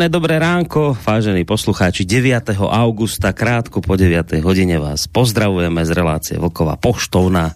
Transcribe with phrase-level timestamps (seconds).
[0.00, 2.08] Príjemné dobré ránko, vážení poslucháči.
[2.08, 2.56] 9.
[2.56, 4.40] augusta, krátko po 9.
[4.40, 7.52] hodine vás pozdravujeme z relácie Vlková poštovna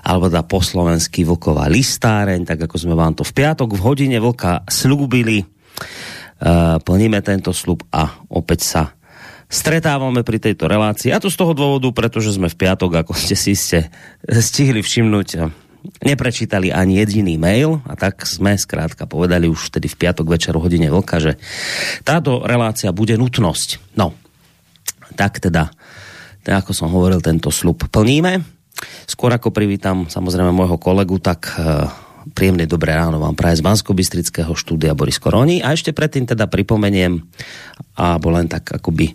[0.00, 4.16] alebo teda po slovensky Vlková listáreň, tak ako sme vám to v piatok v hodine
[4.16, 5.44] Vlka slúbili.
[5.44, 8.96] Uh, plníme tento slub a opäť sa
[9.44, 11.12] stretávame pri tejto relácii.
[11.12, 13.92] A to z toho dôvodu, pretože sme v piatok, ako ste si ste
[14.24, 15.28] stihli všimnúť,
[16.00, 20.64] neprečítali ani jediný mail a tak sme zkrátka povedali už tedy v piatok večer o
[20.64, 21.32] hodine vlka, že
[22.02, 23.96] táto relácia bude nutnosť.
[23.96, 24.16] No,
[25.14, 25.70] tak teda,
[26.42, 28.40] tak ako som hovoril, tento slub plníme.
[29.04, 31.88] Skôr ako privítam samozrejme môjho kolegu, tak uh,
[32.32, 33.92] príjemné dobré ráno vám praje z bansko
[34.56, 35.60] štúdia Boris Koroni.
[35.60, 37.20] A ešte predtým teda pripomeniem,
[38.00, 39.12] a len tak akoby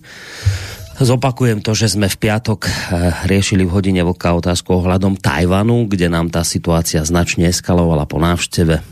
[1.00, 2.72] Zopakujem to, že sme v piatok eh,
[3.24, 8.76] riešili v hodine vlka otázku ohľadom Tajvanu, kde nám tá situácia značne eskalovala po návšteve
[8.76, 8.84] eh,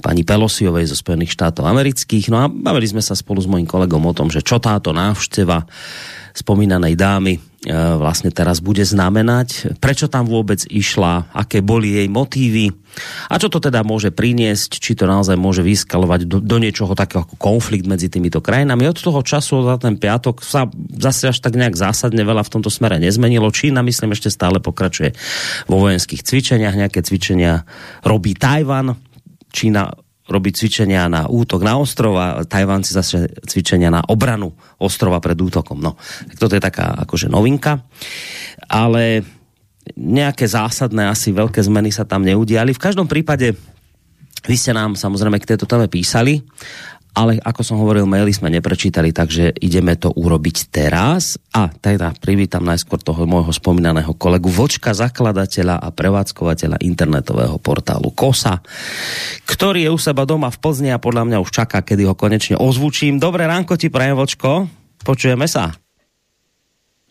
[0.00, 2.32] pani Pelosiovej zo Spojených štátov amerických.
[2.32, 5.68] No a bavili sme sa spolu s mojím kolegom o tom, že čo táto návšteva
[6.34, 12.74] spomínanej dámy E, vlastne teraz bude znamenať, prečo tam vôbec išla, aké boli jej motívy
[13.30, 17.22] a čo to teda môže priniesť, či to naozaj môže vyskalovať do, do niečoho takého
[17.22, 18.90] ako konflikt medzi týmito krajinami.
[18.90, 20.66] Od toho času za ten piatok sa
[20.98, 23.54] zase až tak nejak zásadne veľa v tomto smere nezmenilo.
[23.54, 25.14] Čína, myslím, ešte stále pokračuje
[25.70, 27.62] vo vojenských cvičeniach, nejaké cvičenia
[28.02, 28.98] robí Tajvan,
[29.54, 35.82] Čína robí cvičenia na útok na ostrova, Tajvanci zase cvičenia na obranu ostrova pred útokom.
[35.82, 35.98] No,
[36.30, 37.82] tak toto je taká akože novinka.
[38.70, 39.26] Ale
[39.98, 42.70] nejaké zásadné, asi veľké zmeny sa tam neudiali.
[42.70, 43.58] V každom prípade
[44.42, 46.42] vy ste nám samozrejme k této téme písali
[47.12, 51.36] ale ako som hovoril, maily sme neprečítali, takže ideme to urobiť teraz.
[51.52, 58.64] A teda privítam najskôr toho môjho spomínaného kolegu Vočka, zakladateľa a prevádzkovateľa internetového portálu KOSA,
[59.44, 62.56] ktorý je u seba doma v Plzni a podľa mňa už čaká, kedy ho konečne
[62.56, 63.20] ozvučím.
[63.20, 64.66] Dobré ránko ti prajem, Vočko.
[65.04, 65.76] Počujeme sa.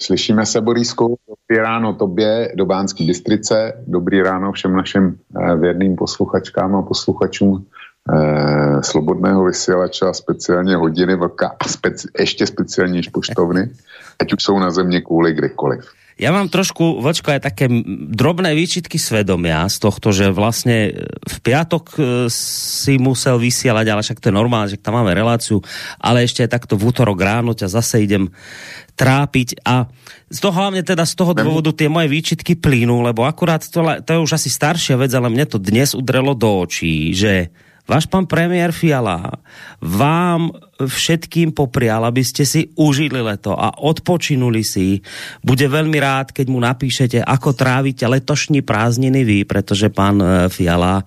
[0.02, 1.18] Slyšíme se, Borisku.
[1.30, 3.84] Dobrý ráno tobě do Bánské Bystrice.
[3.88, 7.66] Dobrý ráno všem našim eh, věrným posluchačkám a posluchačům
[8.10, 13.70] eh, slobodného vysílača, speciálně hodiny vlka a speci, ještě speciálně než poštovny,
[14.20, 15.86] ať už jsou na země kvůli kdekoliv.
[16.22, 17.66] Ja mám trošku, vočko, aj také
[18.14, 20.94] drobné výčitky svedomia z tohto, že vlastne
[21.26, 25.66] v piatok e, si musel vysielať, ale však to je normálne, že tam máme reláciu,
[25.98, 28.30] ale ešte aj takto v útorok ráno ťa zase idem
[28.94, 29.90] trápiť a
[30.30, 34.10] z toho hlavne teda z toho dôvodu tie moje výčitky plynú, lebo akurát to, to
[34.14, 37.50] je už asi staršia vec, ale mne to dnes udrelo do očí, že
[37.92, 39.36] váš pan premiér Fiala
[39.84, 45.04] vám všetkým poprial, aby ste si užili leto a odpočinuli si.
[45.44, 51.04] Bude veľmi rád, keď mu napíšete, ako trávite letošní prázdniny vy, pretože pán eh, Fiala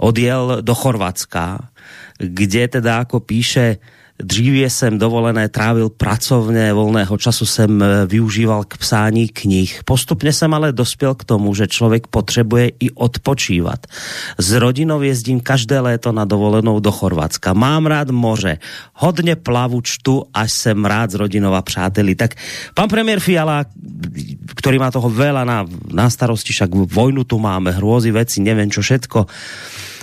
[0.00, 1.68] odjel do Chorvatska,
[2.16, 3.76] kde teda ako píše,
[4.16, 9.84] Dříve jsem dovolené trávil pracovně, volného času jsem e, využíval k psání knih.
[9.84, 13.86] Postupně jsem ale dospěl k tomu, že člověk potřebuje i odpočívat.
[14.38, 17.52] S rodinou jezdím každé léto na dovolenou do Chorvatska.
[17.52, 18.58] Mám rád moře,
[18.94, 22.14] hodně plavu čtu, až jsem rád s rodinou a přáteli.
[22.14, 22.34] Tak
[22.74, 23.64] pan premiér Fiala,
[24.56, 28.80] který má toho veľa na, na starosti, však vojnu tu máme, hrôzy veci, neviem čo
[28.80, 29.28] všetko,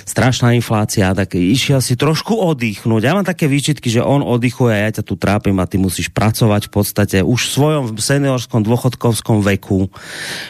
[0.04, 3.02] strašná inflácia, tak išiel si trošku oddychnúť.
[3.04, 6.12] Ja mám také výčitky, že on oddychuje a ja ťa tu trápim a ty musíš
[6.12, 9.88] pracovať v podstate už v svojom seniorskom dôchodkovskom veku.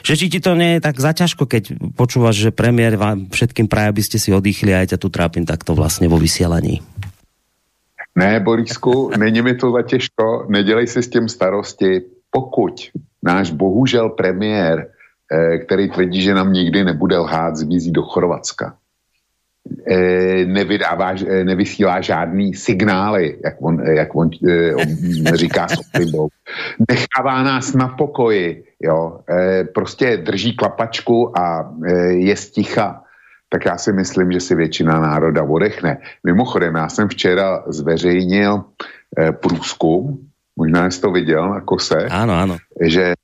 [0.01, 1.63] Že či ti to nie je tak zaťažko, keď
[1.93, 5.45] počúvaš, že premiér vám všetkým praje, aby ste si oddychli a ja ťa tu trápim
[5.45, 6.81] takto vlastne vo vysielaní.
[8.15, 12.01] Ne, Borisku, není mi to za těžko, nedělej si s tím starosti.
[12.29, 12.73] Pokud
[13.23, 14.87] náš bohužel premiér,
[15.31, 18.73] eh, který tvrdí, že nám nikdy nebude lhát, zmizí do Chorvatska,
[20.45, 24.29] nevydává, eh, nevysílá žádný signály, jak on, eh, jak on,
[24.75, 24.87] on
[25.35, 26.27] říká s oblibou.
[26.89, 29.19] Nechává nás na pokoji, jo.
[29.73, 31.73] Prostě drží klapačku a
[32.07, 33.03] je sticha.
[33.49, 35.97] Tak já si myslím, že si většina národa odechne.
[36.23, 38.63] Mimochodem, já jsem včera zveřejnil
[39.31, 40.19] průzkum,
[40.57, 42.57] možná jsi to viděl na kose, ano, ano.
[42.81, 43.22] že Eh,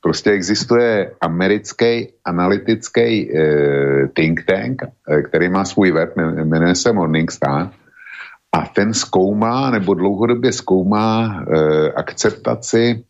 [0.00, 7.70] prostě existuje americký analytický eh, think tank, eh, který má svůj web, jmenuje se Morningstar,
[8.52, 11.44] a ten zkoumá nebo dlouhodobě zkoumá
[11.96, 13.04] akceptaci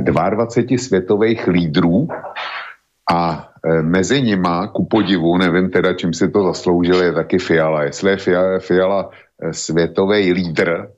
[0.00, 2.08] 22 světových lídrů
[3.12, 3.48] a
[3.82, 7.82] mezi nima, ku podivu, nevím teda, čím si to zasloužil, je taky Fiala.
[7.82, 9.10] Jestli je Fiala, Fiala
[9.50, 10.88] světový lídr,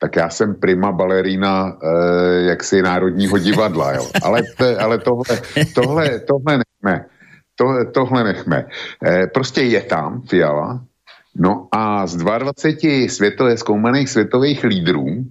[0.00, 4.06] tak já jsem prima balerína eh, jaksi Národního divadla, jo.
[4.22, 5.40] Ale, te, ale tohle,
[5.74, 7.04] tohle, tohle nechme.
[7.56, 7.64] To,
[7.94, 8.64] tohle nechme.
[9.06, 10.80] Eh, prostě je tam Fiala,
[11.36, 15.24] no a z 22 světové, zkoumaných světových lídrů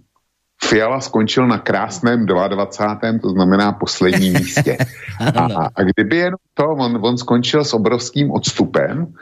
[0.63, 3.19] Fiala skončil na krásném 22.
[3.21, 4.77] to znamená posledním místě.
[5.35, 9.13] A, a kdyby jenom to, on, on skončil s obrovským odstupem,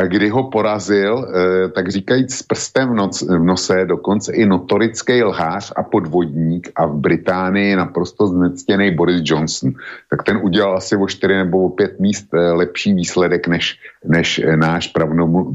[0.00, 4.46] a kdy ho porazil, eh, tak říkajíc s prstem v, noc, v nose, dokonce i
[4.46, 9.72] notorický lhář a podvodník a v Británii naprosto znectěný Boris Johnson,
[10.10, 14.38] tak ten udělal asi o 4 nebo o 5 míst eh, lepší výsledek než, než
[14.38, 14.88] eh, náš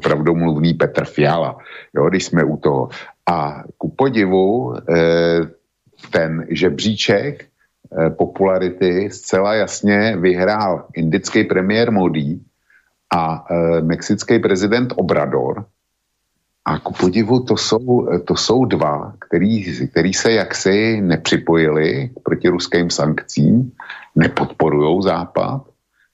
[0.04, 1.58] pravdomluvný Petr Fiala,
[1.96, 2.90] jo, když jsme u toho.
[3.30, 4.76] A ku podivu
[6.12, 7.46] ten žebříček
[8.18, 12.40] popularity zcela jasně vyhrál indický premiér Modi,
[13.16, 15.66] a e, mexický prezident Obrador.
[16.66, 22.90] A ku podivu to jsou, to jsou dva, který, který se jaksi nepřipojili proti ruským
[22.90, 23.72] sankcím,
[24.16, 25.62] nepodporují Západ.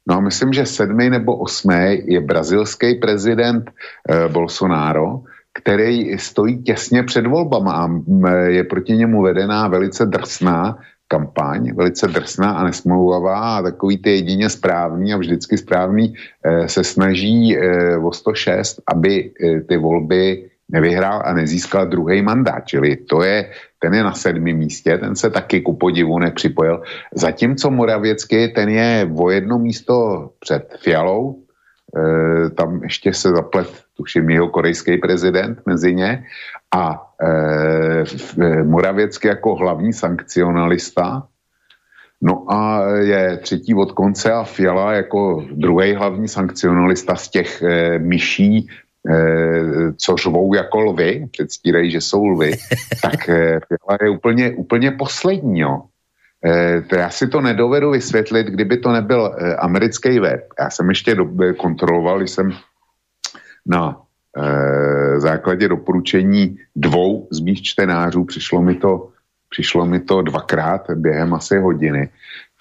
[0.07, 7.03] No a myslím, že sedmý nebo osmý je brazilský prezident e, Bolsonaro, který stojí těsně
[7.03, 7.89] před volbama a
[8.45, 10.77] je proti němu vedená velice drsná
[11.11, 16.83] kampaň, velice drsná a nesmlouvavá a takový ty jedině správný a vždycky správný eh, se
[16.83, 23.27] snaží eh, o 106, aby eh, ty volby nevyhrál a nezískal druhý mandát, čili to
[23.27, 23.51] je,
[23.83, 26.87] ten je na sedmém místě, ten se taky ku podivu nepřipojil.
[27.11, 31.43] Zatímco Moravěcky, ten je o jedno místo před Fialou,
[31.91, 33.67] e, tam ještě se zaplet,
[33.99, 36.23] tuším, jeho korejský prezident mezi ně
[36.75, 38.03] a Eh,
[38.41, 41.27] eh, Moravěcky jako hlavní sankcionalista,
[42.21, 47.99] no a je třetí od konce a Fiala jako druhý hlavní sankcionalista z těch e,
[47.99, 52.51] myší, e, co řvou jako lvy, předstírají, že jsou lvy,
[53.01, 55.81] tak e, Fiala je úplně, úplně poslední, jo.
[56.45, 60.47] E, to já si to nedovedu vysvětlit, kdyby to nebyl e, americký web.
[60.59, 61.25] Já jsem ještě do,
[61.57, 62.51] kontroloval, když jsem
[63.65, 64.00] na e,
[65.17, 69.09] základě doporučení dvou z mých čtenářů, přišlo mi to,
[69.49, 72.09] přišlo mi to dvakrát během asi hodiny,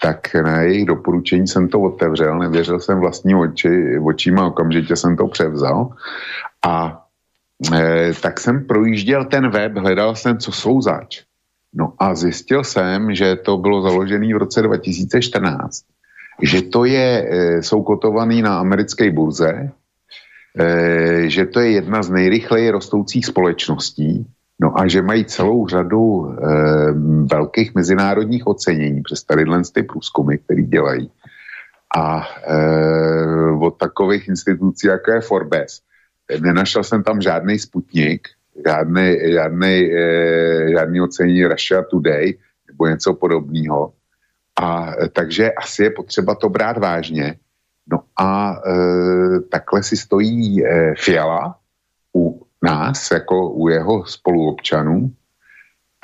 [0.03, 5.29] tak na jejich doporučení jsem to otevřel, nevěřil jsem vlastní oči, očíma, okamžitě jsem to
[5.29, 5.91] převzal
[6.67, 7.05] a
[7.75, 11.23] e, tak jsem projížděl ten web, hledal jsem, co jsou zač.
[11.75, 15.85] No a zjistil jsem, že to bylo založené v roce 2014,
[16.43, 19.80] že to je, e, jsou kotovaný na americké burze, Eh,
[21.27, 24.27] že to je jedna z nejrychleji rostoucích společností,
[24.61, 26.37] no a že mají celou řadu e,
[27.25, 29.45] velkých mezinárodních ocenění přes tady
[29.75, 31.11] ty průzkumy, které dělají.
[31.97, 32.57] A e,
[33.61, 35.81] od takových institucí, jako je Forbes,
[36.41, 38.29] nenašel jsem tam žádný sputnik,
[38.67, 39.91] žádný, žádný,
[40.71, 43.93] žádný ocenění Russia Today nebo něco podobného.
[44.61, 47.37] A takže asi je potřeba to brát vážně
[47.93, 51.57] No a e, takhle si stojí e, Fiala
[52.17, 55.11] u nás, jako u jeho spoluobčanů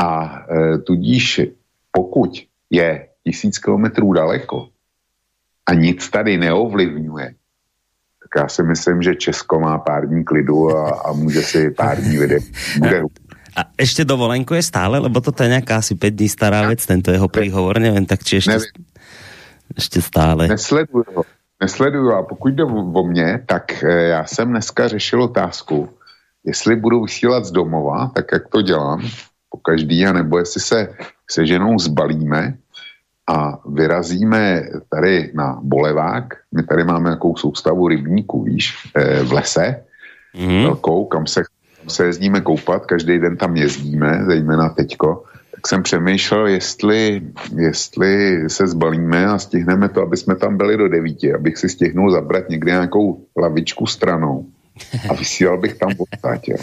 [0.02, 1.40] a e, tudíž
[1.92, 2.30] pokud
[2.70, 4.68] je tisíc kilometrů daleko
[5.66, 7.34] a nic tady neovlivňuje,
[8.22, 12.00] tak já si myslím, že Česko má pár dní klidu a, a může si pár
[12.00, 12.42] dní vydat.
[13.56, 17.08] A ešte dovolenku je stále, lebo toto je nějaká asi 5 dní stará vec, tento
[17.08, 18.68] jeho príhovor, nevím, tak či ešte,
[19.72, 20.44] ešte stále.
[20.44, 21.24] Nesleduju ho
[21.62, 25.88] nesleduju a pokud jde o mě, tak eh, já jsem dneska řešil otázku,
[26.44, 29.08] jestli budu vysílat z domova, tak jak to dělám
[29.50, 30.94] po každý, anebo jestli se
[31.30, 32.54] se ženou zbalíme
[33.28, 36.34] a vyrazíme tady na Bolevák.
[36.54, 39.84] My tady máme jakou soustavu rybníků, víš, eh, v lese,
[40.38, 40.62] mm.
[40.62, 41.42] velkou, kam se,
[41.80, 45.24] kam se jezdíme koupat, každý den tam jezdíme, zejména teďko
[45.66, 47.22] tak jsem přemýšlel, jestli,
[47.56, 48.10] jestli
[48.46, 52.48] se zbalíme a stihneme to, aby jsme tam byli do devíti, abych si stihnul zabrat
[52.48, 54.46] někde nějakou lavičku stranou
[55.10, 56.56] a vysílal bych tam odtať, jo.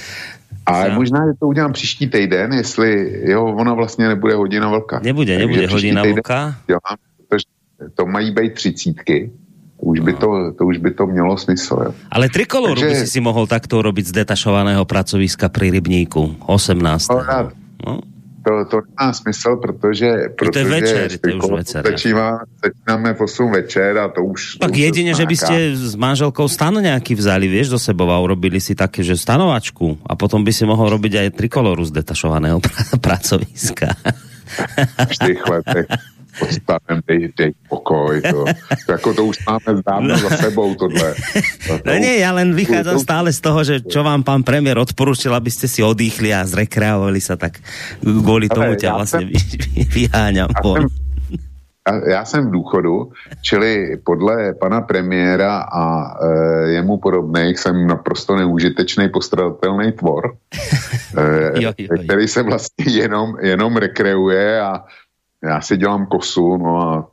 [0.66, 0.96] A no.
[0.96, 5.00] možná, že to udělám příští týden, jestli jo, ona vlastně nebude hodina velká.
[5.04, 6.56] Nebude, nebude hodina velká.
[6.68, 6.96] Dělám,
[7.28, 7.46] protože
[7.94, 9.32] to mají být třicítky,
[9.84, 11.76] už by to, to už by to mělo smysl.
[11.86, 11.92] Jo.
[12.12, 12.88] Ale trikoloru Takže...
[12.88, 17.12] by si si mohl takto robiť z detašovaného pracoviska pri Rybníku 18.
[17.12, 17.20] No,
[17.84, 18.13] no
[18.44, 21.82] to, to nemá smysl, protože, protože to je večer, to je už večer.
[21.88, 22.28] Začíná,
[22.64, 24.60] začínáme v 8 večer a to už...
[24.60, 28.60] Tak jedine, že by ste s manželkou stan nejaký vzali, vieš, do sebou a urobili
[28.60, 32.60] si také, že stanovačku a potom by si mohol robiť aj trikoloru z detašovaného
[33.00, 33.96] pra pracoviska.
[35.08, 35.88] v tých letech.
[36.42, 38.22] Odstavem, dej, dej pokoj.
[38.22, 38.46] To,
[38.86, 41.14] to, jako to už máme dávno za sebou, tohle.
[41.68, 45.34] To, no nie, ja len vychádzam stále z toho, že čo vám pán premiér odporučil,
[45.34, 47.62] aby ste si odýchli a zrekreovali sa, tak
[48.02, 50.50] kvôli tomu ťa vlastne jsem, vyháňam.
[50.50, 50.88] Ja jsem,
[52.08, 53.12] já jsem v důchodu,
[53.42, 60.36] čili podle pana premiéra a e, jemu podobných jsem naprosto neužitečný postradatelný tvor,
[61.18, 62.04] e, jo, jo, jo.
[62.04, 64.84] který se vlastně jenom, jenom rekreuje a
[65.44, 67.08] já si dělám kosu, no a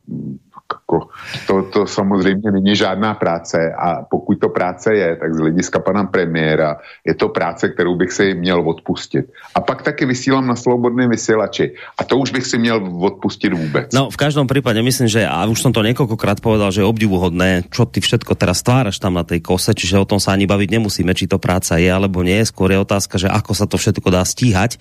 [0.90, 1.08] jako,
[1.46, 6.04] to, to samozřejmě není žádná práce a pokud to práce je, tak z hlediska pana
[6.04, 9.26] premiéra je to práce, kterou bych si měl odpustit.
[9.54, 13.94] A pak taky vysílám na slobodné vysílači a to už bych si měl odpustit vůbec.
[13.94, 17.62] No v každém případě myslím, že a už jsem to několikrát povedal, že je obdivuhodné,
[17.70, 20.68] čo ty všetko teraz stváraš tam na tej kose, čiže o tom sa ani baviť
[20.70, 24.08] nemusíme, či to práca je alebo nie, skôr je otázka, že ako sa to všetko
[24.10, 24.80] dá stíhať.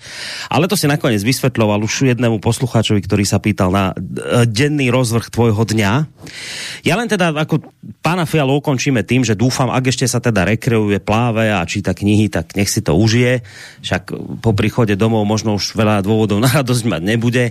[0.50, 5.28] Ale to si nakoniec vysvetľoval už jednému poslucháčovi, ktorý sa pýtal na e, denný rozvrh
[5.28, 5.99] tvojho dňa
[6.86, 7.60] ja len teda ako
[8.00, 12.32] pána Fialu ukončíme tým, že dúfam, ak ešte sa teda rekreuje, pláve a číta knihy,
[12.32, 13.44] tak nech si to užije.
[13.84, 17.44] Však po príchode domov možno už veľa dôvodov na radosť mať nebude.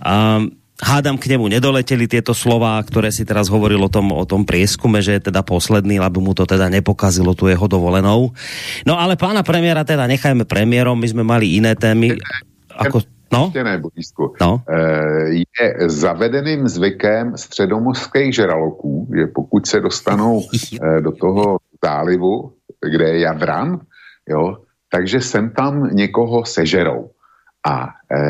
[0.00, 4.42] Um, hádam k nemu nedoleteli tieto slova, ktoré si teraz hovoril o tom, o tom
[4.42, 8.34] prieskume, že je teda posledný, aby mu to teda nepokazilo tu jeho dovolenou.
[8.82, 12.18] No ale pána premiéra teda nechajme premiérom, my sme mali iné témy.
[12.74, 13.52] Ako, no?
[13.54, 13.78] Ne,
[14.40, 14.62] No.
[14.68, 14.78] E,
[15.34, 20.42] je zavedeným zvykem středomorských žraloků, že pokud se dostanou
[20.98, 22.52] e, do toho zálivu,
[22.90, 23.80] kde je Jadran,
[24.28, 24.56] jo,
[24.90, 27.10] takže sem tam někoho sežerou.
[27.66, 28.20] A e,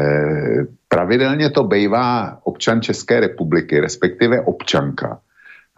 [0.88, 5.18] pravidelně to bývá občan České republiky, respektive občanka,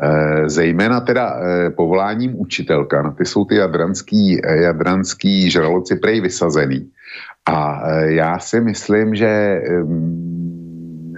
[0.03, 6.91] e, zejména teda e, povoláním učitelka, na ty jsou ty jadranský, jadranský žraloci prej vysazený.
[7.47, 9.61] A e, já si myslím, že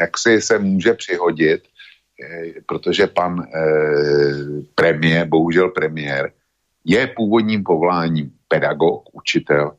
[0.00, 3.46] jak si se může přihodit, e, protože pan e,
[4.74, 6.32] premiér, bohužel premiér,
[6.84, 9.72] je původním povoláním pedagog, učitel,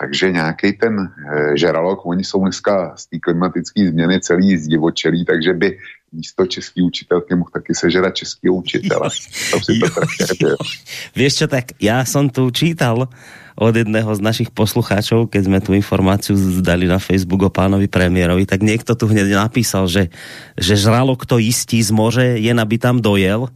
[0.00, 5.52] takže nějaký ten e, žralok, oni jsou dneska z té klimatické změny celý zdivočelí, takže
[5.52, 5.78] by
[6.12, 9.10] místo český učitelky mohl taky sežrat český učitele.
[9.50, 10.56] To si to
[11.16, 13.08] Víš čo, tak já jsem tu čítal
[13.60, 18.48] od jedného z našich poslucháčov, keď sme tu informáciu zdali na Facebook o pánovi premiérovi,
[18.48, 20.08] tak niekto tu hneď napísal, že,
[20.56, 23.52] že žralo kto istí z moře, jen aby tam dojel.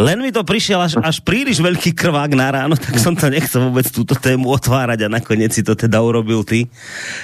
[0.00, 3.68] Len mi to prišiel až, až príliš veľký krvák na ráno, tak som to nechcel
[3.68, 6.64] vôbec túto tému otvárať a nakoniec si to teda urobil ty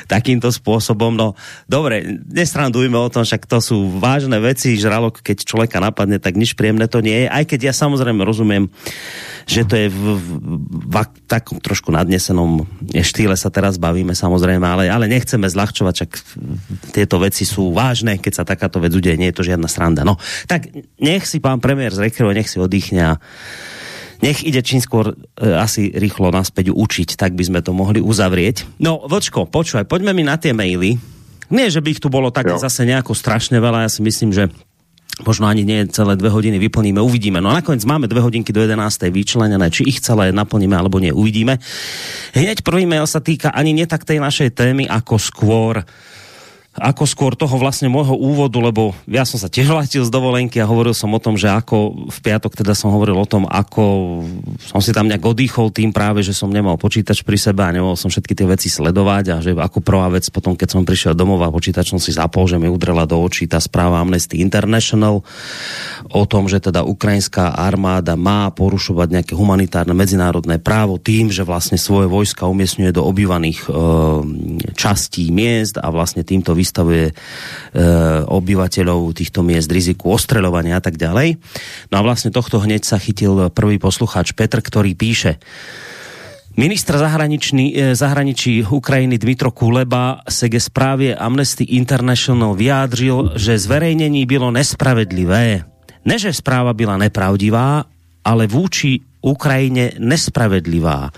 [0.04, 1.16] takýmto spôsobom.
[1.16, 1.32] No
[1.64, 6.52] dobre, nestrandujme o tom, však to sú vážne veci, žralok, keď človeka napadne, tak nič
[6.52, 8.68] príjemné to nie je, aj keď ja samozrejme rozumiem,
[9.49, 10.28] že to je v, v,
[10.90, 16.11] v, takom trošku nad nadnesenom štýle sa teraz bavíme samozrejme, ale, ale nechceme zľahčovať, čak
[16.90, 20.02] tieto veci sú vážne, keď sa takáto vec udeje, nie je to žiadna sranda.
[20.02, 20.18] No,
[20.50, 23.23] tak nech si pán premiér zrekreuje, nech si oddychne a
[24.20, 28.68] nech ide čím skôr e, asi rýchlo naspäť učiť, tak by sme to mohli uzavrieť.
[28.82, 31.00] No, Vočko, počúvaj, poďme mi na tie maily.
[31.50, 32.61] Nie, že by ich tu bolo tak jo.
[32.61, 34.52] zase nejako strašne veľa, ja si myslím, že
[35.24, 37.38] možno ani nie celé dve hodiny vyplníme, uvidíme.
[37.38, 39.10] No a nakoniec máme dve hodinky do 11.
[39.10, 41.60] vyčlenené, či ich celé naplníme alebo nie, uvidíme.
[42.36, 45.74] Hneď prvý mail sa týka ani nie tak tej našej témy, ako skôr
[46.78, 49.74] ako skôr toho vlastne môjho úvodu, lebo ja som sa tiež
[50.06, 53.26] z dovolenky a hovoril som o tom, že ako v piatok teda som hovoril o
[53.26, 54.22] tom, ako
[54.62, 57.98] som si tam nejak odýchol tým práve, že som nemal počítač pri sebe a nemohol
[57.98, 61.42] som všetky tie veci sledovať a že ako prvá vec potom, keď som prišiel domov
[61.42, 65.26] a počítač som si zapol, že mi udrela do očí tá správa Amnesty International
[66.06, 71.74] o tom, že teda ukrajinská armáda má porušovať nejaké humanitárne medzinárodné právo tým, že vlastne
[71.74, 73.70] svoje vojska umiestňuje do obývaných e,
[74.78, 77.14] častí miest a vlastne týmto vystavuje e,
[78.28, 81.40] obyvateľov týchto miest riziku ostreľovania a tak ďalej.
[81.88, 85.40] No a vlastne tohto hneď sa chytil prvý poslucháč Petr, ktorý píše
[86.60, 94.26] Ministr zahraničí, e, zahraničí Ukrajiny Dmitro Kuleba se ke správě Amnesty International vyjádřil, že zverejnení
[94.26, 95.64] bylo nespravedlivé.
[96.04, 97.84] Ne, že správa byla nepravdivá,
[98.24, 101.10] ale vůči Ukrajine nespravedlivá.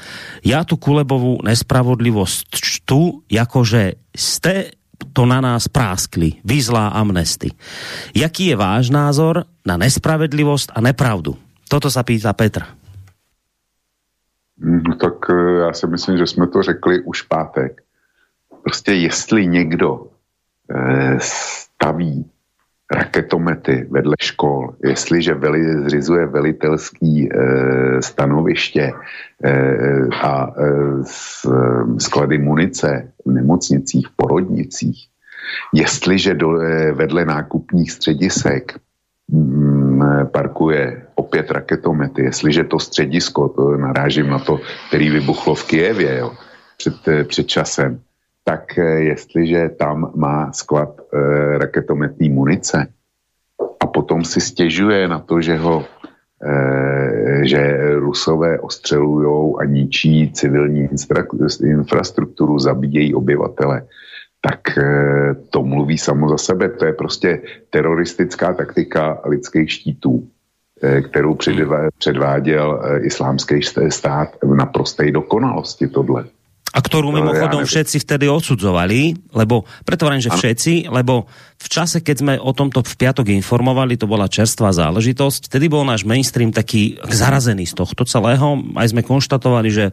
[0.44, 4.74] Já tu Kulebovú nespravodlivosť čtu, jakože ste
[5.12, 7.50] to na nás práskli, vyzlá amnesty.
[8.14, 11.36] Jaký je váš názor na nespravedlivost a nepravdu?
[11.68, 12.62] Toto sa pýta Petr.
[14.62, 17.82] No, tak eh, já si myslím, že jsme to řekli už pátek.
[18.62, 20.06] Prostě jestli někdo
[20.70, 22.30] eh, staví
[22.92, 27.36] raketomety vedle škol, jestliže veli, zřizuje velitelský e,
[28.02, 28.92] stanoviště e,
[30.22, 30.64] a e,
[31.04, 31.48] s,
[31.98, 35.08] sklady munice v nemocnicích, v porodnicích,
[35.72, 38.78] Jestliže do, eh, vedle nákupních středisek
[39.28, 46.18] mm, parkuje opět raketomety, jestliže to středisko, to narážím na to, který vybuchlo v Kijevě
[46.18, 46.32] jo,
[46.76, 46.94] před,
[47.24, 48.00] před časem,
[48.44, 52.86] tak eh, jestliže tam má sklad e, raketometní munice
[53.80, 55.84] a potom si stěžuje na to, že ho
[56.42, 60.88] e, že rusové ostřelujou a ničí civilní
[61.62, 63.86] infrastrukturu, zabíjejí obyvatele,
[64.40, 64.82] tak e,
[65.50, 66.68] to mluví samo za sebe.
[66.68, 70.28] To je prostě teroristická taktika lidských štítů,
[70.82, 71.36] e, kterou
[71.98, 76.24] předváděl e, islámský stát v naprosté dokonalosti tohle
[76.72, 81.28] a ktorú mimochodom ja všetci vtedy odsudzovali, lebo preto hovorím, že všetci, lebo
[81.60, 85.84] v čase, keď sme o tomto v piatok informovali, to bola čerstvá záležitosť, vtedy bol
[85.84, 88.56] náš mainstream taký zarazený z tohto celého.
[88.72, 89.84] Aj sme konštatovali, že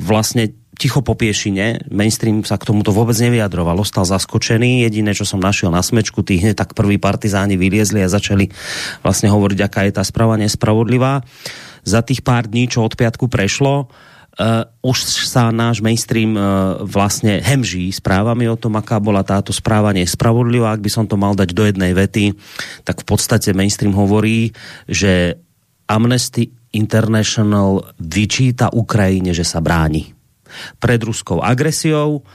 [0.00, 5.38] vlastne ticho po piešine, mainstream sa k tomuto vôbec nevyjadroval, ostal zaskočený, jediné, čo som
[5.38, 8.50] našiel na smečku, tí hneď tak prví partizáni vyliezli a začali
[9.06, 11.22] vlastne hovoriť, aká je tá správa nespravodlivá.
[11.86, 13.92] Za tých pár dní, čo od piatku prešlo,
[14.34, 19.94] Uh, už sa náš mainstream uh, vlastne hemží správami o tom, aká bola táto správa
[19.94, 20.74] nespravodlivá.
[20.74, 22.34] Ak by som to mal dať do jednej vety,
[22.82, 24.50] tak v podstate mainstream hovorí,
[24.90, 25.38] že
[25.86, 30.10] Amnesty International vyčíta Ukrajine, že sa bráni
[30.82, 32.26] pred ruskou agresiou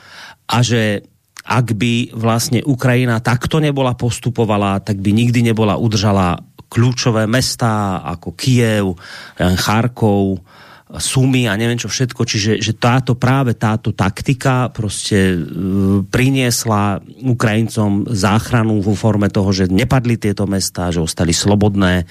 [0.47, 1.03] a že
[1.43, 6.37] ak by vlastne Ukrajina takto nebola postupovala, tak by nikdy nebola udržala
[6.69, 8.93] kľúčové mesta ako Kiev,
[9.35, 10.45] Charkov,
[10.97, 15.37] sumy a neviem čo všetko, čiže že táto práve táto taktika prostě
[16.09, 22.09] priniesla Ukrajincom záchranu vo forme toho, že nepadli tieto mesta, že ostali slobodné.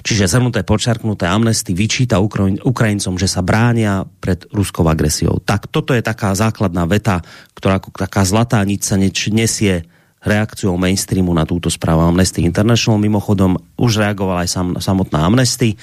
[0.00, 2.16] Čiže zhrnuté, počarknuté amnesty vyčíta
[2.64, 5.36] Ukrajincom, že sa bránia pred ruskou agresiou.
[5.44, 7.20] Tak toto je taká základná veta,
[7.52, 8.96] ktorá ako taká zlatá niť sa
[9.28, 9.84] nesie
[10.24, 12.98] reakciou mainstreamu na túto správu Amnesty International.
[12.98, 15.76] Mimochodom už reagovala aj sam, samotná Amnesty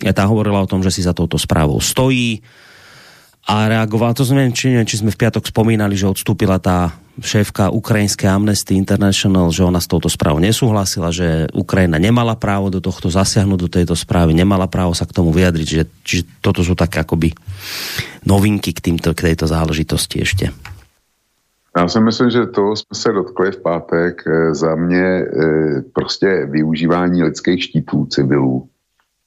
[0.00, 2.42] tá hovorila o tom, že si za touto správou stojí
[3.44, 7.68] a reagovala, to znamená, či, neviem, či sme v piatok spomínali, že odstúpila tá šéfka
[7.70, 13.12] ukrajinské Amnesty International, že ona s touto správou nesúhlasila, že Ukrajina nemala právo do tohto
[13.12, 17.04] zasiahnuť do tejto správy, nemala právo sa k tomu vyjadriť, že, čiže toto sú také
[17.04, 17.36] akoby
[18.24, 20.46] novinky k, týmto, k tejto záležitosti ešte.
[21.76, 24.22] Já si myslím, že to jsme se dotkli v pátek.
[24.26, 25.24] E, za mě e,
[25.92, 28.68] prostě využívání lidských štítů civilů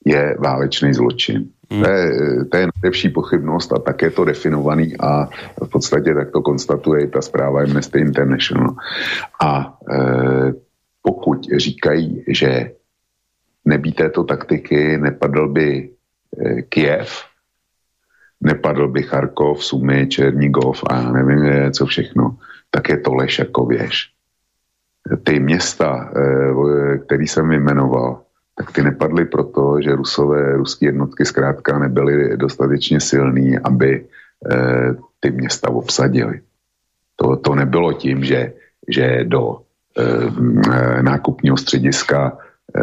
[0.06, 1.48] je válečný zločin.
[1.70, 1.82] Hmm.
[1.82, 2.10] To, je,
[2.44, 5.28] to je nejlepší pochybnost a tak je to definovaný a
[5.64, 8.74] v podstatě tak to konstatuje i ta zpráva Amnesty International.
[9.42, 9.96] A e,
[11.02, 12.72] pokud říkají, že
[13.64, 17.24] nebý této taktiky nepadl by e, Kiev,
[18.40, 22.36] nepadl by Charkov, Sumy, Černigov a já nevím, je, co všechno,
[22.70, 24.10] tak je to lež jako věž.
[25.24, 28.27] Ty města, e, který jsem jmenoval,
[28.58, 34.04] tak ty nepadly proto, že rusové, ruské jednotky zkrátka nebyly dostatečně silný, aby
[34.50, 36.40] eh, ty města obsadili.
[37.16, 38.52] To, to nebylo tím, že,
[38.88, 39.62] že do
[39.98, 42.82] eh, nákupního střediska eh,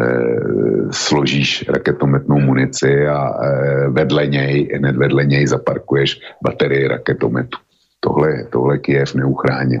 [0.90, 7.58] složíš raketometnou munici a eh, vedle něj, hned vedle něj zaparkuješ baterii raketometu.
[8.00, 9.80] Tohle, tohle Kiev neuchránil.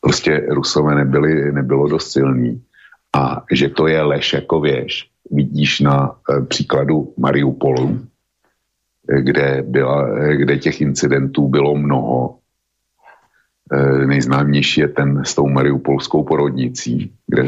[0.00, 2.62] Prostě Rusové nebyli, nebylo dost silný
[3.16, 8.00] a že to je lež jako věž, vidíš na e, příkladu Mariupolu,
[9.08, 12.36] e, kde, byla, e, kde těch incidentů bylo mnoho.
[14.06, 17.42] Nejznámější je ten s tou mariupolskou porodnicí, kde,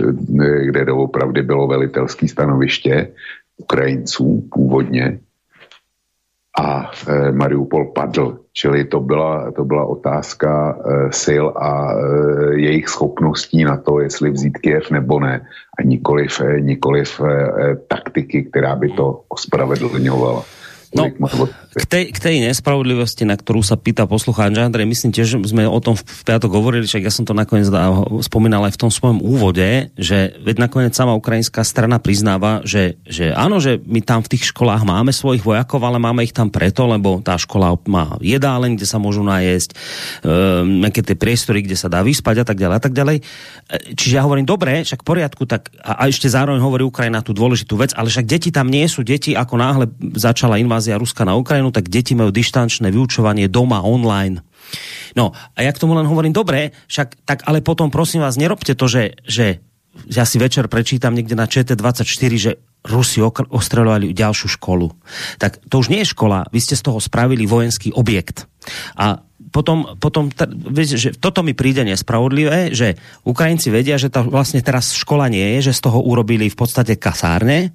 [0.64, 3.08] kde doopravdy bylo velitelské stanoviště
[3.56, 5.18] Ukrajinců původně
[6.60, 8.38] a e, Mariupol padl.
[8.52, 11.96] Čili to byla, to byla otázka e, sil a e,
[12.60, 15.46] jejich schopností na to, jestli vzít Kiev nebo ne.
[15.78, 20.44] A nikoliv, e, nikoliv e, e taktiky, která by to ospravedlňovala.
[20.92, 21.08] No,
[21.72, 25.64] k tej, k tej nespravodlivosti, na ktorú sa pýta poslucháč Andrej, myslím tiež, že sme
[25.64, 27.64] o tom v piatok hovorili, však ja som to nakoniec
[28.20, 33.32] spomínal aj v tom svojom úvode, že veď nakoniec sama ukrajinská strana priznáva, že, že
[33.32, 36.84] áno, že my tam v tých školách máme svojich vojakov, ale máme ich tam preto,
[36.84, 41.88] lebo tá škola má jedáleň, kde sa môžu najesť, um, nejaké tie priestory, kde sa
[41.88, 43.16] dá vyspať a tak ďalej a tak ďalej.
[43.16, 43.22] E,
[43.96, 47.32] čiže ja hovorím, dobre, však v poriadku, tak a, a ešte zároveň hovorí Ukrajina tú
[47.32, 49.88] dôležitú vec, ale však deti tam nie sú deti, ako náhle
[50.20, 54.42] začala invázia invázia Ruska na Ukrajinu, tak deti majú dištančné vyučovanie doma online.
[55.14, 58.74] No a ja k tomu len hovorím, dobre, však tak ale potom prosím vás, nerobte
[58.74, 59.62] to, že, že
[60.10, 64.90] ja si večer prečítam niekde na ČT24, že Rusi ostreľovali ďalšiu školu.
[65.38, 68.50] Tak to už nie je škola, vy ste z toho spravili vojenský objekt.
[68.98, 69.22] A
[69.54, 70.34] potom, potom
[70.74, 75.70] že toto mi príde nespravodlivé, že Ukrajinci vedia, že to vlastne teraz škola nie je,
[75.70, 77.70] že z toho urobili v podstate kasárne,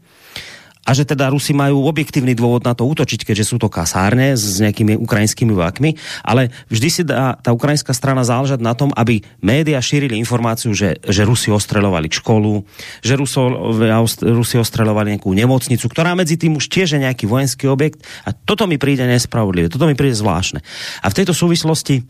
[0.88, 4.63] a že teda Rusi majú objektívny dôvod na to útočiť, keďže sú to kasárne s
[4.63, 9.76] nejakými ukrajinskými vojakmi, ale vždy si dá tá ukrajinská strana záležať na tom, aby média
[9.84, 12.63] šírili informáciu, že, že Rusi ostrelovali školu,
[13.04, 13.76] že Ruso,
[14.23, 18.63] Rusi ostrelovali nejakú nemocnicu, ktorá medzi tým už tiež je nejaký vojenský objekt a toto
[18.63, 20.63] mi príde nespravodlivé, toto mi príde zvláštne.
[21.04, 22.08] A v tejto súvislosti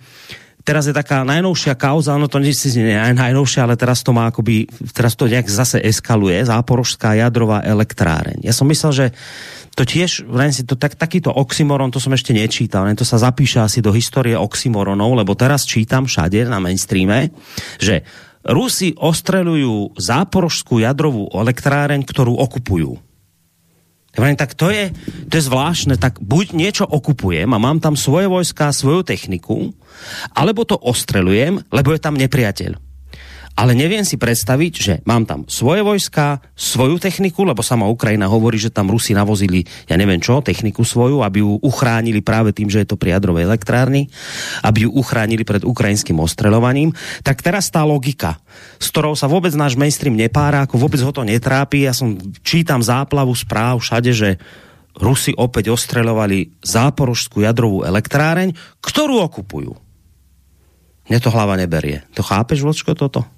[0.67, 4.67] teraz je taká najnovšia kauza, no to nie je najnovšia, ale teraz to má akoby,
[4.91, 8.43] teraz to nejak zase eskaluje, záporožská jadrová elektráreň.
[8.43, 9.05] Ja som myslel, že
[9.79, 13.63] to tiež, si to, tak, takýto oxymoron, to som ešte nečítal, len to sa zapíše
[13.63, 17.31] asi do histórie oxymoronov, lebo teraz čítam všade na mainstreame,
[17.79, 18.03] že
[18.43, 23.06] Rusi ostrelujú záporožskú jadrovú elektráreň, ktorú okupujú.
[24.17, 24.89] Ja tak to je,
[25.29, 29.69] to je zvláštne, tak buď niečo okupujem a mám tam svoje vojska, svoju techniku,
[30.33, 32.86] alebo to ostrelujem, lebo je tam nepriateľ
[33.57, 38.61] ale neviem si predstaviť, že mám tam svoje vojska, svoju techniku, lebo sama Ukrajina hovorí,
[38.61, 42.85] že tam Rusi navozili, ja neviem čo, techniku svoju, aby ju uchránili práve tým, že
[42.85, 44.13] je to pri jadrovej elektrárni,
[44.61, 46.93] aby ju uchránili pred ukrajinským ostrelovaním.
[47.25, 48.37] Tak teraz tá logika,
[48.77, 52.13] s ktorou sa vôbec náš mainstream nepára, ako vôbec ho to netrápi, ja som
[52.45, 54.29] čítam záplavu správ všade, že
[54.97, 59.73] Rusi opäť ostrelovali záporožskú jadrovú elektráreň, ktorú okupujú.
[61.09, 62.05] Mne to hlava neberie.
[62.17, 63.36] To chápeš, Vlčko, toto?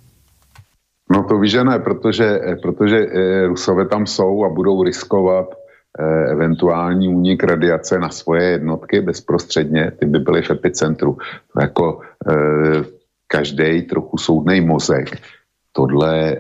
[1.11, 5.55] No to víš, že ne, protože, eh, protože eh, Rusové tam jsou a budou riskovat
[5.99, 11.17] eh, eventuální únik radiace na svoje jednotky bezprostředně, ty by byly v epicentru.
[11.53, 12.01] To jako
[13.27, 15.17] každý trochu soudný mozek
[15.71, 16.37] tohle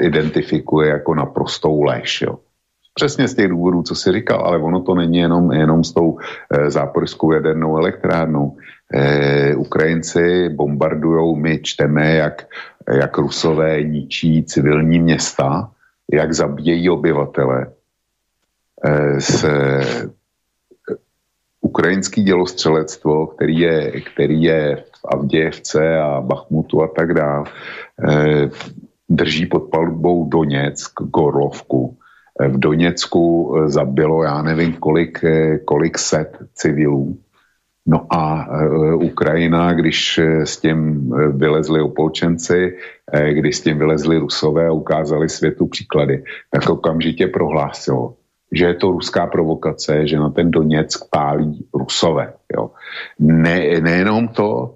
[0.00, 2.22] identifikuje jako naprostou lež.
[2.22, 2.38] Jo.
[2.94, 6.18] Přesně z těch důvodů, co si říkal, ale ono to není jenom, jenom s tou
[6.68, 8.56] záporskou jadernou elektrárnou.
[9.56, 12.46] Ukrajinci bombardujou, my čteme, jak
[12.90, 15.70] jak Rusové ničí civilní města,
[16.12, 17.66] jak zabíjejí obyvatele.
[19.18, 20.08] Se eh,
[21.60, 27.44] ukrajinský dělostřelectvo, který je, který je v Avdějevce a Bachmutu a tak dále,
[29.08, 31.96] drží pod palubou Doněck, Gorlovku.
[32.42, 35.24] Eh, v Doněcku zabilo, já nevím, kolik,
[35.64, 37.18] kolik set civilů.
[37.86, 42.76] No a e, Ukrajina, když s tím vylezli opolčenci,
[43.30, 48.14] když s tím vylezli Rusové a ukázali světu příklady, tak okamžitě prohlásilo,
[48.52, 52.32] že je to ruská provokace, že na ten Doněck pálí Rusové.
[52.56, 52.70] Jo.
[53.18, 54.74] Ne, nejenom to,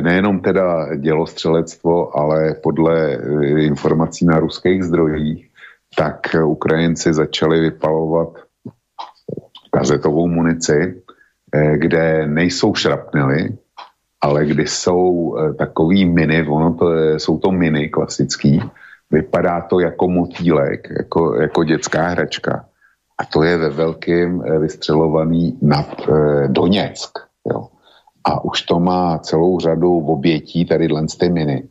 [0.00, 3.18] nejenom teda dělostřelectvo, ale podle
[3.58, 5.47] informací na ruských zdrojích,
[5.96, 8.28] tak Ukrajinci začali vypalovat
[9.70, 11.02] kazetovou munici,
[11.54, 13.56] Eh, kde nejsou šrapnely,
[14.20, 18.62] ale kdy jsou eh, takový miny, ono to je, jsou to miny klasický,
[19.10, 22.64] vypadá to jako motýlek, jako, jako dětská hračka.
[23.18, 27.18] A to je ve velkým eh, vystřelovaný nad e, Doněck.
[27.52, 27.68] Jo.
[28.24, 30.88] A už to má celou řadu obětí, tady
[31.20, 31.68] ty miny.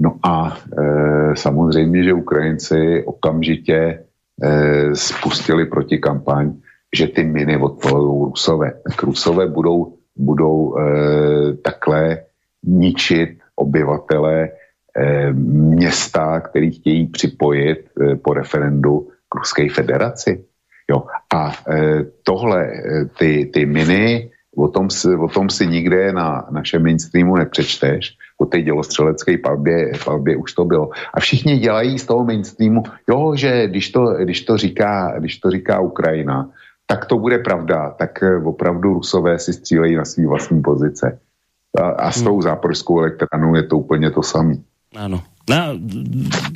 [0.00, 4.04] No a e, samozřejmě, že Ukrajinci okamžitě
[4.42, 6.52] e, spustili protikampaň
[6.96, 8.72] že ty miny odpolují Rusové.
[8.88, 10.82] Tak Rusové budou, budou e,
[11.56, 12.18] takhle
[12.64, 20.44] ničit obyvatele e, města, který chtějí připojit e, po referendu k Ruské federaci.
[20.90, 21.04] Jo.
[21.34, 26.46] A e, tohle, e, ty, ty miny, o tom, si, o tom si nikde na
[26.50, 30.90] našem mainstreamu nepřečteš, o té dělostřelecké palbě, palbě už to bylo.
[31.14, 35.50] A všichni dělají z toho mainstreamu, jo, že když to, když to, říká, když to
[35.50, 36.50] říká Ukrajina,
[36.86, 41.18] tak to bude pravda, tak eh, opravdu Rusové si střílejí na svý vlastní pozice.
[41.76, 42.42] A, a s tou hmm.
[42.42, 44.56] záporskou elektranou je to úplně to samé.
[44.96, 45.20] Ano.
[45.48, 45.80] No,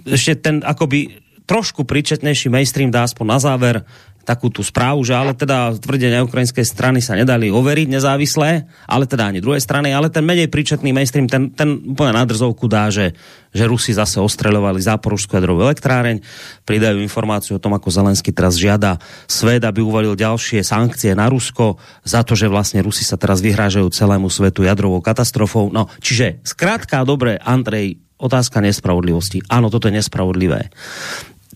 [0.04, 1.16] ešte ten akoby
[1.48, 3.74] trošku príčetnejší mainstream dá aspoň na záver
[4.22, 9.28] takú tú správu, že ale teda tvrdenia ukrajinskej strany sa nedali overiť nezávislé, ale teda
[9.28, 13.18] ani druhej strany, ale ten menej príčetný mainstream, ten, ten úplne na drzovku dá, že,
[13.50, 16.22] že Rusi zase ostreľovali záporužskú jadrovú elektráreň,
[16.62, 21.82] pridajú informáciu o tom, ako Zelensky teraz žiada svet, aby uvalil ďalšie sankcie na Rusko
[22.06, 25.74] za to, že vlastne Rusi sa teraz vyhrážajú celému svetu jadrovou katastrofou.
[25.74, 29.42] No, čiže skrátka, dobre, Andrej, otázka nespravodlivosti.
[29.50, 30.70] Áno, toto je nespravodlivé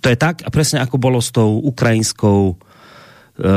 [0.06, 2.54] to je tak, a presne ako bolo s tou ukrajinskou e,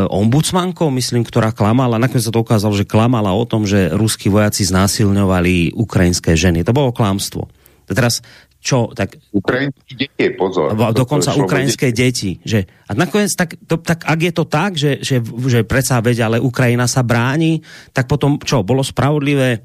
[0.10, 4.66] ombudsmankou, myslím, ktorá klamala, nakoniec sa to ukázalo, že klamala o tom, že ruskí vojaci
[4.66, 6.66] znásilňovali ukrajinské ženy.
[6.66, 7.46] To bolo klamstvo.
[7.86, 8.26] Teraz
[8.58, 9.22] čo, tak...
[9.30, 10.74] Ukrajinské deti, pozor.
[10.74, 12.42] Dokonca ukrajinské deti.
[12.42, 16.34] Že, a nakoniec, tak, to, tak ak je to tak, že, že, že predsa veď,
[16.34, 17.62] ale Ukrajina sa bráni,
[17.94, 19.64] tak potom čo, bolo spravodlivé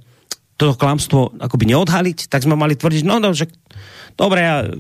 [0.55, 3.51] toto klamstvo akoby neodhaliť, tak sme mali tvrdiť, no, no že
[4.15, 4.71] dobre, ja,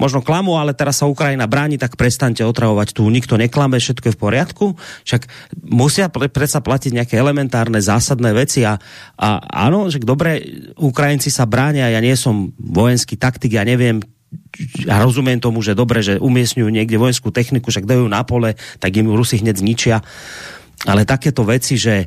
[0.00, 4.16] možno klamu, ale teraz sa Ukrajina bráni, tak prestante otravovať tu, nikto neklame, všetko je
[4.16, 4.66] v poriadku.
[5.04, 5.28] Však
[5.68, 8.80] musia predsa platiť nejaké elementárne, zásadné veci a,
[9.20, 9.28] a
[9.68, 10.40] áno, že dobre,
[10.80, 14.00] Ukrajinci sa bránia, ja nie som vojenský taktik, ja neviem,
[14.88, 18.96] a rozumiem tomu, že dobre, že umiestňujú niekde vojenskú techniku, však dajú na pole, tak
[18.96, 19.96] im Rusi hneď zničia.
[20.84, 22.06] Ale takéto veci, že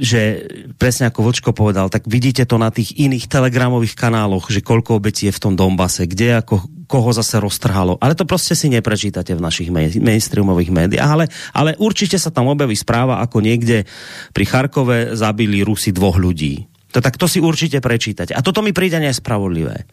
[0.00, 0.44] že
[0.76, 5.28] presne ako Vočko povedal, tak vidíte to na tých iných telegramových kanáloch, že koľko obetí
[5.28, 7.98] je v tom Dombase, kde ako koho zase roztrhalo.
[7.98, 12.78] Ale to prostě si neprečítate v našich mainstreamových médiách, ale, ale určite sa tam objaví
[12.78, 13.84] správa, ako niekde
[14.30, 16.70] pri Charkove zabili Rusi dvoch ľudí.
[16.94, 18.32] To, tak to si určite prečítate.
[18.32, 19.84] A toto mi príde nespravodlivé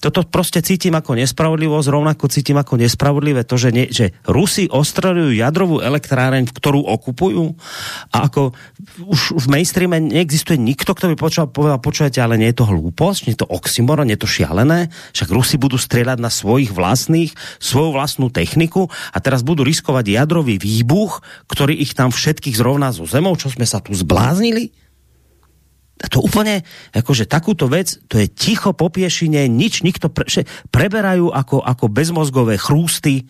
[0.00, 5.32] toto prostě cítim ako nespravodlivosť, rovnako cítim ako nespravodlivé to, že, ne, že Rusi ostrelujú
[5.32, 7.56] jadrovú elektráreň, ktorú okupujú
[8.12, 8.52] a ako
[9.08, 13.20] už v mainstreame neexistuje nikto, kto by počal, povedal, počujete, ale nie je to hlúposť,
[13.26, 17.32] nie je to oxymoron, nie je to šialené, však Rusi budú strieľať na svojich vlastných,
[17.58, 23.08] svoju vlastnú techniku a teraz budú riskovať jadrový výbuch, ktorý ich tam všetkých zrovná zo
[23.08, 24.85] zemou, čo sme sa tu zbláznili?
[25.96, 26.60] To úplne,
[26.92, 30.28] akože takúto vec, to je ticho popiešine, nič, nikto pre,
[30.68, 33.24] preberajú ako, ako bezmozgové chrústy,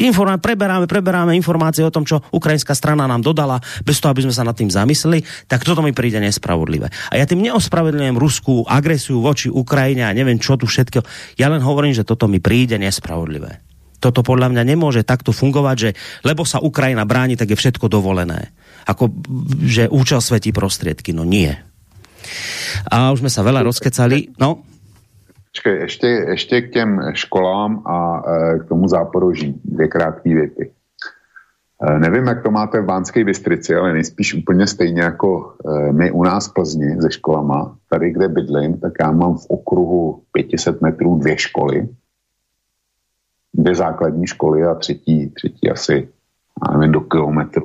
[0.00, 4.36] informá, preberáme, preberáme informácie o tom, čo ukrajinská strana nám dodala, bez toho, aby sme
[4.36, 6.88] sa nad tým zamysleli, tak toto mi príde nespravodlivé.
[7.12, 11.04] A ja tým neospravedlňujem ruskú agresiu voči Ukrajine a neviem čo tu všetko.
[11.36, 13.60] Ja len hovorím, že toto mi príde nespravodlivé.
[14.02, 15.90] Toto podľa mňa nemôže takto fungovať, že
[16.26, 18.50] lebo sa Ukrajina bráni, tak je všetko dovolené
[18.86, 19.10] ako
[19.62, 21.14] že účel svetí prostriedky.
[21.14, 21.52] No nie.
[22.90, 24.34] A už jsme sa veľa rozkecali.
[24.38, 24.62] No?
[25.52, 29.60] Počkej, ještě, ještě k těm školám a e, k tomu záporoží.
[29.64, 30.70] Dvě krátké věty.
[31.82, 36.10] E, nevím, jak to máte v Bánské Bystrici, ale nejspíš úplně stejně jako e, my
[36.10, 37.76] u nás v Plzni se školama.
[37.90, 41.88] Tady, kde bydlím, tak já mám v okruhu 500 metrů dvě školy.
[43.54, 46.08] Dvě základní školy a třetí, třetí asi
[46.72, 47.64] nevím, do kilometru.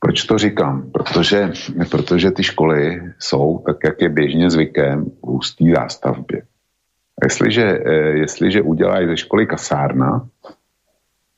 [0.00, 0.90] Proč to říkám?
[0.92, 1.52] Protože,
[1.90, 6.42] protože ty školy jsou, tak jak je běžně zvykem, v hustý zástavbě.
[7.22, 10.28] A jestliže, eh, jestliže udělají ze školy kasárna,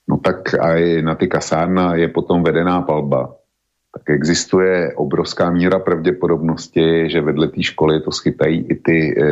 [0.09, 3.35] no tak a na ty kasárna je potom vedená palba,
[3.93, 9.25] tak existuje obrovská míra pravděpodobnosti, že vedle té školy to schytají i ty e,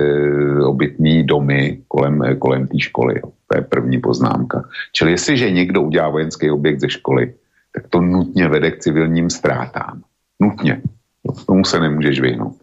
[0.64, 3.14] obytní domy kolem, kolem té školy.
[3.16, 3.30] Jo.
[3.46, 4.62] To je první poznámka.
[4.92, 7.34] Čili jestliže někdo udělá vojenský objekt ze školy,
[7.74, 10.02] tak to nutně vede k civilním ztrátám.
[10.40, 10.82] Nutně.
[11.42, 12.56] K tomu se nemůžeš vyhnout.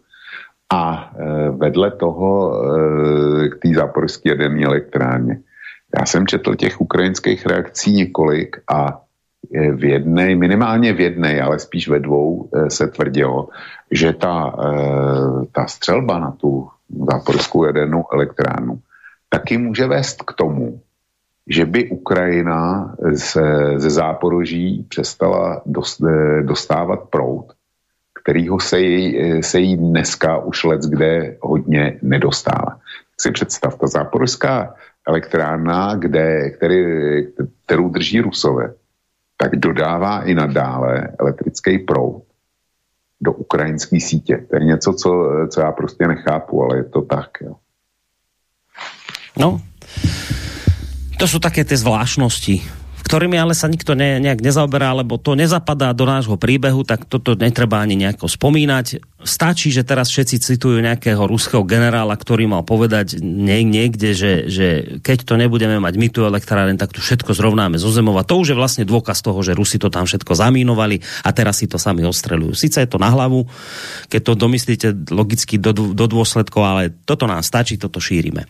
[0.72, 5.38] A e, vedle toho e, k té záporské jaderné elektrárně.
[5.98, 9.00] Já jsem četl těch ukrajinských reakcí několik a
[9.54, 13.48] e, v jedné, minimálně v jedné, ale spíš ve dvou e, se tvrdilo,
[13.90, 16.68] že ta, e, ta střelba na tu
[17.10, 18.80] záporskou jadernou elektrárnu
[19.28, 20.80] taky může vést k tomu,
[21.46, 27.52] že by Ukrajina ze, ze záporoží přestala dost, eh, dostávat prout,
[28.22, 32.78] kterýho se jí, eh, se jí dneska už let kde hodně nedostává.
[33.20, 34.74] Si představ, ta záporská
[35.08, 36.84] elektrárna, kde, který,
[37.64, 38.74] kterou drží Rusové,
[39.36, 42.22] tak dodává i nadále elektrický proud
[43.20, 44.46] do ukrajinské sítě.
[44.50, 47.30] To je něco, co, co já prostě nechápu, ale je to tak.
[47.40, 47.56] Jo.
[49.38, 49.60] No,
[51.16, 55.94] to sú také tie zvláštnosti ktorými ale sa nikto ne, nejak nezaoberá, lebo to nezapadá
[55.94, 58.98] do nášho príbehu, tak toto netreba ani nejako spomínať.
[59.24, 64.68] Stačí, že teraz všetci citujú nejakého ruského generála, ktorý mal povedať niekde, že, že
[65.00, 68.16] keď to nebudeme mať my tu elektráren, tak tu všetko zrovnáme zo zemou.
[68.20, 71.64] A to už je vlastne dôkaz toho, že Rusi to tam všetko zamínovali a teraz
[71.64, 72.52] si to sami ostrelujú.
[72.52, 73.48] Sice je to na hlavu,
[74.12, 78.44] keď to domyslíte logicky do, do dôsledkov, ale toto nám stačí, toto šírime.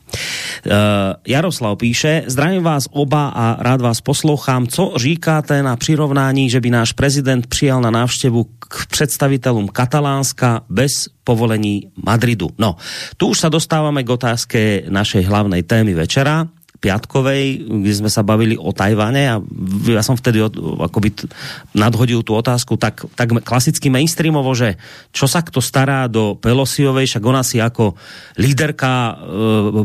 [0.66, 6.50] Uh, Jaroslav píše, zdravím vás oba a rád vás poslouchám poslouchám, co říkáte na přirovnání,
[6.50, 12.52] že by náš prezident přijal na návštěvu k představitelům Katalánska bez povolení Madridu.
[12.60, 12.78] No,
[13.16, 18.54] tu už sa dostáváme k otázke našej hlavnej témy večera, piatkovej, kde sme sa bavili
[18.54, 19.36] o Tajvane a
[19.88, 21.26] ja som vtedy akoby
[21.72, 24.76] nadhodil tú otázku tak, tak klasicky mainstreamovo, že
[25.10, 27.96] čo sa kto stará do Pelosiovej, však ona si ako
[28.36, 29.12] líderka e,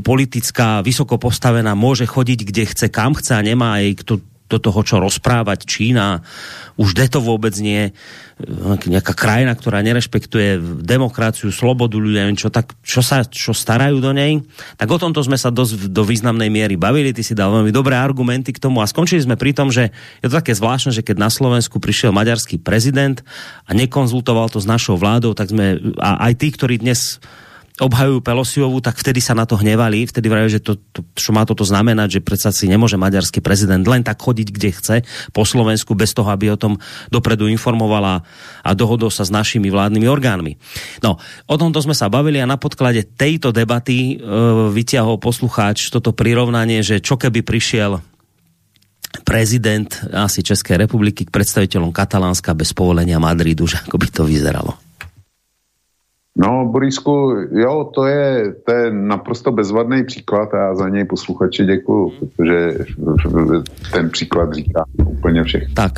[0.03, 4.19] politická, vysoko postavená, môže chodiť kde chce, kam chce a nemá jej kto
[4.51, 6.19] do toho, čo rozprávať Čína.
[6.75, 7.95] Už to vôbec nie
[8.89, 14.41] nejaká krajina, ktorá nerešpektuje demokraciu, slobodu ľudia, čo, tak, čo sa čo starajú do nej.
[14.81, 17.13] Tak o tomto sme sa dosť do významnej miery bavili.
[17.13, 19.93] Ty si dal veľmi dobré argumenty k tomu a skončili sme pri tom, že
[20.25, 23.21] je to také zvláštne, že keď na Slovensku prišiel maďarský prezident
[23.69, 27.21] a nekonzultoval to s našou vládou, tak sme, a aj tí, ktorí dnes
[27.79, 31.47] obhajujú Pelosiovú, tak vtedy sa na to hnevali, vtedy vrajali, že to, to, čo má
[31.47, 34.95] toto znamenať, že predsa si nemôže maďarský prezident len tak chodiť, kde chce
[35.31, 36.75] po Slovensku, bez toho, aby o tom
[37.07, 38.27] dopredu informovala
[38.61, 40.59] a dohodol sa s našimi vládnymi orgánmi.
[40.99, 41.15] No,
[41.47, 44.25] o tomto sme sa bavili a na podklade tejto debaty e,
[44.75, 48.03] vyťahol poslucháč toto prirovnanie, že čo keby prišiel
[49.27, 54.90] prezident asi České republiky k predstaviteľom Katalánska bez povolenia Madridu, že ako by to vyzeralo.
[56.37, 61.65] No, Borisku, jo, to je, to je naprosto bezvadný příklad a já za něj posluchači
[61.65, 62.85] děkuju, protože
[63.93, 65.75] ten příklad říká úplně všechno.
[65.75, 65.93] Tak,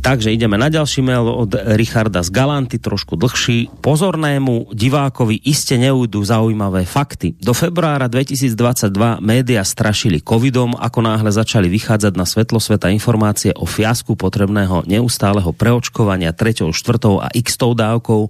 [0.00, 3.68] Takže ideme na ďalší mail od Richarda z Galanty, trošku dlhší.
[3.84, 7.36] Pozornému divákovi iste neujdu zaujímavé fakty.
[7.38, 13.68] Do februára 2022 média strašili covidom, ako náhle začali vychádzať na svetlo sveta informácie o
[13.68, 18.22] fiasku potrebného neustáleho preočkovania treťou, štvrtou a x dávkou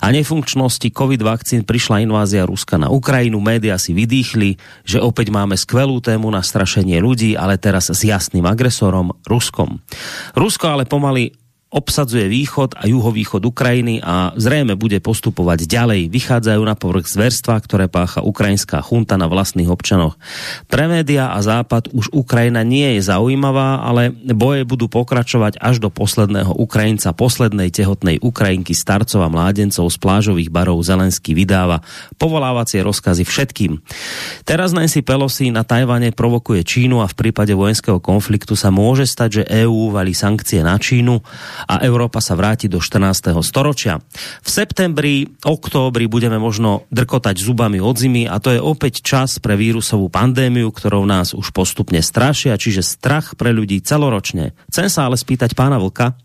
[0.00, 0.43] a nefunkčnosti
[0.94, 3.40] covid vakcín prišla invázia Ruska na Ukrajinu.
[3.40, 8.44] Média si vydýchli, že opäť máme skvelú tému na strašenie ľudí, ale teraz s jasným
[8.44, 9.80] agresorom Ruskom.
[10.36, 11.43] Rusko ale pomaly
[11.74, 16.06] obsadzuje východ a juhovýchod Ukrajiny a zrejme bude postupovať ďalej.
[16.06, 20.14] Vychádzajú na povrch zverstva, ktoré pácha ukrajinská chunta na vlastných občanoch.
[20.70, 25.90] Pre média a západ už Ukrajina nie je zaujímavá, ale boje budú pokračovať až do
[25.90, 31.82] posledného Ukrajinca, poslednej tehotnej Ukrajinky, starcov a mládencov z plážových barov Zelensky vydáva
[32.22, 33.82] povolávacie rozkazy všetkým.
[34.46, 39.42] Teraz Nancy Pelosi na Tajvane provokuje Čínu a v prípade vojenského konfliktu sa môže stať,
[39.42, 41.18] že EÚ valí sankcie na Čínu
[41.64, 43.34] a Európa sa vráti do 14.
[43.44, 44.00] storočia.
[44.44, 49.56] V septembri, októbri budeme možno drkotať zubami od zimy a to je opäť čas pre
[49.56, 54.52] vírusovú pandémiu, ktorou nás už postupne strašia, čiže strach pre ľudí celoročne.
[54.70, 56.16] Chcem sa ale spýtať pána Vlka,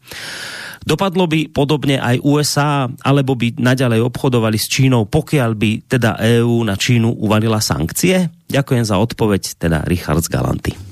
[0.80, 6.64] Dopadlo by podobne aj USA, alebo by naďalej obchodovali s Čínou, pokiaľ by teda EÚ
[6.64, 8.32] na Čínu uvalila sankcie?
[8.48, 10.89] Ďakujem za odpoveď, teda Richard z Galanty.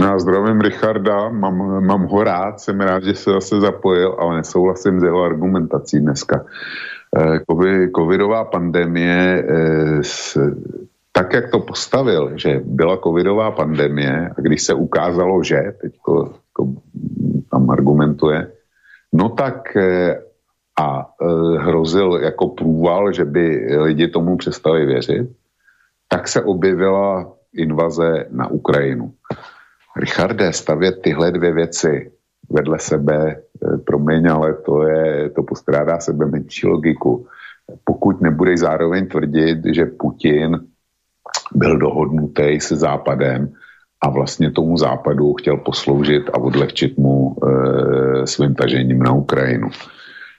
[0.00, 5.00] Já zdravím Richarda, mám, mám ho rád, jsem rád, že se zase zapojil, ale nesouhlasím
[5.00, 6.44] s jeho argumentací dneska.
[7.18, 7.40] Eh,
[7.96, 10.00] covidová pandemie, eh,
[11.12, 15.92] tak jak to postavil, že byla covidová pandemie a když se ukázalo, že, teď
[17.50, 18.52] tam argumentuje,
[19.12, 20.22] no tak eh,
[20.80, 21.06] a
[21.58, 25.28] hrozil jako průval, že by lidi tomu přestali věřit,
[26.08, 29.12] tak se objevila invaze na Ukrajinu.
[29.96, 32.12] Richarde, stavět tyhle dvě věci
[32.50, 37.26] vedle sebe, eh, promiň, ale to, je, to postrádá sebe menší logiku.
[37.84, 40.60] Pokud nebudeš zároveň tvrdit, že Putin
[41.54, 43.52] byl dohodnutý se Západem
[44.00, 49.70] a vlastně tomu Západu chtěl posloužit a odlehčit mu e, svým tažením na Ukrajinu.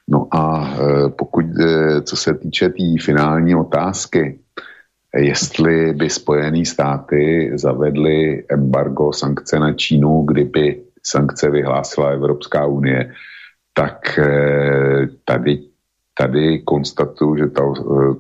[0.08, 4.40] No a e, pokud, e, co se týče té tý finální otázky,
[5.18, 13.14] jestli by Spojené státy zavedly embargo sankce na Čínu, kdyby sankce vyhlásila Evropská unie,
[13.74, 15.64] tak eh, tady,
[16.14, 17.62] tady konstatuju, že ta,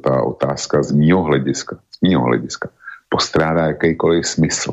[0.01, 2.69] ta otázka z mýho hlediska, z mýho hlediska
[3.09, 4.71] postrádá jakýkoliv smysl.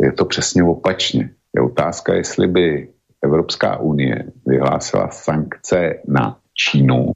[0.00, 1.30] Je to přesně opačně.
[1.54, 2.88] Je otázka, jestli by
[3.22, 7.12] Evropská unie vyhlásila sankce na Čínu,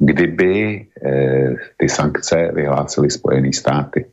[0.00, 4.06] kdyby eh, ty sankce vyhlásily Spojené státy.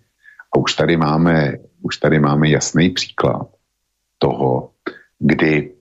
[0.56, 3.48] A už tady máme, už tady máme jasný příklad
[4.20, 4.70] toho,
[5.20, 5.72] kdy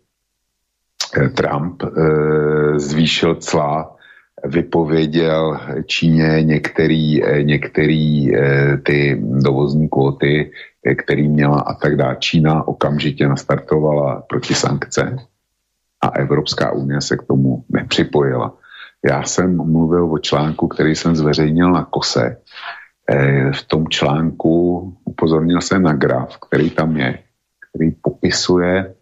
[1.16, 3.97] eh, Trump eh, zvýšil cla,
[4.45, 8.33] vypověděl Číně některý, některý
[8.83, 10.53] ty dovozní kvóty,
[10.97, 12.16] který měla a tak dále.
[12.21, 15.16] Čína okamžitě nastartovala proti sankce
[16.01, 18.59] a Evropská unie se k tomu nepřipojila.
[19.05, 22.37] Já jsem mluvil o článku, který jsem zveřejnil na Kose.
[23.11, 27.19] Eh, v tom článku upozornil jsem na graf, který tam je,
[27.69, 28.94] který popisuje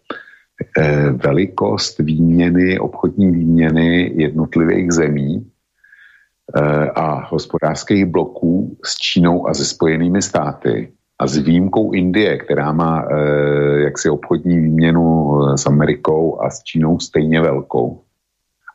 [0.77, 5.51] eh, velikost výměny, obchodní výměny jednotlivých zemí
[6.55, 12.71] eh, a hospodářských bloků s Čínou a se spojenými státy a s výjimkou Indie, která
[12.71, 13.07] má
[13.83, 18.04] jaksi obchodní výměnu s Amerikou a s Čínou stejně velkou,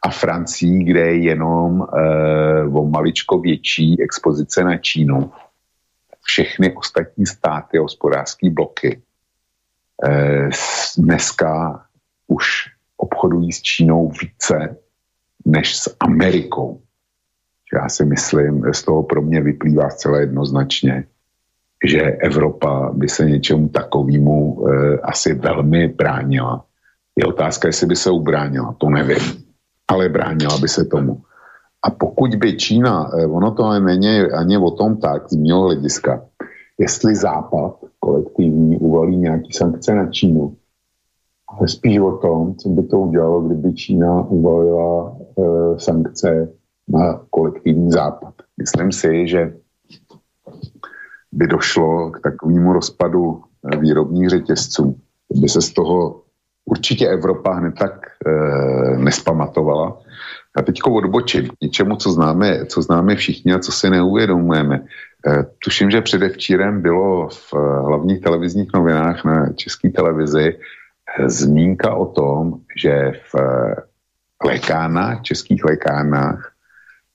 [0.03, 5.33] a Francii, kde je jenom e, o maličko větší expozice na Čínu.
[6.23, 9.03] Všechny ostatní státy, hospodářské bloky
[10.05, 10.51] eh,
[10.99, 11.83] dneska
[12.27, 12.47] už
[12.97, 14.77] obchodují s Čínou více
[15.45, 16.81] než s Amerikou.
[17.75, 21.05] Já si myslím, z toho pro mě vyplývá zcela jednoznačně,
[21.87, 26.65] že Evropa by se něčemu takovému e, asi velmi bránila.
[27.17, 29.45] Je otázka, jestli by se ubránila, to nevím,
[29.91, 31.23] ale bránila by se tomu.
[31.83, 36.23] A pokud by Čína, e, ono to není ani o tom tak, z mého hlediska,
[36.79, 40.57] jestli Západ kolektivní uvalí nějaký sankce na Čínu,
[41.49, 45.43] ale spíš o tom, co by to udělalo, kdyby Čína uvalila e,
[45.79, 46.49] sankce
[46.89, 48.35] na kolektivní Západ.
[48.57, 49.53] Myslím si, že
[51.33, 54.97] by došlo k takovému rozpadu eh, výrobních řetězců,
[55.35, 56.23] by se z toho
[56.71, 58.31] určitě Evropa hned tak e,
[58.97, 59.99] nespamatovala.
[60.57, 64.77] A teďko odbočím k něčemu, co známe, co známe všichni a co si neuvědomujeme.
[64.77, 64.83] E,
[65.65, 67.55] tuším, že předevčírem bylo v
[67.87, 70.59] hlavních televizních novinách na české televizi
[71.27, 73.35] zmínka o tom, že v
[74.45, 76.53] lékárnách, českých lékárnách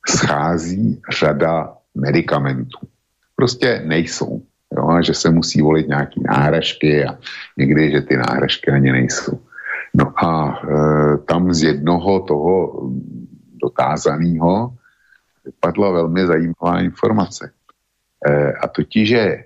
[0.07, 2.79] schází řada medicamentů
[3.35, 4.41] prostě nejsou.
[4.77, 7.17] Jo, a že se musí volit nějaký náhražky a
[7.57, 9.39] někdy, že ty náhražky ani nejsou.
[9.93, 12.81] No a e, tam z jednoho toho
[13.61, 14.73] dotázaného
[15.45, 17.51] vypadla velmi zajímavá informace.
[18.27, 19.43] E, a totiž, že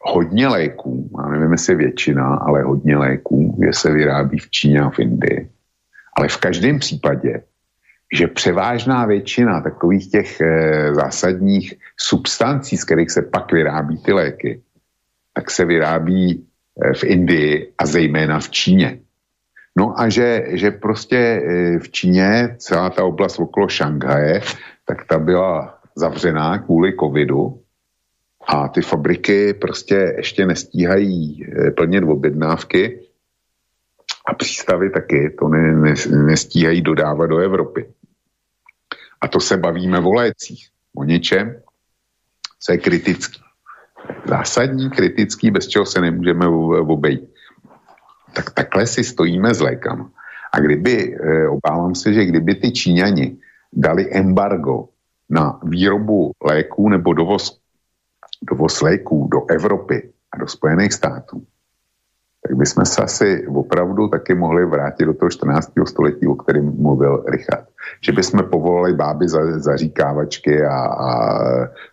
[0.00, 4.90] hodně léků, já nevím, jestli většina, ale hodně léků, je se vyrábí v Číně a
[4.90, 5.50] v Indii.
[6.16, 7.42] Ale v každém případě
[8.12, 14.62] že převážná většina takových těch e, zásadních substancí, z kterých se pak vyrábí ty léky,
[15.34, 18.98] tak se vyrábí e, v Indii a zejména v Číně.
[19.78, 24.40] No a že, že prostě e, v Číně celá ta oblast okolo Šanghaje,
[24.86, 27.60] tak ta byla zavřená kvůli covidu
[28.48, 33.00] a ty fabriky prostě ještě nestíhají e, plnit objednávky
[34.26, 35.94] a přístavy taky to ne, ne,
[36.24, 37.86] nestíhají dodávat do Evropy.
[39.20, 41.62] A to se bavíme o lécích, o něčem,
[42.60, 43.40] co je kritický.
[44.28, 46.46] Zásadní, kritický, bez čeho se nemůžeme
[46.78, 47.30] obejít.
[48.32, 50.10] Tak takhle si stojíme s lékama.
[50.52, 53.36] A kdyby, eh, obávám se, že kdyby ty Číňani
[53.72, 54.88] dali embargo
[55.30, 57.60] na výrobu léků nebo dovoz,
[58.42, 61.46] dovoz léků do Evropy a do Spojených států,
[62.42, 65.72] tak bychom se asi opravdu taky mohli vrátit do toho 14.
[65.86, 67.68] století, o kterém mluvil Richard.
[68.00, 71.10] Že bychom povolali báby za, zaříkávačky a, a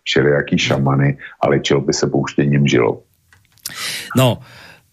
[0.02, 3.02] všelijaký šamany a léčil by se pouštěním žilou.
[4.16, 4.38] No,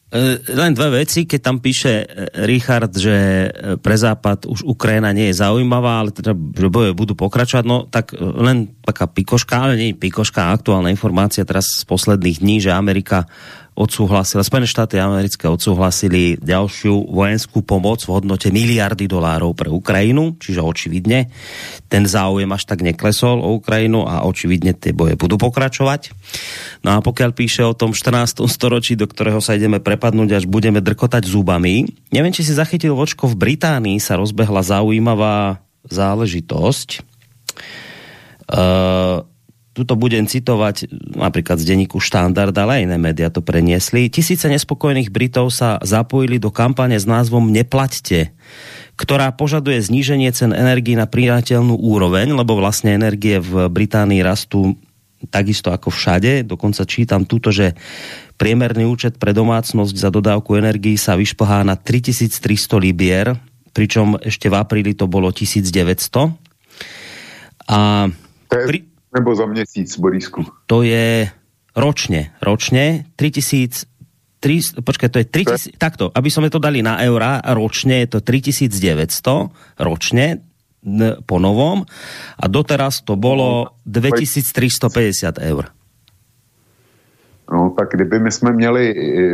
[0.09, 2.05] e, len dve veci, keď tam píše e,
[2.45, 7.13] Richard, že e, pre Západ už Ukrajina nie je zaujímavá, ale teda, že boje budú
[7.13, 12.57] pokračovať, no tak len taká pikoška, ale nie pikoška, aktuálna informácia teraz z posledných dní,
[12.61, 13.29] že Amerika
[13.73, 20.61] odsúhlasila, Spojené štáty americké odsúhlasili ďalšiu vojenskú pomoc v hodnote miliardy dolárov pre Ukrajinu, čiže
[20.61, 21.33] očividne
[21.89, 26.13] ten záujem až tak neklesol o Ukrajinu a očividne tie boje budú pokračovať.
[26.85, 28.45] No a pokiaľ píše o tom 14.
[28.55, 33.25] storočí, do ktorého sa ideme prepadnúť, až budeme drkotať zubami, neviem, či si zachytil vočko,
[33.25, 37.01] v Británii sa rozbehla zaujímavá záležitosť.
[38.43, 39.25] Uh,
[39.73, 40.85] tuto budem citovať
[41.17, 44.05] napríklad z denníku Štandard, ale aj iné média to preniesli.
[44.07, 48.37] Tisíce nespokojných Britov sa zapojili do kampane s názvom Neplaťte,
[48.93, 54.77] ktorá požaduje zníženie cen energii na priateľnú úroveň, lebo vlastne energie v Británii rastú
[55.33, 56.45] takisto ako všade.
[56.45, 57.73] Dokonca čítam tuto, že
[58.37, 63.33] priemerný účet pre domácnosť za dodávku energii sa vyšplhá na 3300 libier,
[63.73, 66.29] pričom ešte v apríli to bolo 1900.
[67.73, 68.11] A
[68.51, 70.45] pri, nebo za měsíc, Borisku?
[70.65, 71.29] To je
[71.75, 73.93] ročne, ročne 3000
[74.43, 75.27] 3, počkaj, to je
[75.71, 80.43] 3000, takto, aby sme to dali na eura, ročne je to 3900, ročne,
[81.23, 81.87] po novom,
[82.35, 85.71] a doteraz to bolo 2350 eur.
[87.47, 88.83] No, tak kdyby my jsme měli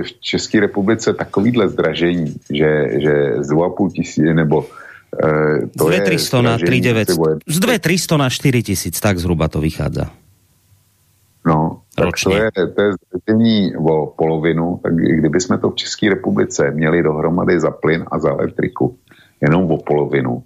[0.06, 4.79] v České republice takovýhle zdražení, že, že z 2,5 tisíce nebo E,
[5.78, 7.18] to z 2300 na 3900.
[7.48, 10.10] Z 2300 na 4000, tak zhruba to vychádza.
[11.46, 16.10] No, tak to je, to je zdražení o polovinu, tak kdyby jsme to v České
[16.10, 18.98] republice měli dohromady za plyn a za elektriku
[19.42, 20.44] jenom o polovinu,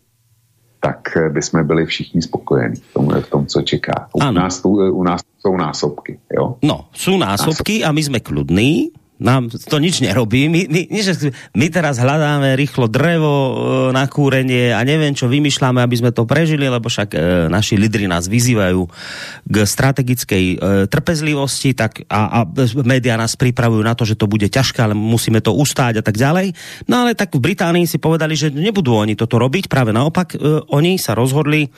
[0.79, 4.07] tak by jsme byli všichni spokojení v tom, v tom co čeká.
[4.13, 6.55] U nás, tu, u nás jsou násobky, jo?
[6.61, 8.91] No, jsou násobky a my jsme kludní,
[9.23, 10.51] Nám to nič nerobí.
[10.51, 10.81] My, my,
[11.55, 13.51] my teraz hľadáme rýchlo drevo e,
[13.95, 17.17] na kúrenie a neviem, čo vymýšľame, aby sme to prežili, lebo však e,
[17.47, 18.83] naši lídry nás vyzývajú
[19.47, 20.55] k strategickej e,
[20.91, 22.51] trpezlivosti tak a, a
[22.83, 26.19] média nás pripravujú na to, že to bude ťažké, ale musíme to ustáť a tak
[26.19, 26.51] ďalej.
[26.91, 30.67] No ale tak v Británii si povedali, že nebudú oni toto robiť, práve naopak, e,
[30.67, 31.71] oni sa rozhodli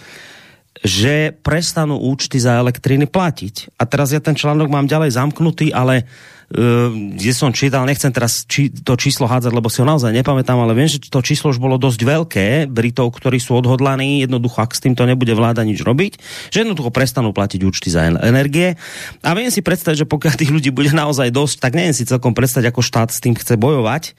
[0.84, 3.80] že prestanú účty za elektriny platiť.
[3.80, 6.04] A teraz ja ten článok mám ďalej zamknutý, ale
[6.50, 10.78] kde som čítal, nechcem teraz či, to číslo hádzať, lebo si ho naozaj nepamätám, ale
[10.78, 14.84] viem, že to číslo už bolo dosť veľké, Britov, ktorí sú odhodlaní, jednoducho, ak s
[14.86, 16.22] týmto nebude vláda nič robiť,
[16.54, 18.78] že jednoducho prestanú platiť účty za energie.
[19.26, 22.38] A viem si predstaviť, že pokiaľ tých ľudí bude naozaj dosť, tak neviem si celkom
[22.38, 24.14] predstaviť, ako štát s tým chce bojovať.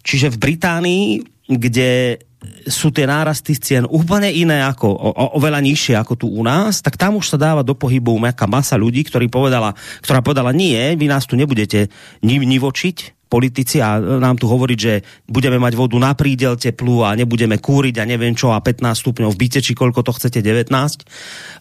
[0.00, 1.04] Čiže v Británii,
[1.44, 2.24] kde
[2.64, 6.80] sú tie nárasty cien úplne iné ako, o, o, oveľa nižšie ako tu u nás,
[6.80, 10.96] tak tam už sa dáva do pohybu nejaká masa ľudí, ktorí povedala, ktorá povedala, nie,
[10.96, 11.92] vy nás tu nebudete
[12.24, 17.62] nivočiť, politici a nám tu hovoriť, že budeme mať vodu na prídel teplú a nebudeme
[17.62, 20.66] kúriť a neviem čo a 15 stupňov v byte, či koľko to chcete, 19.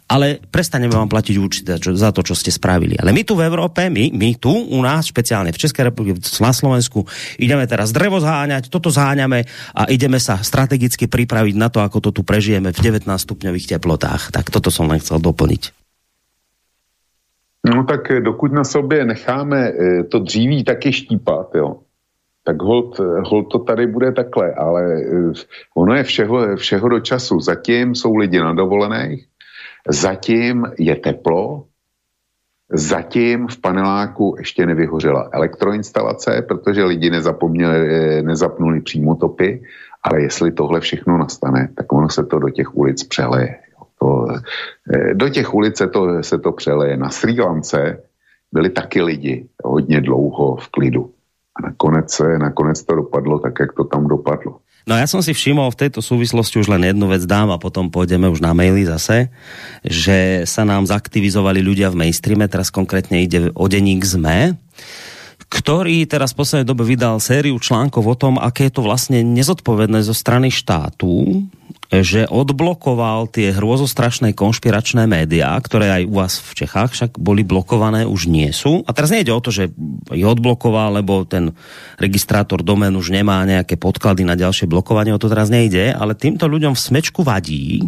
[0.10, 2.98] Ale prestaneme vám platiť určite za to, čo ste spravili.
[2.98, 6.50] Ale my tu v Európe, my, my tu u nás, špeciálne v Českej republike, na
[6.50, 7.06] Slovensku,
[7.38, 9.46] ideme teraz drevo zháňať, toto zháňame
[9.78, 14.34] a ideme sa strategicky pripraviť na to, ako to tu prežijeme v 19 stupňových teplotách.
[14.34, 15.78] Tak toto som len chcel doplniť.
[17.66, 21.80] No tak eh, dokud na sobě necháme eh, to dříví taky štípat, jo,
[22.44, 25.02] tak hold, eh, hold to tady bude takhle, ale
[25.76, 27.40] ono je všeho, všeho do času.
[27.40, 29.26] Zatím jsou lidi na dovolených,
[29.90, 31.66] zatím je teplo,
[32.72, 39.64] zatím v paneláku ještě nevyhořela elektroinstalace, protože lidi nezapomněli, nezapnuli přímo topy,
[40.04, 43.69] ale jestli tohle všechno nastane, tak ono se to do těch ulic přeleje.
[44.00, 46.98] To, eh, do těch ulic se to, se to přeleje.
[46.98, 48.04] Na Sri Lance
[48.52, 51.12] byli taky lidi hodně dlouho v klidu.
[51.56, 54.60] A nakonec, nakonec to dopadlo tak, jak to tam dopadlo.
[54.88, 57.94] No ja som si všimol v tejto súvislosti už len jednu vec dám a potom
[57.94, 59.30] pôjdeme už na maily zase,
[59.86, 64.58] že sa nám zaktivizovali ľudia v mainstreame, teraz konkrétne ide o denník ZME,
[65.46, 70.02] ktorý teraz v poslednej dobe vydal sériu článkov o tom, aké je to vlastne nezodpovedné
[70.02, 71.46] zo strany štátu,
[71.90, 78.06] že odblokoval tie hrôzostrašné konšpiračné médiá, ktoré aj u vás v Čechách však boli blokované,
[78.06, 78.86] už nie sú.
[78.86, 79.74] A teraz nejde o to, že
[80.14, 81.50] je odblokoval, lebo ten
[81.98, 86.46] registrátor domen už nemá nejaké podklady na ďalšie blokovanie, o to teraz nejde, ale týmto
[86.46, 87.82] ľuďom v smečku vadí,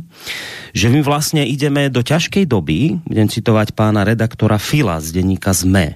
[0.74, 5.94] že my vlastne ideme do ťažkej doby, budem citovať pána redaktora Fila z denníka ZME,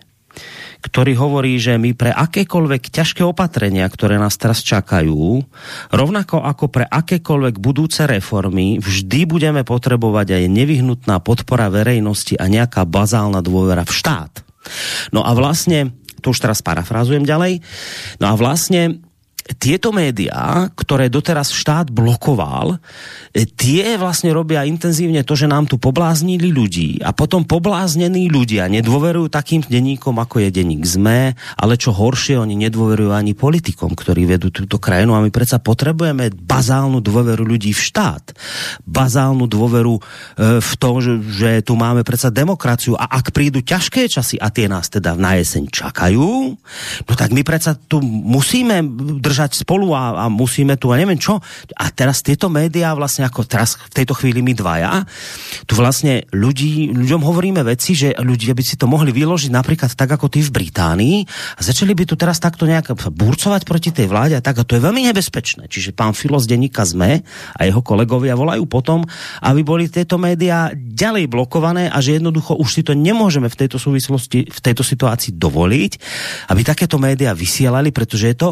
[0.86, 5.42] ktorý hovorí, že my pre akékoľvek ťažké opatrenia, ktoré nás teraz čakajú,
[5.90, 12.86] rovnako ako pre akékoľvek budúce reformy, vždy budeme potrebovať aj nevyhnutná podpora verejnosti a nejaká
[12.86, 14.46] bazálna dôvera v štát.
[15.10, 17.66] No a vlastne, to už teraz parafrázujem ďalej,
[18.22, 19.05] no a vlastne
[19.46, 22.82] tieto médiá, ktoré doteraz štát blokoval,
[23.30, 26.98] e, tie vlastne robia intenzívne to, že nám tu pobláznili ľudí.
[27.06, 32.58] A potom pobláznení ľudia nedôverujú takým denníkom, ako je denník ZME, ale čo horšie, oni
[32.58, 35.14] nedôverujú ani politikom, ktorí vedú túto krajinu.
[35.14, 38.34] A my predsa potrebujeme bazálnu dôveru ľudí v štát,
[38.82, 40.02] bazálnu dôveru e,
[40.58, 42.98] v to, že, že tu máme predsa demokraciu.
[42.98, 46.58] A ak prídu ťažké časy a tie nás teda na jeseň čakajú,
[47.06, 48.82] no tak my predsa tu musíme
[49.22, 51.44] držať držať spolu a, a musíme tu a neviem čo.
[51.76, 55.04] A teraz tieto médiá vlastne ako teraz v tejto chvíli my dvaja,
[55.68, 60.08] tu vlastne ľudí, ľuďom hovoríme veci, že ľudia by si to mohli vyložiť napríklad tak
[60.08, 61.18] ako ty v Británii
[61.60, 64.80] a začali by tu teraz takto nejak burcovať proti tej vláde a tak a to
[64.80, 65.68] je veľmi nebezpečné.
[65.68, 67.28] Čiže pán Filo z denníka ZME
[67.60, 69.04] a jeho kolegovia volajú potom,
[69.44, 73.76] aby boli tieto médiá ďalej blokované a že jednoducho už si to nemôžeme v tejto
[73.76, 75.92] súvislosti, v tejto situácii dovoliť,
[76.54, 78.50] aby takéto médiá vysielali, pretože je to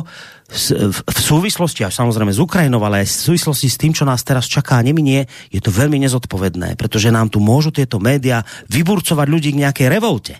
[0.92, 4.50] v súvislosti až samozrejme s Ukrajinou, ale aj v súvislosti s tým, čo nás teraz
[4.50, 9.50] čaká a neminie, je to veľmi nezodpovedné, pretože nám tu môžu tieto média vyburcovať ľudí
[9.54, 10.34] k nejakej revolte.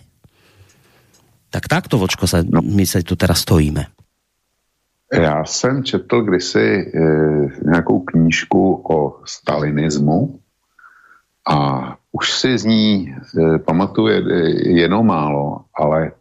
[1.54, 2.58] Tak takto, Vočko, sa, no.
[2.60, 3.94] my sa tu teraz stojíme.
[5.12, 6.84] Já jsem četl kdysi e,
[7.62, 10.40] nějakou knížku o stalinismu
[11.46, 11.58] a
[12.12, 14.22] už si z ní e, pamatuje e,
[14.82, 16.12] jenom málo, ale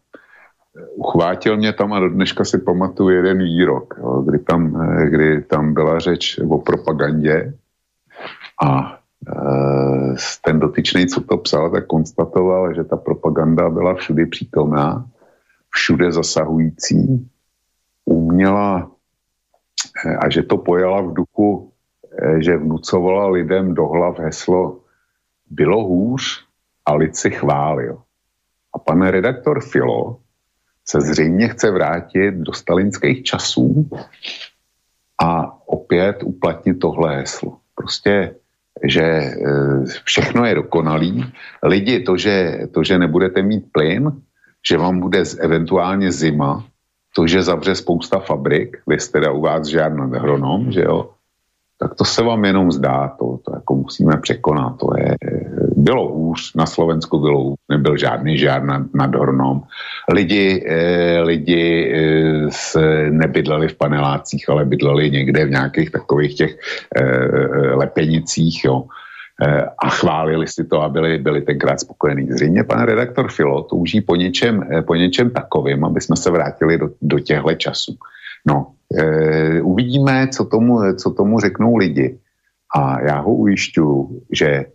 [0.95, 5.41] uchvátil mě tam a do dneška si pamatuju jeden výrok, jo, kdy, tam, eh, kdy
[5.41, 7.53] tam byla řeč o propagandě
[8.63, 15.05] a e, ten dotyčný, co to psal, tak konstatoval, že ta propaganda byla všudy přítomná,
[15.69, 17.29] všude zasahující,
[18.05, 18.91] uměla
[20.05, 21.71] e, a že to pojala v duchu,
[22.21, 24.79] e, že vnucovala lidem do hlav heslo
[25.49, 26.45] bylo hůř
[26.85, 28.01] a lid si chválil.
[28.73, 30.22] A pan redaktor Filo
[30.85, 33.89] se zřejmě chce vrátit do stalinských časů
[35.23, 37.57] a opět uplatnit tohle heslo.
[37.75, 38.35] Prostě,
[38.83, 39.35] že e,
[40.03, 41.25] všechno je dokonalý.
[41.63, 44.11] Lidi, to že, to, že nebudete mít plyn,
[44.67, 46.65] že vám bude eventuálně zima,
[47.15, 51.09] to, že zavře spousta fabrik, vy jste teda u vás žádný agronom, že jo,
[51.79, 55.15] tak to se vám jenom zdá, to, to jako musíme překonat, to je,
[55.77, 59.61] bylo hůř, na Slovensku bylo hůř, nebyl žádný žádný nadhornom.
[60.11, 66.57] Lidi, eh, lidi eh, se nebydleli v panelácích, ale bydleli někde v nějakých takových těch
[66.95, 68.83] eh, lepenicích, jo.
[69.41, 72.27] Eh, a chválili si to a byli, byli tenkrát spokojení.
[72.31, 76.77] Zřejmě pan redaktor Filo touží po něčem, eh, po něčem takovým, aby jsme se vrátili
[76.77, 77.97] do, do těchto časů.
[78.45, 82.19] No, e, uvidíme, co tomu, co tomu řeknou lidi.
[82.75, 84.65] A já ho ujišťuju, že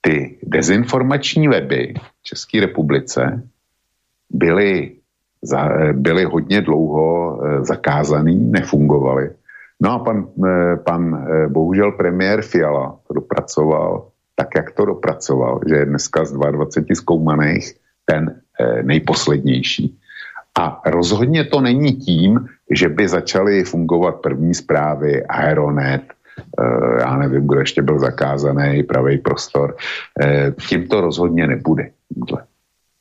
[0.00, 3.42] ty dezinformační weby v České republice
[4.30, 4.92] byly,
[5.42, 9.30] za, byly hodně dlouho e, zakázaný, nefungovaly.
[9.80, 15.74] No a pan, e, pan bohužel premiér Fiala to dopracoval tak, jak to dopracoval, že
[15.74, 17.74] je dneska z 22 zkoumaných
[18.04, 18.40] ten
[18.82, 19.98] nejposlednější.
[20.58, 26.14] A rozhodně to není tím, že by začaly fungovat první zprávy, Aeronet, eh,
[27.00, 29.76] já nevím, kdo ještě byl zakázaný, pravý prostor.
[30.22, 31.90] Eh, tím to rozhodně nebude.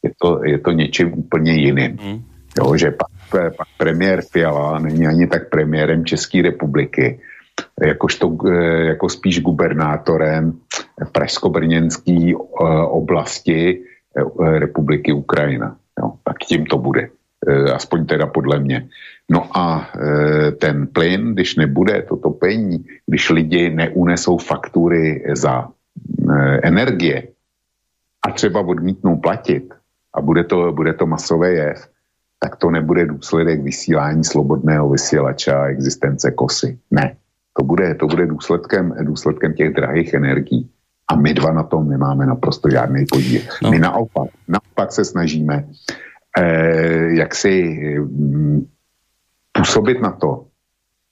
[0.03, 1.91] Je to, je to něčím úplně jiným.
[1.91, 2.23] Mm.
[2.59, 7.19] Jo, že pan, pan premiér Fiala není ani tak premiérem České republiky,
[7.85, 10.53] jakožto, eh, jako spíš gubernátorem
[11.11, 12.33] pražsko-brněnské
[12.85, 13.81] oblasti
[14.39, 15.77] republiky Ukrajina.
[16.01, 17.09] Jo, tak tím to bude.
[17.47, 18.89] Eh, aspoň teda podle mě.
[19.31, 26.59] No a eh, ten plyn, když nebude to topení, když lidi neunesou faktury za eh,
[26.63, 27.27] energie
[28.27, 29.73] a třeba odmítnou platit
[30.13, 31.87] a bude to, bude to masové jev,
[32.39, 36.79] tak to nebude důsledek vysílání slobodného vysílače a existence kosy.
[36.91, 37.15] Ne.
[37.57, 40.69] To bude, to bude důsledkem, důsledkem těch drahých energií.
[41.11, 43.41] A my dva na tom nemáme naprosto žádný podíl.
[43.63, 43.71] No.
[43.71, 45.67] My naopak, naopak se snažíme
[46.37, 47.79] eh, jak si
[49.57, 50.45] působit na to,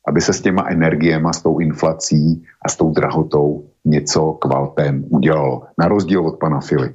[0.07, 5.63] aby se s těma energiema, s tou inflací a s tou drahotou něco kvaltem udělalo.
[5.77, 6.93] Na rozdíl od pana Fili.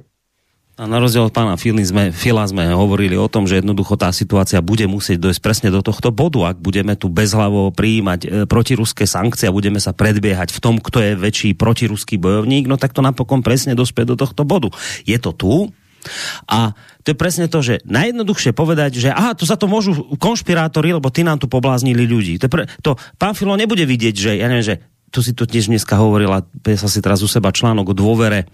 [0.81, 4.09] A na rozdiel od pána Fila sme, Fila sme hovorili o tom, že jednoducho tá
[4.09, 6.47] situácia bude musieť dojsť presne do tohto bodu.
[6.49, 11.03] Ak budeme tu bezhlavo prijímať e, protiruské sankcie a budeme sa predbiehať v tom, kto
[11.05, 14.73] je väčší protiruský bojovník, no tak to napokon presne dospie do tohto bodu.
[15.05, 15.69] Je to tu,
[16.49, 20.93] a to je presne to, že najjednoduchšie povedať, že aha, to za to môžu konšpirátori,
[20.93, 22.37] lebo ty nám tu pobláznili ľudí.
[22.37, 24.75] To, pre, to pán Filo nebude vidieť, že ja neviem, že
[25.11, 26.45] tu si to tiež dneska hovorila,
[26.77, 28.47] sa si teraz u seba článok o dôvere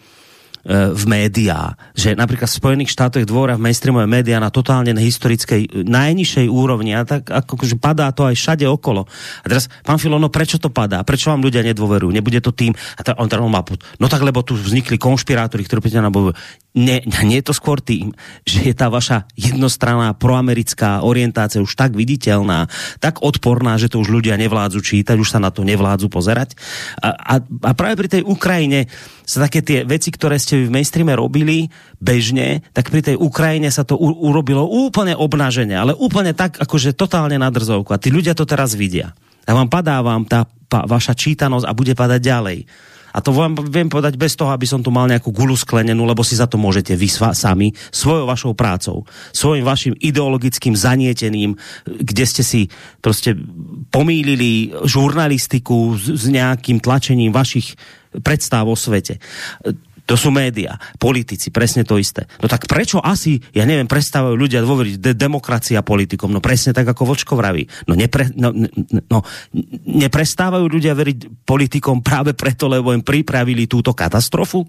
[0.67, 1.79] v médiá.
[1.95, 7.07] Že napríklad v Spojených štátoch dvora v mainstreamové médiá na totálne historickej najnižšej úrovni a
[7.07, 9.07] tak akože padá to aj všade okolo.
[9.43, 11.07] A teraz, pán Filono, prečo to padá?
[11.07, 12.11] Prečo vám ľudia nedôverujú?
[12.11, 12.75] Nebude to tým?
[12.99, 13.63] A ta, on teda má
[13.99, 16.35] no tak lebo tu vznikli konšpirátori, ktorí príde na boju.
[16.77, 18.13] Nie, nie je to skôr tým,
[18.45, 22.69] že je tá vaša jednostranná proamerická orientácia už tak viditeľná,
[23.01, 26.53] tak odporná, že to už ľudia nevládzu čítať, už sa na to nevládzu pozerať.
[27.01, 28.85] A, a, a práve pri tej Ukrajine
[29.27, 31.67] sa také tie veci, ktoré ste v mainstreame robili
[31.99, 37.35] bežne, tak pri tej Ukrajine sa to urobilo úplne obnažene, ale úplne tak, akože totálne
[37.35, 37.91] na drzovku.
[37.91, 39.11] A tí ľudia to teraz vidia.
[39.43, 42.59] A vám padá vám tá pa, vaša čítanosť a bude padať ďalej.
[43.17, 46.21] A to vám viem povedať bez toho, aby som tu mal nejakú gulu sklenenú, lebo
[46.21, 52.43] si za to môžete vy sami svojou vašou prácou, svojim vašim ideologickým zanietením, kde ste
[52.45, 52.61] si
[53.01, 53.33] prostě
[53.89, 57.73] pomýlili žurnalistiku s, s nejakým tlačením vašich
[58.21, 59.17] predstav o svete.
[60.07, 62.23] To sú média, politici, presne to isté.
[62.39, 66.31] No tak prečo asi, ja neviem, prestávajú ľudia dôveriť de demokracia politikom?
[66.31, 67.67] No presne tak, ako Vočko vraví.
[67.91, 69.19] No, nepre, no, no,
[69.83, 74.63] neprestávajú ľudia veriť politikom práve preto, lebo im pripravili túto katastrofu?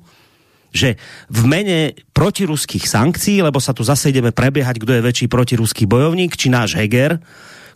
[0.68, 1.01] že
[1.32, 6.36] v mene protiruských sankcií, lebo sa tu zase ideme prebiehať, kdo je väčší protiruský bojovník,
[6.36, 7.16] či náš Heger,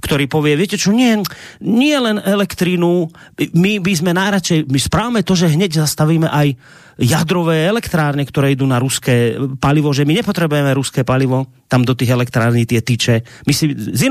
[0.05, 1.25] ktorý povie, viete čo, nie,
[1.65, 3.09] nie len elektrínu,
[3.57, 6.59] my by sme najradšej, my správame to, že hneď zastavíme aj
[7.01, 12.13] jadrové elektrárne, ktoré idú na ruské palivo, že my nepotrebujeme ruské palivo, tam do tých
[12.13, 14.03] elektrární tie tyče, my si z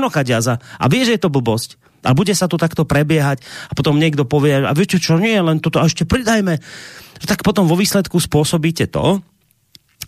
[0.42, 1.78] za, a vie, že je to blbosť.
[2.02, 5.62] A bude sa to takto prebiehať a potom niekto povie, a viete čo, nie, len
[5.62, 6.58] toto, a ešte pridajme.
[7.22, 9.22] Tak potom vo výsledku spôsobíte to,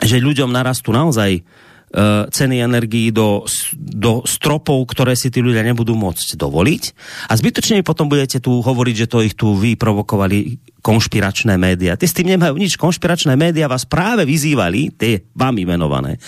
[0.02, 1.46] že ľuďom narastú naozaj
[1.94, 3.46] Eh, ceny energií do,
[3.78, 6.82] do stropov, ktoré si tí ľudia nebudú môcť dovoliť.
[7.30, 11.97] A zbytočne potom budete tu hovoriť, že to ich tu vy provokovali konšpiračné média.
[11.97, 12.76] Ty s tým nemajú nič.
[12.76, 16.20] Konšpiračné média vás práve vyzývali, tie vám imenované,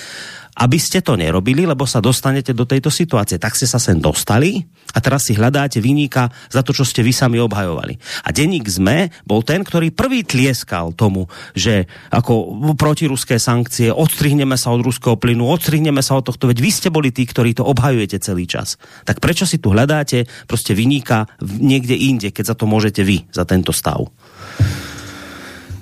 [0.57, 3.37] aby ste to nerobili, lebo sa dostanete do tejto situácie.
[3.37, 4.65] Tak ste sa sem dostali
[4.97, 8.01] a teraz si hľadáte vyníka za to, čo ste vy sami obhajovali.
[8.25, 14.73] A denník ZME bol ten, ktorý prvý tlieskal tomu, že ako protiruské sankcie, odstrihneme sa
[14.73, 18.25] od ruského plynu, odstrihneme sa od tohto, veď vy ste boli tí, ktorí to obhajujete
[18.25, 18.81] celý čas.
[19.05, 23.45] Tak prečo si tu hľadáte prostě vyníka niekde inde, keď za to môžete vy, za
[23.45, 24.09] tento stav?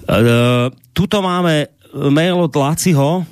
[0.05, 1.72] Uh, tuto máme
[2.12, 3.25] mail od Laciho,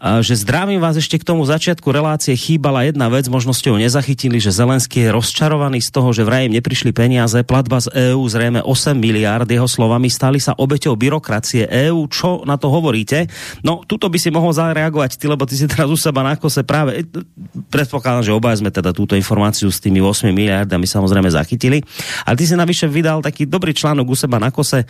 [0.00, 4.40] že zdravím vás ešte k tomu začiatku relácie chýbala jedna vec, možno ste ho nezachytili,
[4.40, 8.96] že Zelenský je rozčarovaný z toho, že vraj neprišli peniaze, platba z EÚ zrejme 8
[8.96, 12.08] miliard, jeho slovami stali sa obeťou byrokracie EÚ.
[12.08, 13.28] Čo na to hovoríte?
[13.60, 16.64] No, tuto by si mohol zareagovať ty, lebo ty si teraz u seba na kose
[16.64, 17.20] práve, e,
[17.68, 21.84] predpokladám, že obaja sme teda túto informáciu s tými 8 miliardami samozrejme zachytili.
[22.24, 24.88] Ale ty si navyše vydal taký dobrý článok u seba na kose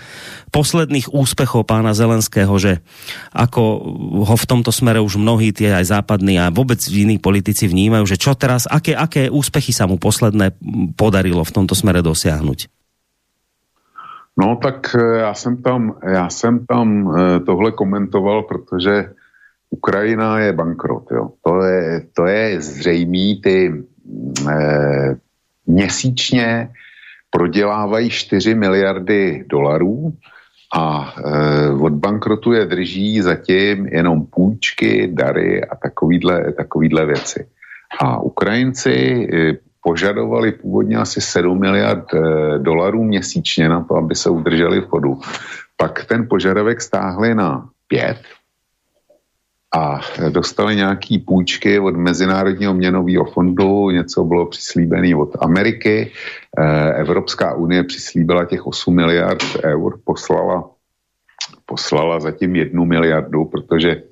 [0.55, 2.79] posledných úspechov pána Zelenského, že
[3.35, 3.63] ako
[4.23, 8.21] ho v tomto smere už mnohí tie aj západní a vôbec iní politici vnímajú, že
[8.21, 10.55] čo teraz, aké, aké úspechy sa mu posledné
[10.95, 12.69] podarilo v tomto smere dosiahnuť?
[14.39, 19.13] No tak e, já jsem tam, já jsem tam e, tohle komentoval, protože
[19.71, 21.11] Ukrajina je bankrot.
[21.11, 21.31] Jo.
[21.45, 23.85] To, je, to je zřejmý, ty
[24.51, 24.55] e,
[25.67, 26.71] měsíčně
[27.31, 30.13] prodělávají 4 miliardy dolarů,
[30.75, 37.47] a e, od bankrotu je drží zatím jenom půjčky, dary a takovýhle, takovýhle věci.
[38.01, 42.19] A Ukrajinci e, požadovali původně asi 7 miliard e,
[42.59, 45.19] dolarů měsíčně na to, aby se udrželi v chodu.
[45.77, 48.17] Pak ten požadavek stáhli na 5
[49.77, 56.13] a dostali nějaký půjčky od Mezinárodního měnového fondu, něco bylo přislíbené od Ameriky,
[56.59, 60.71] eh, Evropská unie přislíbila těch 8 miliard eur, poslala,
[61.67, 64.03] poslala zatím jednu miliardu, protože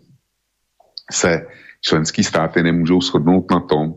[1.13, 1.47] se
[1.81, 3.95] členský státy nemůžou shodnout na tom,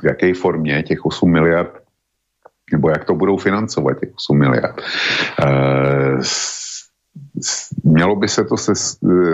[0.00, 1.82] v jaké formě těch 8 miliard,
[2.72, 4.80] nebo jak to budou financovat, těch 8 miliard.
[4.80, 6.24] E,
[7.84, 8.72] mělo by se to se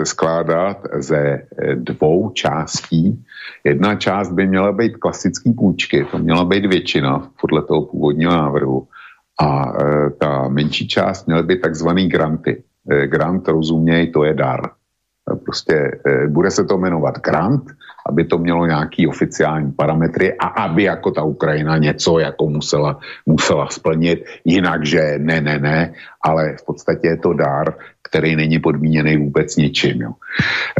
[0.03, 3.25] skládat ze dvou částí.
[3.63, 8.87] Jedna část by měla být klasický půjčky, to měla být většina podle toho původního návrhu.
[9.41, 12.63] A e, ta menší část měla být takzvaný granty.
[13.05, 14.61] Grant, rozuměj, to je dar.
[15.43, 17.63] Prostě bude se to jmenovat grant
[18.09, 23.67] aby to mělo nějaký oficiální parametry a aby jako ta Ukrajina něco jako musela, musela
[23.67, 27.75] splnit, jinak, že ne, ne, ne, ale v podstatě je to dár,
[28.09, 30.01] který není podmíněný vůbec ničím.
[30.01, 30.11] Jo.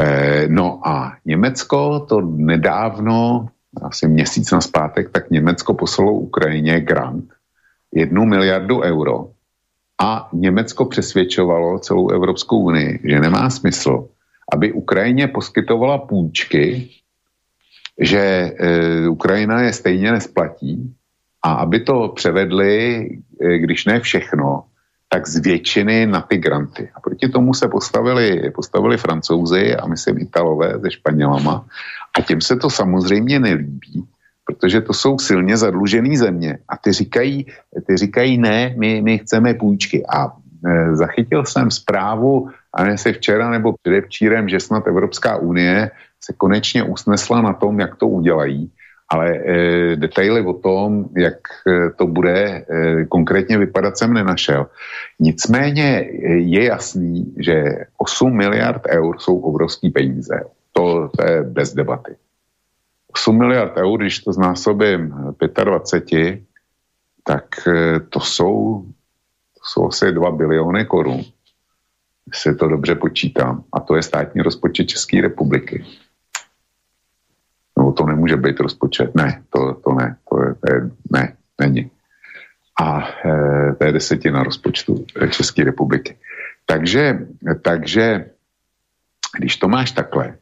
[0.02, 3.48] E, no a Německo to nedávno,
[3.82, 7.26] asi měsíc na zpátek, tak Německo poslalo Ukrajině grant,
[7.94, 9.28] jednu miliardu euro
[10.02, 14.08] a Německo přesvědčovalo celou Evropskou unii, že nemá smysl,
[14.54, 16.90] aby Ukrajině poskytovala půjčky
[18.00, 20.94] že e, Ukrajina je stejně nesplatí
[21.44, 23.10] a aby to převedli,
[23.42, 24.64] e, když ne všechno,
[25.10, 26.90] tak z většiny na ty granty.
[26.96, 31.66] A proti tomu se postavili, postavili francouzi a myslím Italové se Španělama
[32.18, 34.06] a těm se to samozřejmě nelíbí,
[34.46, 37.46] protože to jsou silně zadlužené země a ty říkají,
[37.88, 40.06] ty říkají ne, my, my chceme půjčky.
[40.06, 45.92] A e, zachytil jsem zprávu, a ne se včera nebo předevčírem, že snad Evropská unie
[46.28, 48.72] se konečně usnesla na tom, jak to udělají,
[49.10, 54.68] ale e, detaily o tom, jak e, to bude e, konkrétně vypadat, jsem nenašel.
[55.20, 56.10] Nicméně
[56.44, 60.44] je jasný, že 8 miliard eur jsou obrovský peníze.
[60.74, 62.16] To, to je bez debaty.
[63.14, 65.16] 8 miliard eur, když to znásobím
[65.64, 66.40] 25,
[67.24, 68.84] tak e, to jsou,
[69.56, 71.24] to jsou asi 2 biliony korun,
[72.34, 73.64] se to dobře počítám.
[73.74, 75.86] A to je státní rozpočet České republiky.
[78.28, 79.16] Nemůže být rozpočet.
[79.16, 80.16] Ne, to, to ne.
[80.30, 81.92] To je, to je, ne, není.
[82.82, 86.18] A e, to je desetina rozpočtu České republiky.
[86.66, 87.20] Takže,
[87.62, 88.26] takže
[89.38, 90.36] když to máš takhle,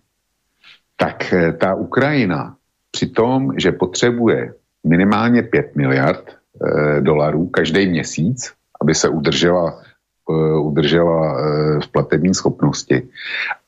[0.98, 2.56] tak e, ta Ukrajina
[2.92, 9.82] při tom, že potřebuje minimálně 5 miliard e, dolarů každý měsíc, aby se udržela,
[10.30, 11.42] e, udržela e,
[11.86, 13.08] v platební schopnosti,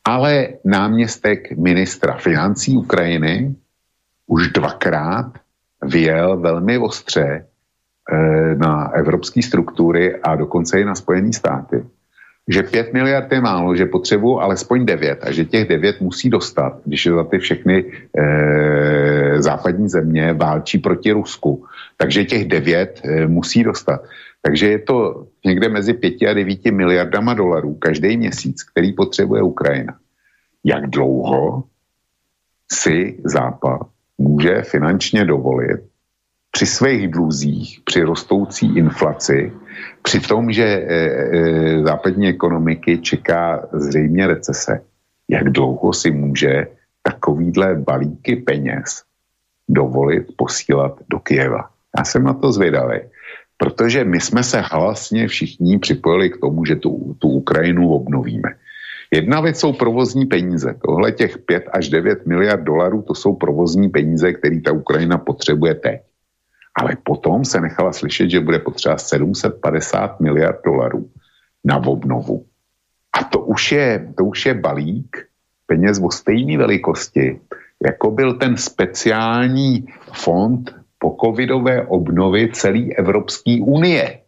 [0.05, 3.55] ale náměstek ministra financí Ukrajiny
[4.27, 5.31] už dvakrát
[5.83, 7.45] vyjel velmi ostře
[8.11, 11.85] eh, na evropské struktury a dokonce i na Spojené státy
[12.47, 16.79] že 5 miliard je málo, že potřebují alespoň 9 a že těch 9 musí dostat,
[16.85, 17.85] když je za ty všechny
[18.17, 21.65] e, západní země válčí proti Rusku.
[21.97, 24.01] Takže těch 9 e, musí dostat.
[24.41, 29.97] Takže je to někde mezi 5 a 9 miliardama dolarů každý měsíc, který potřebuje Ukrajina.
[30.63, 31.63] Jak dlouho
[32.71, 33.81] si Západ
[34.17, 35.81] může finančně dovolit
[36.51, 39.53] při svých dluzích, při rostoucí inflaci,
[40.01, 44.81] při tom, že e, e, západní ekonomiky čeká zřejmě recese,
[45.29, 46.67] jak dlouho si může
[47.03, 49.03] takovýhle balíky peněz
[49.69, 51.69] dovolit posílat do Kieva.
[51.97, 52.99] Já jsem na to zvědavý,
[53.57, 58.49] protože my jsme se hlasně všichni připojili k tomu, že tu, tu Ukrajinu obnovíme.
[59.13, 60.75] Jedna věc jsou provozní peníze.
[60.85, 65.75] Tohle těch 5 až 9 miliard dolarů, to jsou provozní peníze, které ta Ukrajina potřebuje
[65.75, 66.01] teď.
[66.75, 71.09] Ale potom se nechala slyšet, že bude potřeba 750 miliard dolarů
[71.65, 72.45] na obnovu.
[73.19, 75.27] A to už je, to už je balík
[75.65, 77.39] peněz o stejné velikosti,
[77.85, 84.19] jako byl ten speciální fond po covidové obnovy celé Evropské unie.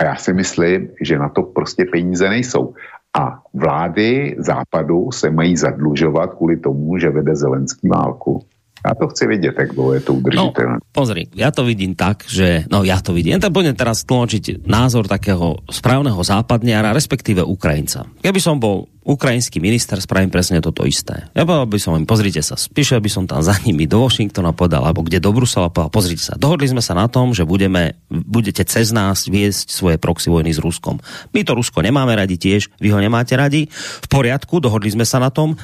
[0.00, 2.74] A já si myslím, že na to prostě peníze nejsou.
[3.18, 8.42] A vlády západu se mají zadlužovat kvůli tomu, že vede zelenský válku.
[8.80, 10.80] Já to chci vidět, jak dlouho je to udržitelné.
[10.80, 14.08] No, pozri, ja to vidím tak, že, no ja to vidím, ja to budem teraz
[14.08, 18.08] tlmočiť názor takého správneho západniara, respektíve Ukrajinca.
[18.24, 21.28] Keby som bol ukrajinský minister, spravím presne toto isté.
[21.36, 24.84] Ja by som im, pozrite sa, spíše by som tam za nimi do Washingtona podal,
[24.84, 28.64] alebo kde do Brusela povedal, pozrite sa, dohodli sme sa na tom, že budeme, budete
[28.64, 31.00] cez nás viesť svoje proxy vojny s Ruskom.
[31.36, 35.20] My to Rusko nemáme radi tiež, vy ho nemáte radi, v poriadku, dohodli sme sa
[35.20, 35.56] na tom,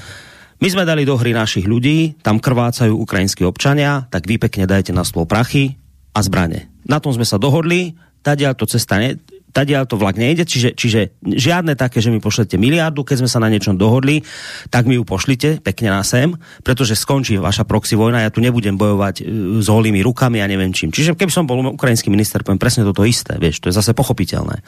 [0.57, 4.97] my sme dali do hry našich ľudí, tam krvácajú ukrajinskí občania, tak vy pekne dajte
[4.97, 5.77] na stôl prachy
[6.17, 6.73] a zbrane.
[6.89, 7.93] Na tom sme sa dohodli,
[8.25, 9.21] tadiaľ to cesta ne,
[9.57, 13.41] tadiaľ to vlak nejde, čiže, čiže žiadne také, že mi pošlete miliardu, keď sme sa
[13.41, 14.21] na niečom dohodli,
[14.69, 18.77] tak mi ju pošlite pekne na sem, pretože skončí vaša proxy vojna, ja tu nebudem
[18.77, 19.25] bojovať e,
[19.65, 20.93] s holými rukami a neviem čím.
[20.93, 24.61] Čiže keby som bol ukrajinský minister, poviem presne toto isté, vieš, to je zase pochopiteľné.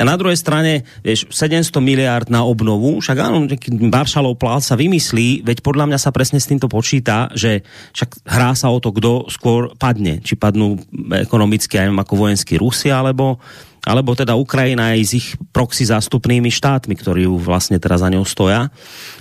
[0.00, 3.44] A na druhej strane, vieš, 700 miliard na obnovu, však áno,
[3.92, 7.60] Maršalov plán sa vymyslí, veď podľa mňa sa presne s týmto počíta, že
[7.92, 10.80] však hrá sa o to, kdo skôr padne, či padnú
[11.12, 13.42] ekonomicky, aj ako vojenský Rusi, alebo
[13.84, 18.24] alebo teda Ukrajina aj s ich proxy zástupnými štátmi, ktorí ju vlastne teraz za ňou
[18.24, 18.72] stoja.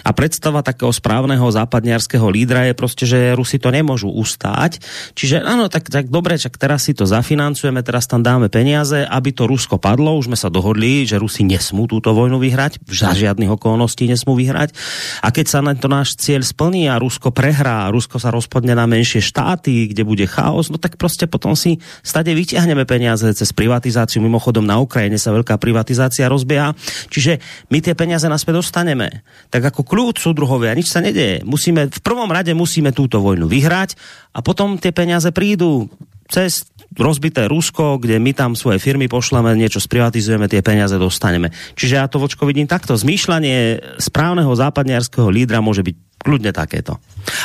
[0.04, 4.80] A predstava takého správneho západniarského lídra je proste, že Rusi to nemôžu ustáť.
[5.16, 9.36] Čiže áno, tak, tak dobre, čak teraz si to zafinancujeme, teraz tam dáme peniaze, aby
[9.36, 10.16] to Rusko padlo.
[10.16, 14.72] Už sme sa dohodli, že Rusi nesmú túto vojnu vyhrať, za žiadnych okolností nesmú vyhrať.
[15.24, 18.78] A keď sa na to náš cieľ splní a Rusko prehrá, a Rusko sa rozpadne
[18.78, 23.50] na menšie štáty, kde bude chaos, no tak prostě potom si stade vyťahneme peniaze cez
[23.50, 26.78] privatizáciu mimochodom mimochodom na Ukrajine sa veľká privatizácia rozbieha,
[27.10, 27.42] čiže
[27.74, 29.26] my tie peniaze naspäť dostaneme.
[29.50, 31.42] Tak ako kľúč súdruhovia, nič sa nedeje.
[31.42, 33.98] Musíme, v prvom rade musíme túto vojnu vyhrať
[34.38, 35.90] a potom tie peniaze prídu
[36.30, 41.50] cez rozbité Rusko, kde my tam svoje firmy pošleme, niečo sprivatizujeme, tie peniaze dostaneme.
[41.74, 42.94] Čiže ja to vočko vidím takto.
[42.94, 47.02] Zmýšľanie správneho západniarského lídra môže byť kľudne takéto.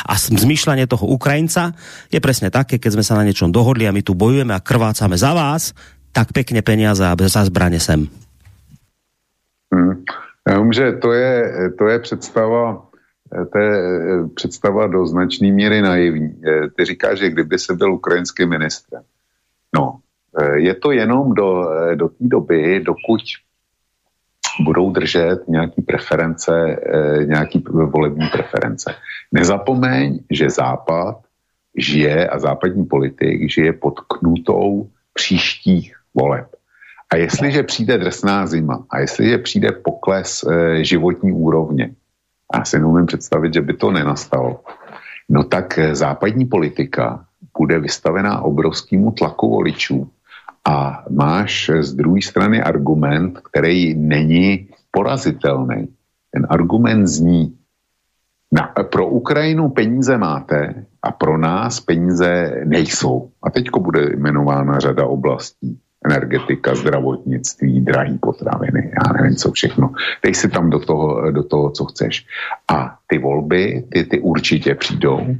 [0.07, 1.75] A zmýšľanie toho Ukrajinca
[2.07, 5.19] je presne také, keď sme sa na niečom dohodli a my tu bojujeme a krvácame
[5.19, 5.75] za vás,
[6.11, 8.07] tak pekne peniaze za zbraně sem.
[9.73, 10.73] Hmm.
[10.73, 12.85] Že to je, to je představa,
[13.53, 13.71] to je
[14.35, 16.41] představa do značné míry naivní.
[16.77, 18.97] Ty říkáš, že kdyby se byl ukrajinský ministr.
[19.75, 19.99] No,
[20.53, 23.21] je to jenom do, do té doby, dokud
[24.61, 26.51] budou držet nějaký preference,
[27.25, 28.95] nějaký volební preference.
[29.31, 31.17] Nezapomeň, že Západ
[31.77, 36.47] žije a západní politik žije pod knutou příštích voleb.
[37.13, 41.91] A jestliže přijde drsná zima a jestliže přijde pokles e, životní úrovně,
[42.53, 44.63] a já si neumím představit, že by to nenastalo,
[45.29, 47.25] no tak e, západní politika
[47.57, 50.09] bude vystavená obrovskému tlaku voličů
[50.65, 55.87] a máš z druhé strany argument, který není porazitelný.
[56.31, 57.55] Ten argument zní,
[58.51, 63.29] na, pro Ukrajinu peníze máte a pro nás peníze nejsou.
[63.43, 69.93] A teďko bude jmenována řada oblastí energetika, zdravotnictví, drahý potraviny, já nevím co všechno.
[70.23, 72.25] Dej si tam do toho, do toho co chceš.
[72.67, 75.35] A ty volby, ty, ty určitě přijdou,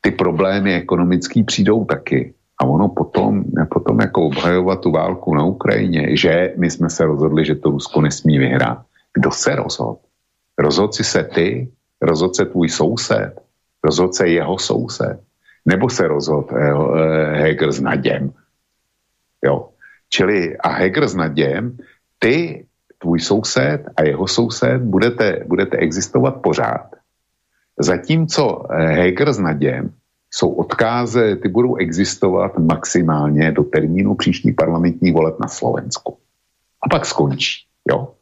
[0.00, 2.34] ty problémy ekonomický přijdou taky.
[2.58, 7.44] A ono potom, potom jako obhajovat tu válku na Ukrajině, že my jsme se rozhodli,
[7.44, 8.78] že to Rusko nesmí vyhrát.
[9.14, 9.96] Kdo se rozhodl?
[10.58, 11.68] Rozhodl si se ty,
[12.02, 13.34] rozhodl se tvůj soused,
[13.84, 15.20] rozhodl se jeho soused,
[15.66, 18.32] nebo se rozhodl eh, eh, Hegel s Naděm.
[19.44, 19.68] Jo,
[20.10, 21.76] Čili a Heger s Nadějem,
[22.18, 22.66] ty
[22.98, 26.86] tvůj soused a jeho soused budete, budete existovat pořád.
[27.78, 29.90] Zatímco eh, Heger s Naděm
[30.30, 36.16] jsou odkáze, ty budou existovat maximálně do termínu příštích parlamentních voleb na Slovensku.
[36.82, 38.12] A pak skončí, jo.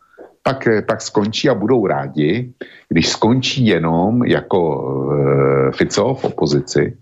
[0.43, 2.53] Pak, eh, pak skončí a budou rádi,
[2.89, 4.61] když skončí jenom jako
[5.12, 6.97] e, Fico v opozici,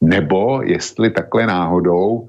[0.00, 2.28] nebo jestli takhle náhodou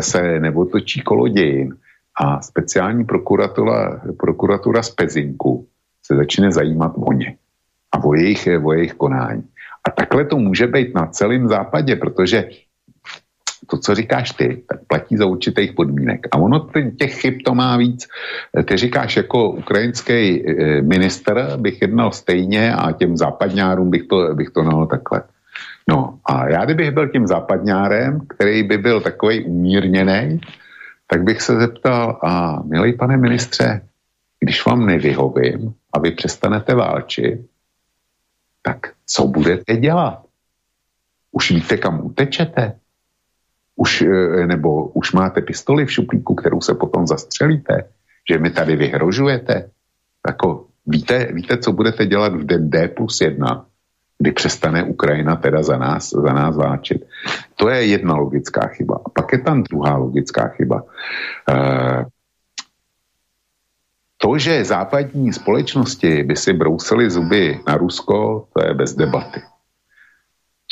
[0.00, 1.76] se neotočí kolo dějin
[2.20, 5.66] a speciální prokuratura, prokuratura z Pezinku
[6.02, 7.36] se začne zajímat o ně
[7.92, 9.42] a o jejich, o jejich konání.
[9.88, 12.48] A takhle to může být na celém západě, protože
[13.66, 16.26] to, co říkáš ty, tak platí za určitých podmínek.
[16.32, 16.68] A ono
[16.98, 18.08] těch chyb to má víc.
[18.64, 24.50] Ty říkáš, jako ukrajinský eh, minister bych jednal stejně a těm západňárům bych to, bych
[24.50, 25.22] to nal takhle.
[25.88, 30.40] No a já kdybych byl tím západňárem, který by byl takový umírněný,
[31.06, 33.80] tak bych se zeptal, a milý pane ministře,
[34.40, 37.40] když vám nevyhovím a vy přestanete válčit,
[38.62, 40.24] tak co budete dělat?
[41.32, 42.78] Už víte, kam utečete?
[43.76, 47.88] Už, e, nebo už máte pistoli v šuplíku, kterou se potom zastřelíte?
[48.30, 49.70] Že mi tady vyhrožujete?
[50.26, 53.66] Jako, víte, víte, co budete dělat v den D plus 1,
[54.24, 57.04] kdy přestane Ukrajina teda za nás, za nás váčit.
[57.60, 58.96] To je jedna logická chyba.
[59.04, 60.82] A pak je tam druhá logická chyba.
[61.44, 61.54] E,
[64.16, 69.44] to, že západní společnosti by si brousily zuby na Rusko, to je bez debaty.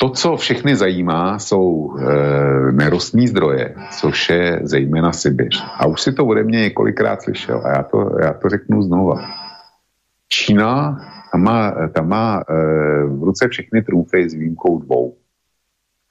[0.01, 2.01] To, co všechny zajímá, jsou e,
[2.71, 5.61] nerostní zdroje, což je zejména Sibiř.
[5.77, 9.21] A už si to ode mě několikrát slyšel a já to, já to řeknu znova.
[10.27, 10.97] Čína
[11.33, 12.53] tam má, tam má e,
[13.05, 15.17] v ruce všechny trůfy s výjimkou dvou.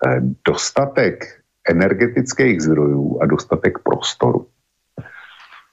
[0.06, 4.46] E, dostatek energetických zdrojů a dostatek prostoru.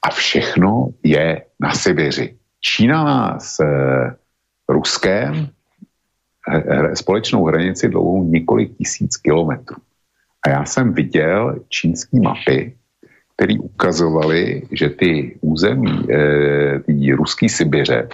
[0.02, 2.36] A všechno je na Sibiři.
[2.62, 4.16] Čína má s eh,
[4.70, 5.48] Ruskem
[6.94, 9.78] společnou hranici dlouhou několik tisíc kilometrů.
[10.46, 12.78] A já jsem viděl čínské mapy,
[13.36, 18.08] které ukazovaly, že ty území, e, ty ruský Sibiře,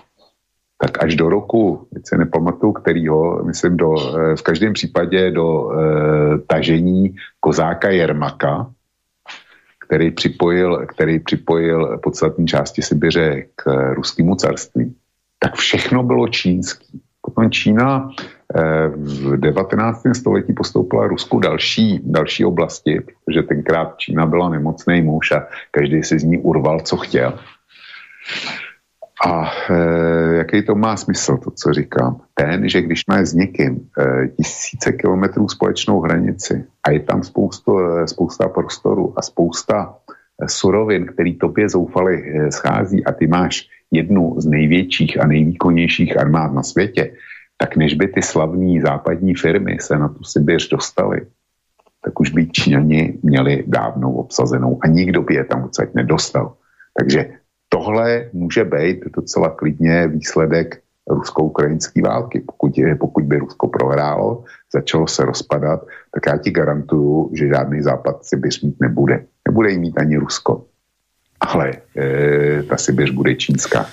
[0.77, 5.71] tak až do roku, teď se nepamatuju, kterýho, myslím do, e, v každém případě do
[5.71, 5.75] e,
[6.47, 8.71] tažení kozáka Jermaka,
[9.87, 14.95] který připojil, který připojil podstatní části Sibiře k ruskému carství,
[15.39, 17.01] tak všechno bylo čínský.
[17.25, 18.09] Potom Čína
[18.55, 20.01] eh, v 19.
[20.13, 26.19] století postoupila Rusku další, další oblasti, protože tenkrát Čína byla nemocný muž a každý si
[26.19, 27.39] z ní urval, co chtěl.
[29.23, 32.21] A e, jaký to má smysl, to, co říkám?
[32.33, 37.79] Ten, že když máš s někým e, tisíce kilometrů společnou hranici a je tam spoustu,
[37.79, 39.95] e, spousta prostoru a spousta
[40.41, 46.19] e, surovin, který tobě zoufali e, schází a ty máš jednu z největších a nejvýkonnějších
[46.19, 47.13] armád na světě,
[47.57, 51.21] tak než by ty slavní západní firmy se na tu Sibiř dostaly,
[52.05, 56.53] tak už by Číňani měli dávnou obsazenou a nikdo by je tam odsaď nedostal.
[56.97, 57.29] Takže
[57.75, 62.39] tohle může být docela klidně výsledek rusko-ukrajinské války.
[62.39, 67.81] Pokud, je, pokud by Rusko prohrálo, začalo se rozpadat, tak já ti garantuju, že žádný
[67.81, 69.25] západ Sibiř mít nebude.
[69.47, 70.65] Nebude jí mít ani Rusko.
[71.39, 73.85] Ale e, ta Sibiř bude čínská.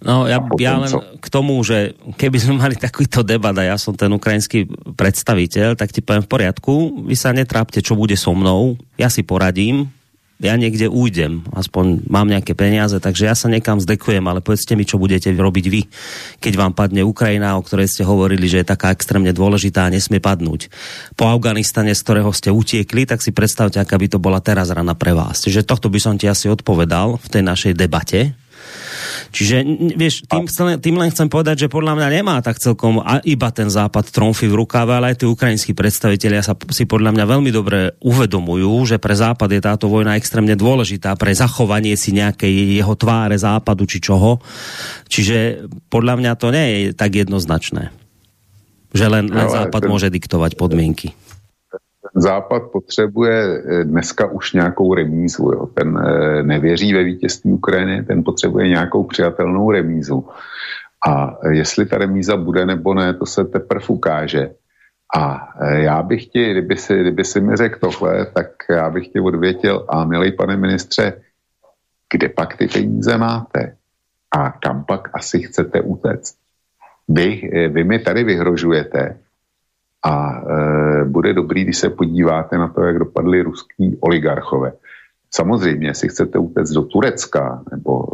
[0.00, 0.88] No ja, ja len
[1.20, 4.64] k tomu, že keby sme mali takýto debat a ja som ten ukrajinský
[4.96, 9.20] predstaviteľ, tak ti poviem v poriadku, vy sa netrápte, čo bude so mnou, ja si
[9.20, 9.92] poradím,
[10.40, 14.88] ja niekde ujdem, aspoň mám nejaké peniaze, takže ja sa nekam zdekujem, ale povedzte mi,
[14.88, 15.82] čo budete robiť vy,
[16.40, 20.18] keď vám padne Ukrajina, o ktorej ste hovorili, že je taká extrémne dôležitá a nesmie
[20.18, 20.72] padnúť.
[21.14, 24.96] Po Afganistane, z ktorého ste utiekli, tak si predstavte, aká by to bola teraz rana
[24.96, 25.44] pre vás.
[25.44, 28.32] Čiže tohto by som ti asi odpovedal v tej našej debate,
[29.28, 29.56] Čiže,
[29.94, 30.48] vieš, tým,
[30.80, 34.48] tým len chcem povedať, že podľa mňa nemá tak celkom a iba ten západ tromfy
[34.48, 38.96] v rukáve, ale aj tí ukrajinskí predstavitelia sa si podľa mňa veľmi dobre uvedomujú, že
[38.98, 44.02] pre západ je táto vojna extrémne dôležitá pre zachovanie si nejakej jeho tváre západu či
[44.02, 44.42] čoho.
[45.06, 47.94] Čiže podľa mňa to nie je tak jednoznačné.
[48.90, 51.14] Že len, len západ môže diktovať podmienky.
[52.14, 55.50] Západ potřebuje eh, dneska už nějakou remízu.
[55.52, 55.66] Jo.
[55.66, 60.28] Ten eh, nevěří ve vítězství Ukrajiny, ten potřebuje nějakou přijatelnou remízu.
[61.08, 64.50] A jestli ta remíza bude nebo ne, to se teprve ukáže.
[65.16, 69.08] A eh, já bych ti, kdyby si, kdyby si mi řekl tohle, tak já bych
[69.08, 71.12] ti odvětil, a milý pane ministře,
[72.12, 73.76] kde pak ty peníze máte?
[74.36, 76.36] A kam pak asi chcete utéct?
[77.08, 79.18] Vy, vy mi tady vyhrožujete,
[80.02, 84.72] a e, bude dobrý, když se podíváte na to, jak dopadly ruský oligarchové.
[85.30, 88.06] Samozřejmě, jestli chcete utéct do Turecka nebo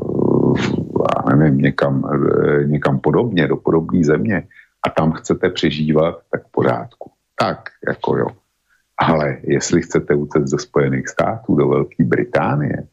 [0.57, 2.03] e, já nevím, někam,
[2.64, 4.43] někam podobně, do podobné země
[4.87, 7.11] a tam chcete přežívat, tak v pořádku.
[7.39, 7.59] Tak,
[7.89, 8.26] jako jo.
[8.99, 12.87] Ale jestli chcete utéct do Spojených států, do Velké Británie,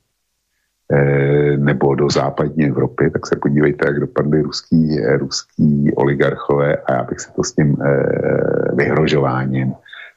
[1.58, 7.20] nebo do západní Evropy, tak se podívejte, jak dopadly ruský, ruský oligarchové a já bych
[7.20, 9.74] se to s tím eh, vyhrožováním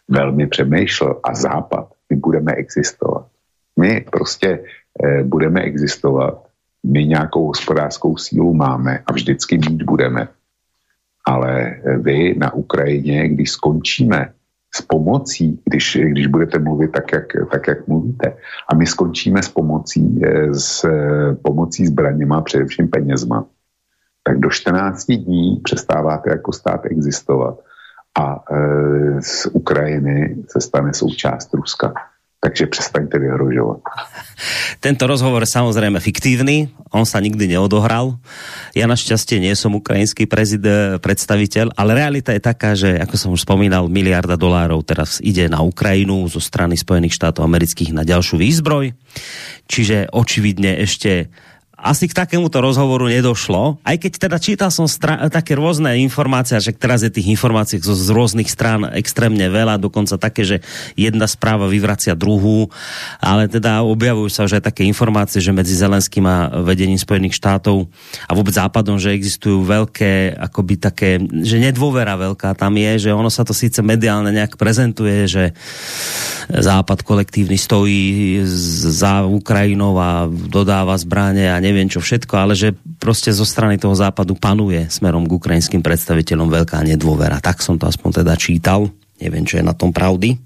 [0.08, 1.20] velmi přemýšlel.
[1.24, 3.26] A západ, my budeme existovat.
[3.78, 4.64] My prostě
[5.04, 6.46] eh, budeme existovat,
[6.86, 10.28] my nějakou hospodářskou sílu máme a vždycky mít budeme.
[11.24, 14.32] Ale vy na Ukrajině, když skončíme
[14.74, 18.36] s pomocí, když, když budete mluvit tak jak, tak, jak mluvíte,
[18.68, 23.46] a my skončíme s pomocí, eh, s eh, pomocí zbraněma, především penězma,
[24.22, 27.58] tak do 14 dní přestáváte jako stát existovat
[28.18, 31.94] a e, z Ukrajiny se stane součást Ruska
[32.40, 33.80] takže přestaňte vyhrožovat.
[34.80, 38.20] Tento rozhovor je samozrejme fiktívny, on sa nikdy neodohral.
[38.76, 40.62] Ja našťastie nie som ukrajinský prezid,
[41.00, 45.64] predstaviteľ, ale realita je taká, že ako som už spomínal, miliarda dolárov teraz ide na
[45.64, 48.92] Ukrajinu zo strany Spojených štátov amerických na ďalšiu výzbroj.
[49.66, 51.32] Čiže očividne ešte
[51.76, 54.88] asi k takémuto rozhovoru nedošlo, aj keď teda čítal som
[55.28, 60.16] také rôzne informácie, že teraz je tých informácií z, z rôznych strán extrémne veľa, dokonca
[60.16, 60.56] také, že
[60.96, 62.72] jedna správa vyvracia druhú,
[63.20, 67.92] ale teda objavujú sa už aj také informácie, že medzi Zelenským a vedením Spojených štátov
[68.24, 73.28] a vôbec Západom, že existujú veľké, akoby také, že nedôvera veľká tam je, že ono
[73.28, 75.44] sa to síce mediálne nejak prezentuje, že
[76.46, 78.40] Západ kolektívny stojí
[78.88, 83.94] za Ukrajinou a dodáva zbraně a neviem čo všetko, ale že prostě zo strany toho
[83.94, 87.42] západu panuje smerom k ukrajinským predstaviteľom veľká nedôvera.
[87.42, 88.86] Tak som to aspoň teda čítal.
[89.18, 90.38] Neviem, čo je na tom pravdy.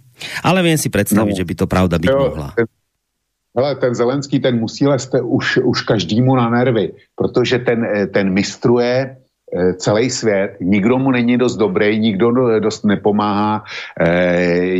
[0.44, 2.52] Ale viem si představit, no, že by to pravda být jo, mohla.
[2.56, 2.66] Ten,
[3.56, 9.16] hele, ten Zelenský, ten musí lest už, už každému na nervy, protože ten, ten mistruje
[9.16, 9.29] Eh,
[9.76, 13.64] celý svět, nikdo mu není dost dobrý, nikdo dost nepomáhá,
[14.00, 14.74] eh,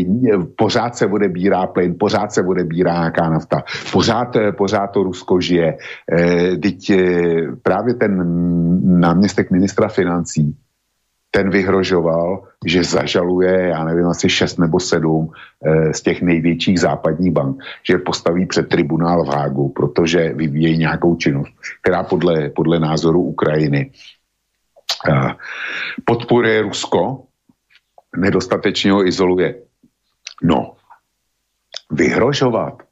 [0.56, 5.78] pořád se odebírá plyn, pořád se odebírá nějaká nafta, pořád, eh, pořád to Rusko žije.
[6.62, 6.92] Teď
[7.62, 8.12] právě ten
[9.00, 10.56] náměstek ministra financí,
[11.30, 15.30] ten vyhrožoval, že zažaluje, já nevím, asi šest nebo sedm
[15.92, 17.56] z těch největších západních bank,
[17.88, 21.52] že postaví před tribunál v Hágu, protože vyvíjejí nějakou činnost,
[21.82, 23.90] která podle, podle názoru Ukrajiny
[26.04, 27.24] podporuje Rusko,
[28.16, 29.62] nedostatečně ho izoluje.
[30.42, 30.76] No,
[31.90, 32.82] vyhrožovat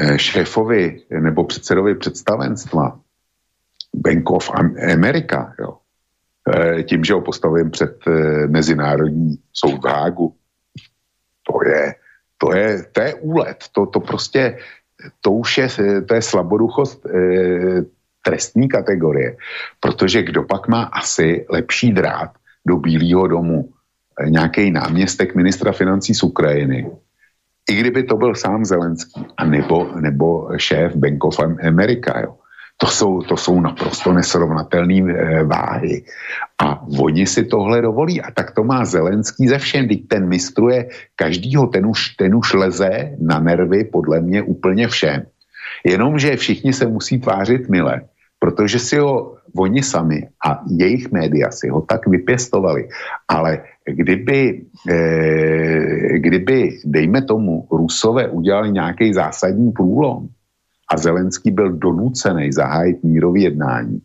[0.00, 3.00] eh, šéfovi nebo předsedovi představenstva
[3.94, 4.50] Bank of
[4.92, 5.78] America, jo,
[6.54, 10.36] eh, tím, že ho postavím před eh, Mezinárodní soud v Hágu,
[11.42, 11.94] to je,
[12.38, 14.58] to je, to je úlet, to, to prostě,
[15.20, 15.68] to už je,
[16.08, 17.06] to je slaboduchost
[18.28, 19.36] trestní kategorie,
[19.80, 23.72] protože kdo pak má asi lepší drát do Bílého domu,
[24.20, 26.92] eh, nějaký náměstek ministra financí z Ukrajiny,
[27.68, 32.36] i kdyby to byl sám Zelenský, a nebo, nebo šéf Bank of America, jo.
[32.78, 36.06] To jsou, to jsou naprosto nesrovnatelné e, váhy.
[36.62, 38.22] A oni si tohle dovolí.
[38.22, 39.90] A tak to má Zelenský ze všem.
[39.90, 40.86] Teď ten mistruje
[41.18, 45.26] každýho, ten už, ten už leze na nervy podle mě úplně všem.
[45.82, 48.06] Jenomže všichni se musí tvářit mile
[48.38, 52.88] protože si ho oni sami a jejich média si ho tak vypěstovali.
[53.28, 60.28] Ale kdyby, eh, kdyby dejme tomu, Rusové udělali nějaký zásadní průlom
[60.92, 64.00] a Zelenský byl donucený zahájit mírový jednání,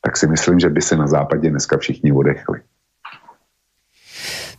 [0.00, 2.60] tak si myslím, že by se na západě dneska všichni odechli.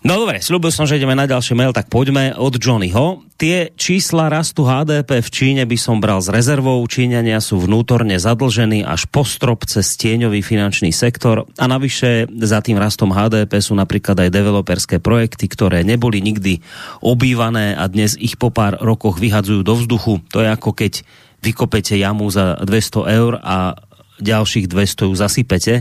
[0.06, 3.26] No dobre, slúbil som, že ideme na ďalší mail, tak poďme od Johnnyho.
[3.42, 6.78] Tie čísla rastu HDP v Číne by som bral s rezervou.
[6.86, 12.78] Číňania sú vnútorne zadlžení až po strop cez tieňový finančný sektor a navyše za tým
[12.78, 16.62] rastom HDP sú napríklad aj developerské projekty, ktoré neboli nikdy
[17.02, 20.22] obývané a dnes ich po pár rokoch vyhadzujú do vzduchu.
[20.38, 21.02] To je ako keď
[21.46, 23.78] vykopete jamu za 200 eur a
[24.20, 25.74] ďalších 200 ju zasypete.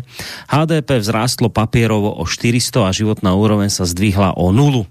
[0.51, 4.86] HDP vzrástlo papierovo o 400 a životná úroveň sa zdvihla o nulu.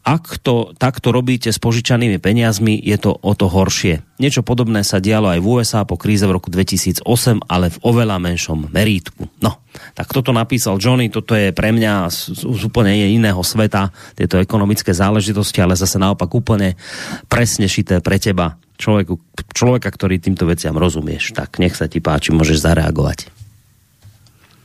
[0.00, 4.00] Ak to takto robíte s požičanými peniazmi, je to o to horšie.
[4.16, 7.04] Niečo podobné sa dialo aj v USA po kríze v roku 2008,
[7.44, 9.28] ale v oveľa menšom merítku.
[9.44, 9.60] No,
[9.92, 14.96] tak toto napísal Johnny, toto je pre mňa z, z úplne iného sveta, tieto ekonomické
[14.96, 16.80] záležitosti, ale zase naopak úplne
[17.28, 19.20] presne šité pre teba človeku,
[19.52, 21.36] človeka, ktorý týmto veciam rozumieš.
[21.36, 23.28] Tak nech sa ti páči, môžeš zareagovať.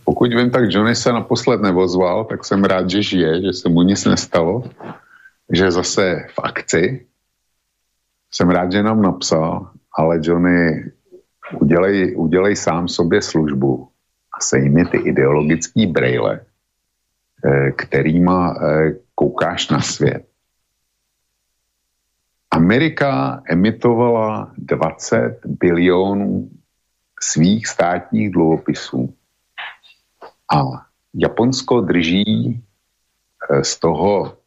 [0.05, 3.81] Pokud vím, tak Johnny se naposled nevozval, tak jsem rád, že žije, že se mu
[3.81, 4.63] nic nestalo,
[5.51, 7.05] že zase v akci.
[8.31, 10.91] Jsem rád, že nám napsal, ale Johnny
[11.59, 13.89] udělej, udělej sám sobě službu
[14.37, 16.39] a sejmi ty ideologický brejle,
[17.45, 20.25] eh, kterýma eh, koukáš na svět.
[22.56, 26.49] Amerika emitovala 20 bilionů
[27.19, 29.14] svých státních dluhopisů
[30.56, 30.61] a
[31.14, 32.64] Japonsko drží
[33.52, 34.38] eh, z toho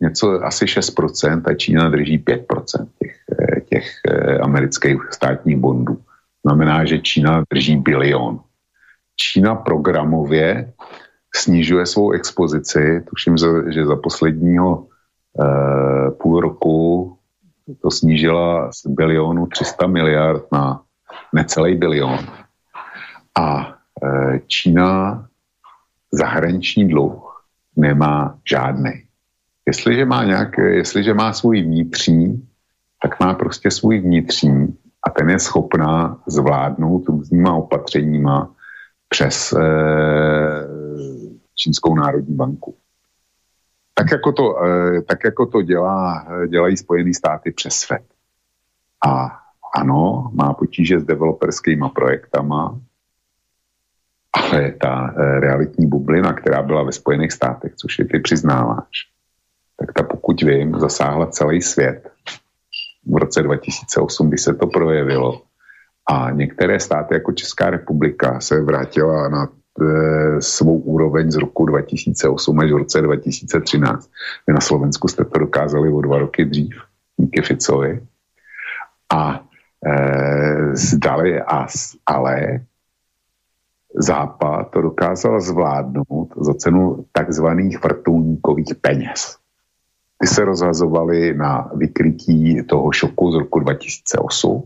[0.00, 3.16] něco asi 6% a Čína drží 5% těch,
[3.68, 4.00] těch
[4.42, 6.02] amerických státních bondů.
[6.46, 8.40] Znamená, že Čína drží bilion.
[9.16, 10.72] Čína programově
[11.34, 13.36] snižuje svou expozici, tuším,
[13.70, 17.18] že za posledního eh, půl roku
[17.82, 20.82] to snížila z bilionu 300 miliard na
[21.32, 22.18] necelý bilion.
[23.38, 25.24] A eh, Čína
[26.12, 27.46] zahraniční dluh
[27.76, 28.92] nemá žádný.
[29.66, 32.48] Jestliže má, nějak, jestliže má svůj vnitřní,
[33.02, 34.76] tak má prostě svůj vnitřní
[35.06, 38.54] a ten je schopná zvládnout různýma opatřeníma
[39.08, 39.64] přes e,
[41.54, 42.76] Čínskou národní banku.
[43.94, 48.02] Tak jako to, e, tak jako to dělá, dělají Spojené státy přes FED.
[49.06, 49.40] A
[49.74, 52.80] ano, má potíže s developerskými projektama,
[54.32, 59.10] ale ta e, realitní bublina, která byla ve Spojených státech, což je ty přiznáváš,
[59.76, 62.12] tak ta pokud vím, zasáhla celý svět
[63.06, 65.42] v roce 2008, kdy se to projevilo.
[66.06, 69.48] A některé státy, jako Česká republika, se vrátila na
[70.38, 74.10] svou úroveň z roku 2008 až v roce 2013.
[74.46, 76.74] Vy na Slovensku jste to dokázali o dva roky dřív,
[77.16, 78.00] díky Ficovi.
[79.12, 79.44] A
[79.86, 81.66] e, zdali, a,
[82.06, 82.60] ale
[83.96, 89.36] Západ to dokázal zvládnout za cenu takzvaných vrtulníkových peněz.
[90.18, 94.62] Ty se rozhazovaly na vykrytí toho šoku z roku 2008.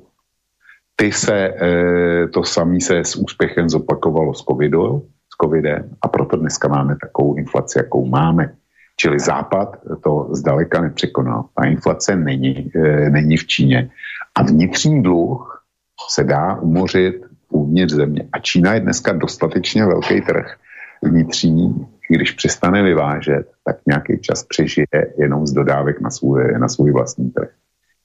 [1.00, 6.36] Ty se, e, to samé se s úspěchem zopakovalo s, covidu, s covidem a proto
[6.36, 8.54] dneska máme takovou inflaci, jakou máme.
[8.96, 11.44] Čili Západ to zdaleka nepřekonal.
[11.54, 13.90] Ta inflace není, e, není v Číně.
[14.34, 15.64] A vnitřní dluh
[16.10, 18.28] se dá umořit uvnitř země.
[18.32, 20.56] A Čína je dneska dostatečně velký trh
[21.02, 24.86] vnitřní, když přestane vyvážet, tak nějaký čas přežije
[25.18, 27.50] jenom z dodávek na svůj, na svůj vlastní trh.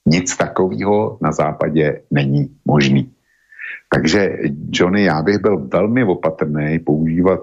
[0.06, 3.12] Nic takového na západě není možný.
[3.94, 4.38] Takže
[4.70, 7.40] Johnny, já bych byl velmi opatrný používat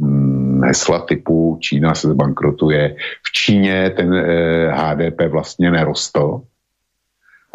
[0.00, 2.96] hm, hesla typu Čína se zbankrotuje.
[3.26, 6.40] V Číně ten eh, HDP vlastně nerostl,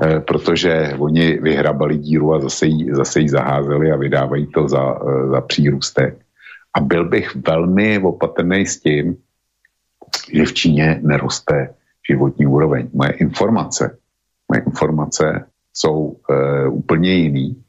[0.03, 4.95] eh, protože oni vyhrabali díru a zase ji, zase ji zaházeli a vydávají to za,
[4.95, 6.17] eh, za přírůstek.
[6.75, 9.15] A byl bych velmi opatrný s tím,
[10.33, 11.73] že v Číně neroste
[12.09, 12.89] životní úroveň.
[12.93, 13.97] Moje informace,
[14.57, 17.63] informace jsou e, úplně jiný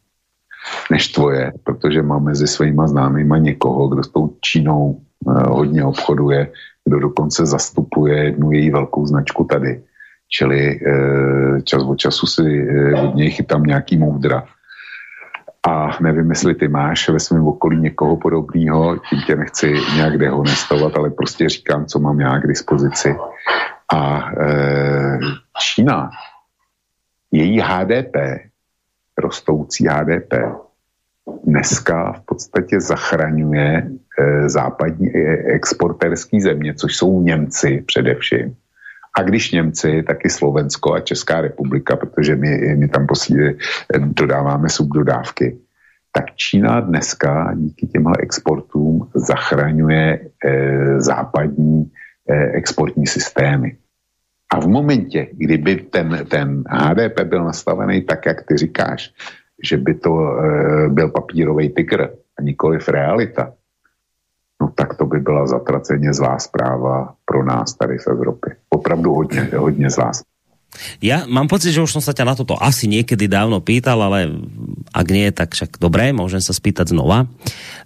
[0.91, 6.53] než tvoje, protože mám mezi svýma známýma někoho, kdo s tou Čínou e, hodně obchoduje,
[6.85, 9.83] kdo dokonce zastupuje jednu její velkou značku tady.
[10.29, 10.81] Čili e,
[11.63, 14.45] čas od času si e, od něj chytám nějaký moudra
[15.67, 20.97] a nevím, jestli ty máš ve svém okolí někoho podobného, tím tě nechci nějak dehonestovat,
[20.97, 23.17] ale prostě říkám, co mám já k dispozici.
[23.95, 25.19] A e,
[25.59, 26.11] Čína,
[27.35, 28.17] její HDP,
[29.19, 30.35] rostoucí HDP,
[31.45, 38.57] dneska v podstatě zachraňuje e, západní e, exporterský země, což jsou Němci především,
[39.19, 43.59] a když Němci, tak i Slovensko a Česká republika, protože my, my tam posíli,
[43.99, 45.59] dodáváme subdodávky,
[46.13, 51.91] tak Čína dneska díky těmhle exportům zachraňuje e, západní
[52.29, 53.77] e, exportní systémy.
[54.55, 59.11] A v momentě, kdyby ten, ten HDP byl nastavený tak, jak ty říkáš,
[59.59, 63.53] že by to e, byl papírový tygr a nikoliv realita,
[64.63, 68.57] no tak to by byla zatraceně zlá zpráva pro nás tady v Evropě.
[68.71, 70.35] Opravdu hodně, hodně zlá zpráva.
[70.99, 74.27] Ja mám pocit, že už som sa ťa na toto asi niekedy dávno pýtal, ale
[74.95, 77.27] ak nie, tak však dobré, môžem sa spýtať znova.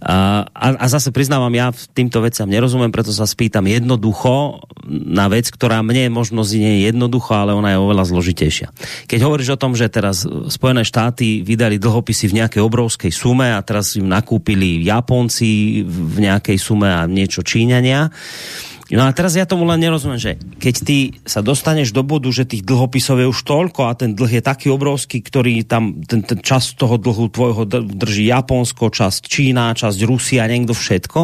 [0.04, 5.80] A, a zase priznávam, ja týmto veciam nerozumiem, preto sa spýtam jednoducho na vec, ktorá
[5.80, 8.68] mne možno znie jednoducho, ale ona je oveľa zložitejšia.
[9.08, 13.64] Keď hovoríš o tom, že teraz Spojené štáty vydali dlhopisy v nejakej obrovskej sume a
[13.64, 18.12] teraz im nakúpili Japonci v nejakej sume a niečo Číňania,
[18.88, 20.98] No a teraz ja tomu len nerozumiem, že keď ty
[21.28, 24.72] sa dostaneš do bodu, že tých dlhopisov je už toľko a ten dlh je taký
[24.72, 30.48] obrovský, ktorý tam, ten, ten čas toho dlhu tvojho drží Japonsko, časť Čína, časť Rusia,
[30.48, 31.20] niekto všetko.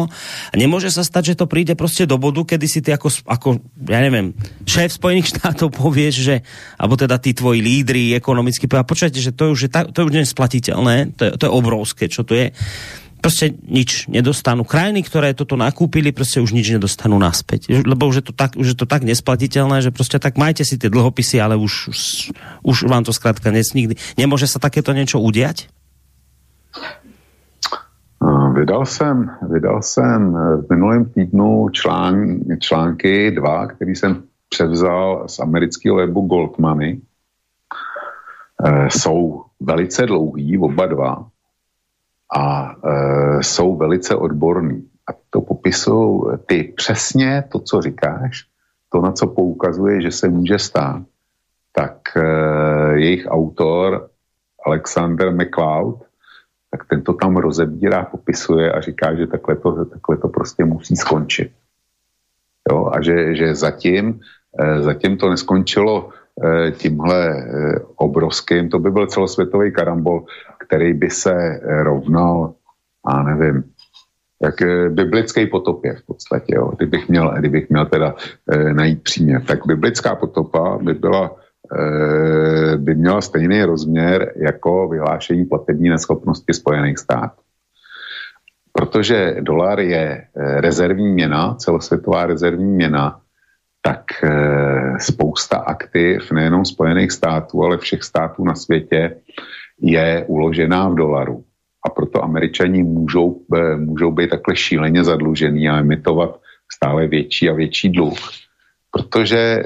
[0.53, 3.57] A nemôže sa stať, že to príde prostě do bodu, kedy si ty ako, ako
[3.89, 4.37] ja neviem,
[4.69, 6.35] šéf Spojených štátov povieš, že,
[6.77, 10.13] alebo teda tí tvoji lídry ekonomicky, počujete, že to je už, je, to je už
[10.13, 12.53] nesplatiteľné, to je, to je obrovské, čo to je
[13.25, 14.61] prostě nič nedostanú.
[14.61, 17.73] Krajiny, ktoré toto nakúpili, prostě už nič nedostanú naspäť.
[17.81, 20.77] Lebo už je to tak, už je to tak nesplatiteľné, že prostě tak majte si
[20.77, 21.99] ty dlhopisy, ale už, už,
[22.61, 23.97] už vám to zkrátka nes, nikdy.
[24.13, 25.73] Nemôže sa takéto niečo udiať?
[28.53, 35.95] Vydal jsem, vydal jsem v minulém týdnu člán, články dva, který jsem převzal z amerického
[35.97, 37.01] webu Goldmany.
[38.65, 41.25] E, jsou velice dlouhý, oba dva
[42.35, 44.89] a e, jsou velice odborní.
[45.07, 48.45] A to popisují ty přesně to, co říkáš,
[48.89, 51.01] to, na co poukazuje, že se může stát,
[51.71, 52.21] tak e,
[52.99, 54.09] jejich autor
[54.65, 56.03] Alexander McCloud,
[56.71, 60.95] tak ten to tam rozebírá, popisuje a říká, že takhle to, takhle to prostě musí
[60.95, 61.51] skončit.
[62.71, 64.19] Jo, a že, že zatím,
[64.59, 66.09] e, zatím to neskončilo
[66.43, 67.43] e, tímhle e,
[67.95, 70.25] obrovským, to by byl celosvětový karambol,
[70.67, 72.53] který by se eh, rovnal,
[73.05, 73.63] a nevím,
[74.43, 76.71] jak eh, biblický potopě v podstatě, jo.
[76.77, 78.15] Kdybych, měl, kdybych měl teda
[78.51, 79.41] e, najít příměr.
[79.41, 81.35] Tak biblická potopa by byla
[81.77, 87.41] e, by měla stejný rozměr jako vyhlášení platební neschopnosti Spojených států.
[88.73, 93.19] Protože dolar je rezervní měna, celosvětová rezervní měna,
[93.81, 94.29] tak e,
[94.99, 99.15] spousta aktiv nejenom Spojených států, ale všech států na světě
[99.81, 101.43] je uložená v dolaru.
[101.85, 106.39] A proto američani můžou, eh, můžou být takhle šíleně zadlužený a emitovat
[106.71, 108.17] stále větší a větší dluh.
[108.91, 109.63] Protože e,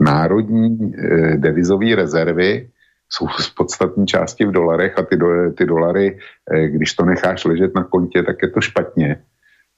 [0.00, 2.70] národní e, devizové rezervy
[3.10, 5.26] jsou z podstatní části v dolarech a ty, do,
[5.58, 6.18] ty dolary,
[6.50, 9.22] e, když to necháš ležet na kontě, tak je to špatně.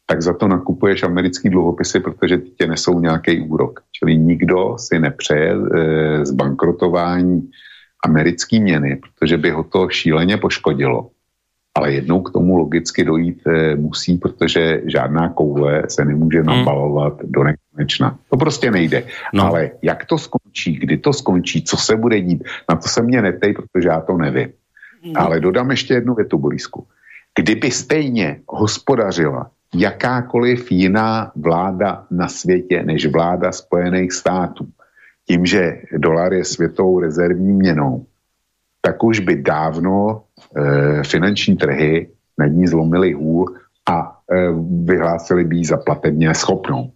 [0.06, 3.80] Tak za to nakupuješ americký dluhopisy, protože ty tě nesou nějaký úrok.
[3.92, 7.50] Čili nikdo si nepřeje e, zbankrotování
[8.06, 11.10] americké měny, protože by ho to šíleně poškodilo.
[11.74, 16.46] Ale jednou k tomu logicky dojít e, musí, protože žádná koule se nemůže hmm.
[16.46, 18.18] nabalovat do nekonečna.
[18.30, 19.04] To prostě nejde.
[19.34, 19.44] No.
[19.44, 23.22] Ale jak to skončí, kdy to skončí, co se bude dít, na to se mě
[23.22, 24.48] netej, protože já to nevím.
[25.04, 25.20] No.
[25.20, 26.86] Ale dodám ještě jednu větu, Borisku.
[27.36, 34.64] Kdyby stejně hospodařila jakákoliv jiná vláda na světě než vláda Spojených států,
[35.26, 38.06] tím, že dolar je světovou rezervní měnou,
[38.82, 40.22] tak už by dávno
[40.56, 42.08] e, finanční trhy
[42.38, 43.54] nad ní zlomily hůl
[43.90, 44.36] a e,
[44.84, 46.90] vyhlásili by ji za platebně schopnou.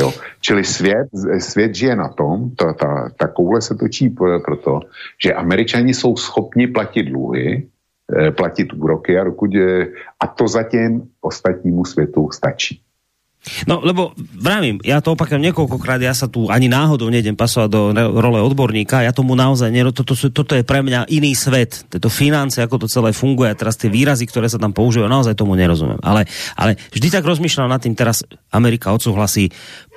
[0.00, 0.12] Jo.
[0.40, 4.10] Čili svět, svět žije na tom, ta, ta, ta koule se točí
[4.44, 4.80] proto,
[5.24, 7.66] že američani jsou schopni platit dluhy,
[8.18, 9.50] e, platit úroky a, dokud,
[10.20, 12.81] a to zatím ostatnímu světu stačí.
[13.66, 17.90] No, lebo vravím, ja to opakujem niekoľkokrát, ja sa tu ani náhodou nejdem pasovať do
[18.22, 22.62] role odborníka, ja tomu naozaj, nie, toto, toto je pre mňa iný svet, tieto financie,
[22.62, 25.98] ako to celé funguje a teraz tie výrazy, ktoré sa tam používajú, naozaj tomu nerozumiem.
[26.06, 28.22] Ale, ale vždy tak rozmýšľam nad tým, teraz
[28.54, 29.50] Amerika odsúhlasí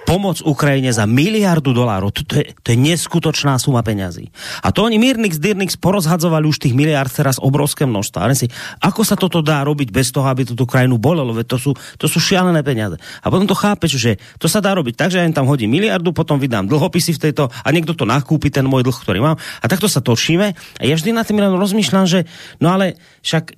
[0.06, 2.14] pomoc Ukrajine za miliardu dolárov.
[2.14, 4.30] To, to, je, to je neskutočná suma peňazí.
[4.61, 8.19] A to oni Mirnix, Dirnix porozhadzovali už tých miliard teraz obrovské množstvo.
[8.22, 8.45] Ale si,
[8.80, 11.34] ako sa toto dá robiť bez toho, aby túto krajinu bolelo?
[11.34, 13.02] Veď to sú, to sú šialené peniaze.
[13.26, 16.14] A potom to chápeš, že to sa dá robiť tak, že ja tam hodím miliardu,
[16.14, 19.36] potom vydám dlhopisy v tejto a niekto to nakúpi, ten môj dlh, ktorý mám.
[19.36, 20.53] A takto sa točíme.
[20.53, 22.30] A ja vždy na tým rozmýšľam, že
[22.61, 23.57] no ale však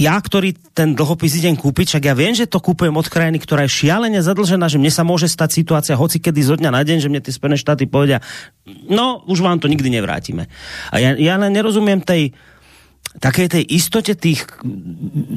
[0.00, 3.68] ja, ktorý ten dlhopis idem kúpiť, však ja viem, že to kúpujem od krajiny, ktorá
[3.68, 6.98] je šialene zadlžená, že mne sa môže stať situácia hoci kedy zo dňa na deň,
[7.02, 8.22] že mne tie Spojené štáty povedia,
[8.86, 10.46] no už vám to nikdy nevrátime.
[10.94, 12.30] A ja, ja len nerozumiem tej,
[13.18, 14.46] také tej istote tých,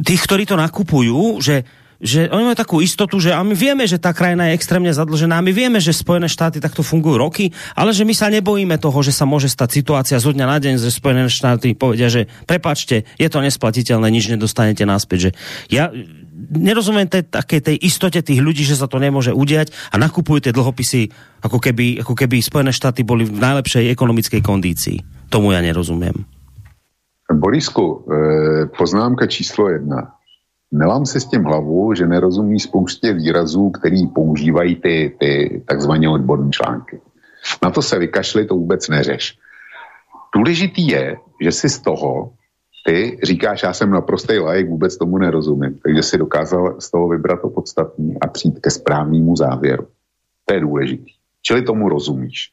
[0.06, 1.66] tých, ktorí to nakupujú, že
[2.02, 5.38] že oni majú takú istotu, že a my vieme, že tá krajina je extrémne zadlžená,
[5.38, 9.14] my vieme, že Spojené štáty takto fungujú roky, ale že my sa nebojíme toho, že
[9.14, 13.28] sa môže stať situácia zo dňa na deň, že Spojené štáty povedia, že prepačte, je
[13.30, 15.30] to nesplatiteľné, nič nedostanete náspäť.
[15.30, 15.32] Že
[15.70, 15.94] ja,
[16.50, 20.56] nerozumiem tej, také tej istote tých ľudí, že sa to nemôže udiať a nakupujú tie
[20.56, 21.14] dlhopisy,
[21.46, 24.98] ako keby, ako keby Spojené štáty boli v najlepšej ekonomickej kondícii.
[25.30, 26.28] Tomu ja nerozumím.
[27.32, 30.12] Borisku, eh, poznámka číslo jedna.
[30.72, 36.52] Nelám se s tím hlavu, že nerozumí spoustě výrazů, který používají ty, ty takzvané odborné
[36.52, 37.00] články.
[37.64, 39.38] Na to se vykašli, to vůbec neřeš.
[40.36, 42.32] Důležitý je, že si z toho
[42.86, 47.42] ty říkáš, já jsem naprostý lajek, vůbec tomu nerozumím, takže si dokázal z toho vybrat
[47.42, 49.88] to podstatní a přijít ke správnému závěru.
[50.46, 51.12] To je důležitý.
[51.42, 52.52] Čili tomu rozumíš.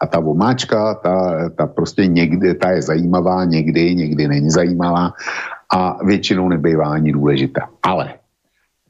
[0.00, 5.12] A ta vomáčka, ta, ta prostě někdy, ta je zajímavá, někdy, někdy není zajímavá
[5.74, 7.70] a většinou nebývá ani důležitá.
[7.82, 8.14] Ale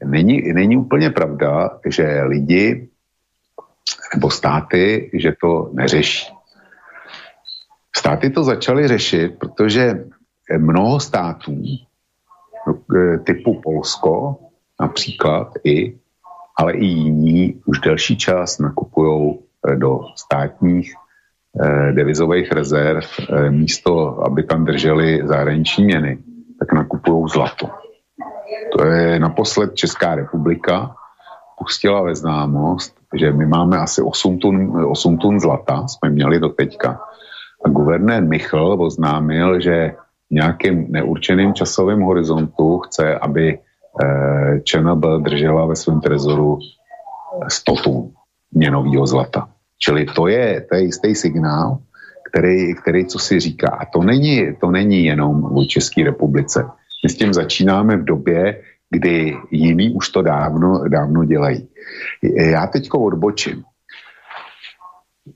[0.04, 2.88] není, není úplně pravda, že lidi
[4.14, 6.32] nebo státy, že to neřeší.
[7.96, 10.04] Státy to začaly řešit, protože
[10.58, 14.36] mnoho států e, typu Polsko
[14.80, 15.98] například i,
[16.56, 19.38] ale i jiní už delší čas nakupují
[19.68, 20.94] e, do státních
[21.92, 23.04] devizových rezerv
[23.50, 26.18] místo, aby tam drželi zahraniční měny,
[26.58, 27.70] tak nakupují zlato.
[28.72, 30.94] To je naposled Česká republika
[31.58, 36.48] pustila ve známost, že my máme asi 8 tun, 8 tun zlata, jsme měli do
[36.48, 37.00] teďka.
[37.64, 39.94] A guvernér Michl oznámil, že
[40.30, 46.58] nějakým neurčeným časovým horizontu chce, aby eh, ČNB držela ve svém trezoru
[47.48, 48.10] 100 tun
[48.52, 49.48] měnového zlata.
[49.78, 51.78] Čili to je, to je jistý signál,
[52.32, 53.68] který, který co si říká.
[53.68, 56.66] A to není, to není jenom v České republice.
[57.04, 61.68] My s tím začínáme v době, kdy jiní už to dávno, dávno dělají.
[62.50, 63.62] Já teďko odbočím.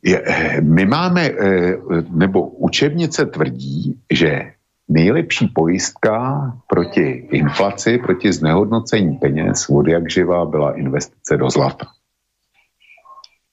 [0.02, 0.22] Je,
[0.60, 1.76] my máme, eh,
[2.10, 4.52] nebo učebnice tvrdí, že
[4.92, 11.86] nejlepší pojistka proti inflaci, proti znehodnocení peněz od jak živá byla investice do zlata.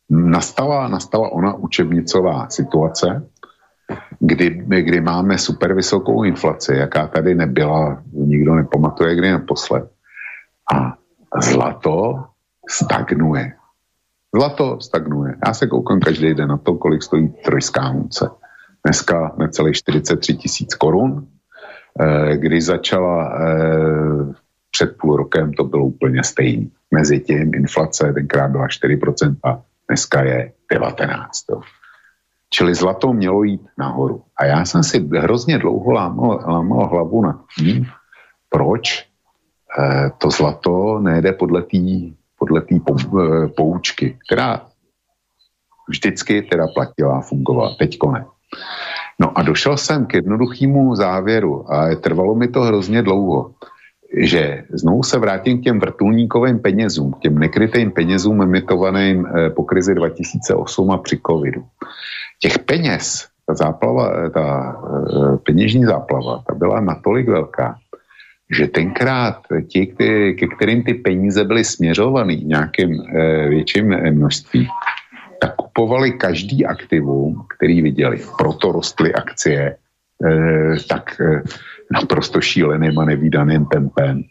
[0.10, 3.30] Nastala, nastala ona učebnicová situace,
[4.20, 4.50] kdy,
[4.82, 9.92] kdy máme super vysokou inflaci, jaká tady nebyla, nikdo nepamatuje, kdy naposled.
[10.74, 10.98] A
[11.42, 12.24] zlato
[12.70, 13.54] stagnuje.
[14.36, 15.36] Zlato stagnuje.
[15.48, 18.30] Já se koukám každý den na to, kolik stojí trojská unce.
[18.86, 21.28] Dneska necelých 43 tisíc korun.
[22.00, 24.34] Eh, když začala eh,
[24.72, 26.68] před půl rokem, to bylo úplně stejné.
[26.92, 29.36] Mezi tím inflace tenkrát byla 4%,
[29.88, 31.62] dneska je 19%.
[32.50, 34.24] Čili zlato mělo jít nahoru.
[34.38, 37.86] A já jsem si hrozně dlouho lámal, lámal hlavu nad tím,
[38.50, 39.06] proč
[39.80, 41.78] eh, to zlato nejde podle té
[42.40, 42.62] podle
[43.48, 44.62] poučky, která
[45.90, 48.26] vždycky teda platila a fungovala, teďko ne.
[49.20, 53.52] No a došel jsem k jednoduchému závěru a trvalo mi to hrozně dlouho,
[54.18, 59.64] že znovu se vrátím k těm vrtulníkovým penězům, k těm nekrytým penězům emitovaným eh, po
[59.64, 61.64] krizi 2008 a při covidu.
[62.42, 67.76] Těch peněz, ta záplava, ta eh, peněžní záplava, ta byla natolik velká,
[68.58, 69.86] že tenkrát ti,
[70.40, 74.68] ke kterým ty peníze byly směřovaný nějakým eh, větším množství,
[75.40, 78.22] tak kupovali každý aktivum, který viděli.
[78.38, 79.76] Proto rostly akcie
[80.26, 81.42] eh, tak eh,
[81.92, 84.24] naprosto šíleným a nevýdaným tempem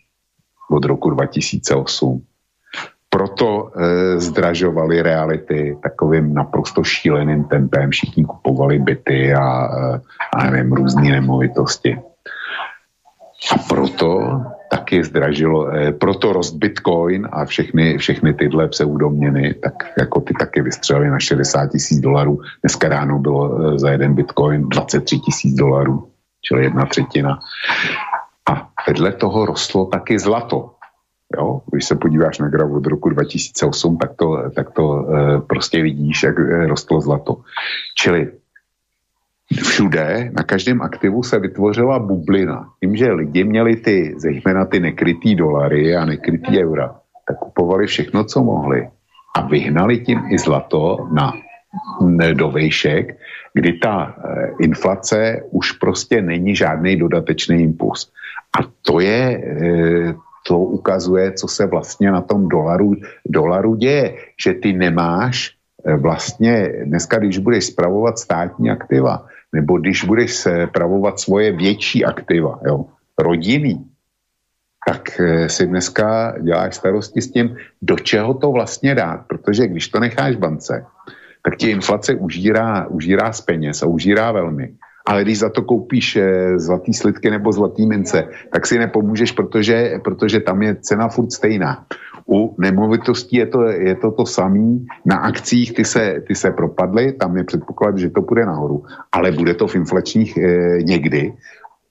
[0.71, 2.23] od roku 2008.
[3.09, 7.91] Proto eh, zdražovali reality takovým naprosto šíleným tempem.
[7.91, 10.01] Všichni kupovali byty a, eh,
[10.33, 11.99] a nevím, různé nemovitosti.
[13.53, 14.41] A proto
[14.71, 20.63] taky zdražilo, eh, proto rost Bitcoin a všechny, všechny tyhle pseudoměny, tak jako ty taky
[20.63, 22.41] vystřelili na 60 tisíc dolarů.
[22.63, 26.09] Dneska ráno bylo eh, za jeden Bitcoin 23 tisíc dolarů,
[26.43, 27.39] čili jedna třetina.
[28.51, 30.71] A vedle toho rostlo taky zlato.
[31.37, 31.61] Jo?
[31.73, 36.23] Když se podíváš na graf od roku 2008, tak to, tak to e, prostě vidíš,
[36.23, 37.37] jak rostlo zlato.
[37.97, 38.33] Čili
[39.57, 42.69] všude, na každém aktivu se vytvořila bublina.
[42.81, 46.97] Tím, že lidi měli ty, zejména ty nekrytý dolary a nekrytý eura,
[47.29, 48.89] tak kupovali všechno, co mohli
[49.37, 51.33] a vyhnali tím i zlato na
[52.35, 53.17] do vejšek,
[53.55, 58.11] kdy ta e, inflace už prostě není žádný dodatečný impuls.
[58.59, 60.15] A to je, e,
[60.47, 62.95] to ukazuje, co se vlastně na tom dolaru,
[63.27, 65.55] dolaru děje, že ty nemáš
[65.85, 72.05] e, vlastně dneska, když budeš spravovat státní aktiva, nebo když budeš se pravovat svoje větší
[72.05, 72.85] aktiva, jo,
[73.19, 73.79] rodiny,
[74.89, 79.89] tak eh, si dneska děláš starosti s tím, do čeho to vlastně dát, protože když
[79.89, 80.85] to necháš bance,
[81.45, 84.75] tak ti inflace užírá, užírá z peněz a užírá velmi.
[85.07, 90.01] Ale když za to koupíš eh, zlatý slitky nebo zlatý mince, tak si nepomůžeš, protože,
[90.05, 91.85] protože tam je cena furt stejná.
[92.31, 94.79] U nemovitostí je to, je to to samé.
[95.05, 99.33] Na akcích ty se, ty se propadly, tam je předpoklad, že to půjde nahoru, ale
[99.33, 100.43] bude to v inflačních e,
[100.83, 101.33] někdy,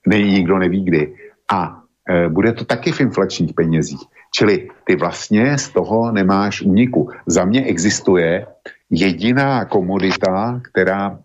[0.06, 1.14] ne, nikdo neví kdy.
[1.52, 4.00] A e, bude to taky v inflačních penězích.
[4.34, 7.10] Čili ty vlastně z toho nemáš úniku.
[7.26, 8.46] Za mě existuje
[8.90, 11.18] jediná komodita, která,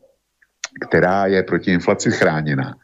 [0.88, 2.76] která je proti inflaci chráněna.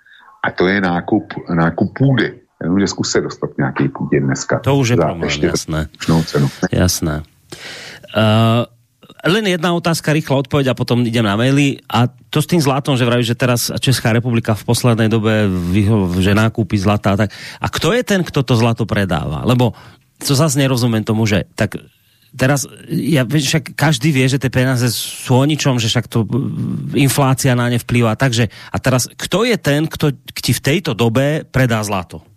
[0.43, 2.39] A to je nákup, nákup půdy.
[2.63, 4.59] Jenom, že zkusit dostat nějaký půdě dneska.
[4.59, 5.87] To už je problém, jasné.
[6.25, 6.49] Cenu.
[6.71, 7.23] Jasné.
[8.15, 8.67] Uh,
[9.25, 11.79] len jedna otázka, rýchla odpoveď a potom idem na maily.
[11.91, 15.47] A to s tým zlatom, že vraví, že teraz Česká republika v poslednej dobe
[16.19, 17.15] že nákupí zlata.
[17.15, 19.43] Tak, a kto je ten, kto to zlato predáva?
[19.43, 19.75] Lebo
[20.23, 21.79] to zase nerozumiem tomu, že tak
[22.35, 26.27] teraz, ja, však každý vie, že tie peniaze sú o ničom, že však to
[26.95, 28.15] inflácia na ne vplýva.
[28.15, 32.28] Takže, a teraz, kto je ten, kto ti v tejto dobe predá zlato?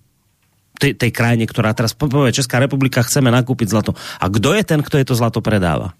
[0.82, 3.94] Tej, tej krajine, ktorá teraz povie, Česká republika, chceme nakúpiť zlato.
[4.18, 5.94] A kdo je ten, kto je to zlato predáva?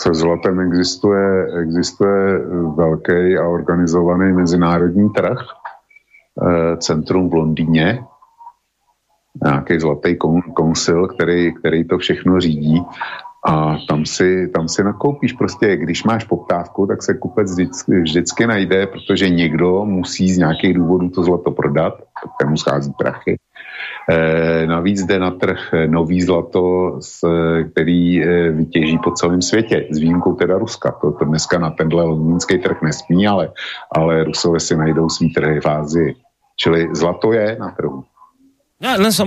[0.00, 2.38] se zlatem existuje, existuje
[2.76, 8.04] velký a organizovaný mezinárodní trh, eh, centrum v Londýně,
[9.44, 10.16] nějaký zlatý
[10.54, 12.82] konsil, který, který to všechno řídí
[13.46, 18.46] a tam si, tam si nakoupíš prostě, když máš poptávku, tak se kupec vždycky, vždycky
[18.46, 21.94] najde, protože někdo musí z nějakých důvodů to zlato prodat,
[22.46, 23.36] mu schází prachy
[24.10, 26.98] Eh, navíc jde na trh nový zlato,
[27.72, 30.92] který eh, vytěží po celém světě, s výjimkou teda Ruska.
[31.00, 33.52] To, to dneska na tenhle londýnský trh nesmí, ale,
[33.92, 36.14] ale Rusové si najdou svý trhy v Ázii.
[36.56, 38.04] Čili zlato je na trhu.
[38.78, 39.26] Ja len som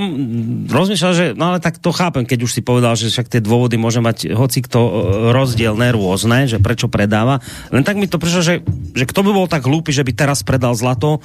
[0.72, 3.76] rozmýšľal, že no ale tak to chápem, keď už si povedal, že však tie dôvody
[3.76, 4.91] môže mať hoci kto e,
[5.36, 7.44] rozdielne, rôzne, že prečo predáva.
[7.68, 8.56] Len tak mi to prišlo, že,
[8.95, 11.19] že kto by bol tak hlúpy, že by teraz predal zlato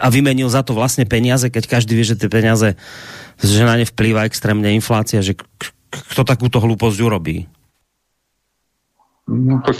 [0.00, 2.80] a vymenil za to vlastne peniaze, keď každý vie, že tie peniaze,
[3.44, 5.36] že na ne vplýva extrémne inflácia, že
[5.92, 7.44] kto takúto hlúposť urobí?
[9.30, 9.76] No tak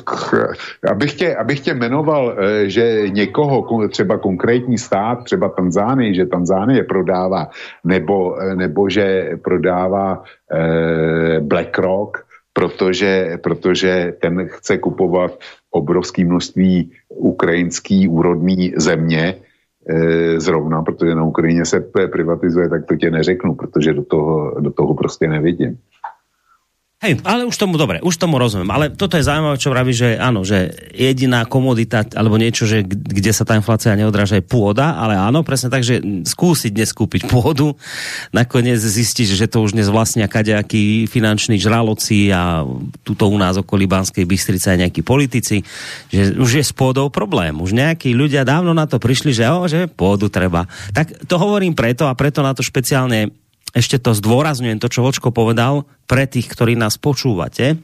[0.90, 6.84] abych tě, abych tě jmenoval, eh, že někoho, třeba konkrétní stát, třeba Tanzány, že Tanzánie
[6.84, 7.50] prodává,
[7.84, 10.22] nebo, eh, nebo že prodává
[10.54, 12.18] eh, BlackRock,
[12.52, 15.38] protože, protože ten chce kupovat
[15.70, 19.34] obrovské množství ukrajinský úrodný země,
[20.36, 21.80] zrovna, protože na Ukrajině se
[22.12, 25.78] privatizuje, tak to tě neřeknu, protože do toho, do toho prostě nevidím.
[27.00, 28.68] Hej, ale už tomu dobre, už tomu rozumiem.
[28.68, 33.32] Ale toto je zaujímavé, čo vraví, že áno, že jediná komodita, alebo niečo, že kde
[33.32, 37.72] sa tá inflácia neodráža, je pôda, ale áno, presne tak, že skúsiť dnes kúpiť pôdu,
[38.36, 42.68] nakoniec zistíš, že to už dnes vlastne kadejakí finanční žraloci a
[43.00, 45.64] tuto u nás okolí Banskej Bystrice aj nejakí politici,
[46.12, 47.56] že už je s pôdou problém.
[47.64, 50.68] Už nejakí ľudia dávno na to prišli, že, o, že pôdu treba.
[50.92, 53.39] Tak to hovorím preto a preto na to špeciálne
[53.70, 57.78] ešte to zdôrazňujem, to, čo Vočko povedal, pre tých, ktorí nás počúvate,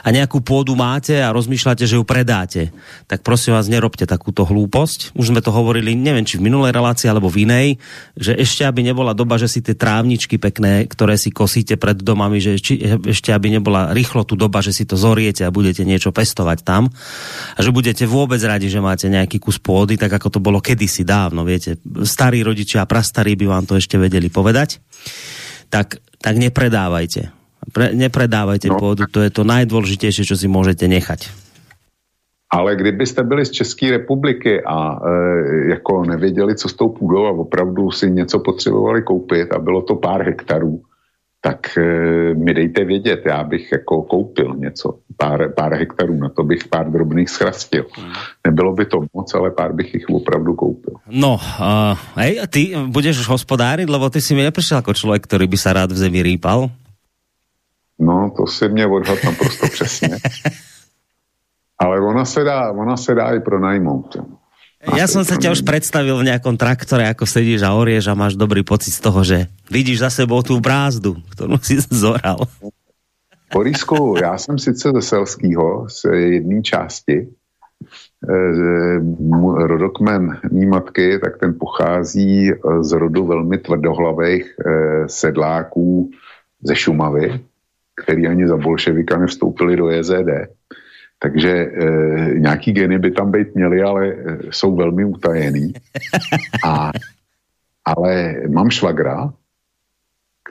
[0.00, 2.72] a nejakú pôdu máte a rozmýšľate, že ju predáte,
[3.04, 5.12] tak prosím vás, nerobte takúto hlúposť.
[5.12, 7.68] Už sme to hovorili, neviem, či v minulej relácii alebo v inej,
[8.16, 12.40] že ešte aby nebola doba, že si tie trávničky pekné, ktoré si kosíte pred domami,
[12.40, 16.14] že či, ešte aby nebola rýchlo tu doba, že si to zoriete a budete niečo
[16.14, 16.88] pestovať tam
[17.56, 21.04] a že budete vôbec radi, že máte nejaký kus pôdy, tak ako to bolo kedysi
[21.04, 21.76] dávno, viete.
[22.06, 24.80] Starí rodičia a prastarí by vám to ešte vedeli povedať.
[25.70, 27.39] Tak, tak nepredávajte
[27.70, 28.76] Pre, nepredávajte no.
[28.76, 31.30] pôdu, to je to najdôležitejšie, čo si môžete nechať.
[32.50, 34.98] Ale kdybyste byli z České republiky a e,
[35.70, 39.94] jako nevěděli, co s tou půdou a opravdu si něco potřebovali koupit a bylo to
[39.94, 40.82] pár hektarů,
[41.40, 41.80] tak e,
[42.34, 46.90] mi dejte vědět, já bych jako koupil něco, pár, pár hektarů, na to bych pár
[46.90, 47.86] drobných schrastil.
[48.46, 50.94] Nebylo by to moc, ale pár bych jich opravdu koupil.
[51.08, 55.58] No, uh, hej, ty budeš hospodáriť, lebo ty si mi neprišiel ako človek, ktorý by
[55.58, 56.68] sa rád v zemi rýpal.
[58.00, 60.08] No, to si mě odhad naprosto přesně.
[61.78, 64.16] Ale ona se dá, ona se dá i pronajmout.
[64.80, 68.32] Ja som sa ťa už predstavil v nejakom traktore, ako sedíš a orieš a máš
[68.32, 72.48] dobrý pocit z toho, že vidíš za sebou tú brázdu, ktorú si zoral.
[73.52, 77.28] Borisku, já jsem sice ze Selského, z jedné části, e,
[79.66, 84.64] rodokmen mý matky, tak ten pochází z rodu velmi tvrdohlavých e,
[85.08, 86.10] sedláků
[86.62, 87.40] ze Šumavy,
[88.02, 90.30] který ani za bolševika nevstoupili do JZD.
[91.18, 91.70] Takže e,
[92.38, 94.14] nějaký geny by tam být měly, ale e,
[94.50, 95.72] jsou velmi utajený.
[96.64, 96.90] A,
[97.84, 99.32] ale mám švagra,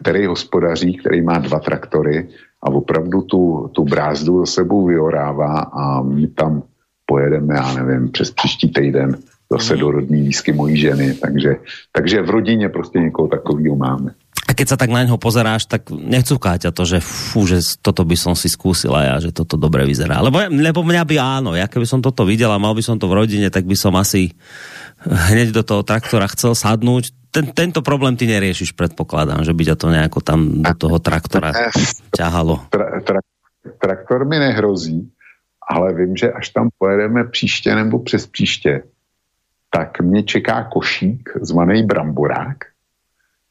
[0.02, 2.30] který hospodaří, který má dva traktory
[2.64, 6.64] a opravdu tu, tu brázdu za sebou vyorává a my tam
[7.06, 9.18] pojedeme, já nevím, přes příští týden
[9.52, 11.14] zase do rodní výsky mojí ženy.
[11.14, 11.56] Takže,
[11.92, 14.14] takže v rodině prostě někoho takového máme.
[14.48, 18.02] A keď sa tak na něho pozeráš, tak nechcúká ťa to, že fú, že toto
[18.08, 20.24] by som si skúsila ja, že toto dobre vyzerá.
[20.24, 23.06] Lebo, lebo mňa by áno, ja keby som toto videl a mal by som to
[23.06, 24.34] v rodine, tak by som asi
[25.06, 27.14] hneď do toho traktora chcel sadnúť.
[27.30, 31.54] Ten, tento problém ty neriešiš, predpokladám, že by ťa to nejako tam do toho traktora
[32.10, 32.74] ťahalo.
[32.74, 33.20] Tra, tra,
[33.78, 35.06] traktor mi nehrozí,
[35.62, 38.84] ale vím, že až tam pojedeme příště nebo přes příště,
[39.70, 42.58] tak mě čeká košík zvaný bramborák,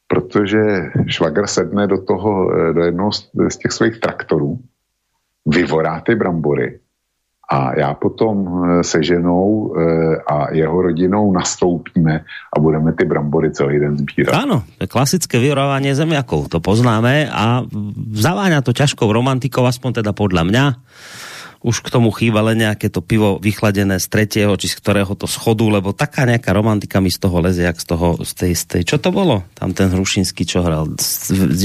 [0.09, 3.11] protože švagr sedne do toho, eh, do jednoho
[3.49, 4.57] z těch svých traktorů,
[5.45, 6.81] vyvorá ty brambory
[7.49, 9.81] a já potom eh, se ženou eh,
[10.25, 14.33] a jeho rodinou nastoupíme a budeme ty brambory celý den sbírat.
[14.81, 17.61] Je klasické vyrovávanie zemiakov, to poznáme a
[18.13, 20.65] zaváňa to ťažkou romantikou, aspoň teda podľa mňa
[21.59, 25.27] už k tomu chýba len nejaké to pivo vychladené z tretieho, či z ktorého to
[25.27, 28.63] schodu, lebo taká nejaká romantika mi z toho lezie, jak z toho, z tej, z
[28.63, 29.43] tej, čo to bolo?
[29.59, 30.95] Tam ten Hrušinský, čo hral,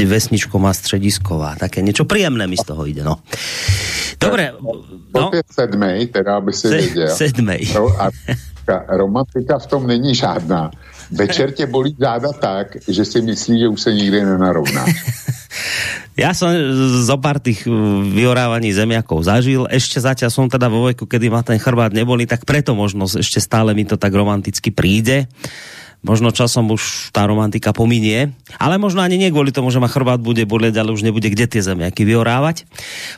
[0.05, 3.23] vesničko má středisková, také niečo príjemné mi z toho ide, no.
[4.19, 4.55] Dobre.
[5.15, 5.31] No.
[5.47, 7.11] sedmej, teda aby si Se, věděl.
[7.15, 7.63] Sedmej.
[7.99, 8.11] a
[8.97, 10.71] romantika v tom není žádná.
[11.15, 14.85] Večer tě bolí záda tak, že si myslí, že už se nikdy nenarovná.
[16.15, 16.55] Ja som
[17.03, 17.75] zo pár tých uh,
[18.07, 19.67] vyorávaní zemiakov zažil.
[19.67, 23.43] Ešte zatiaľ som teda vo veku, kedy ma ten chrbát neboli, tak preto možno ešte
[23.43, 25.27] stále mi to tak romanticky príde.
[26.07, 28.31] Možno časom už tá romantika pominie,
[28.61, 31.49] ale možno ani nie kvôli tomu, že ma chrbát bude boleť, ale už nebude kde
[31.49, 32.69] tie zemiaky vyorávať.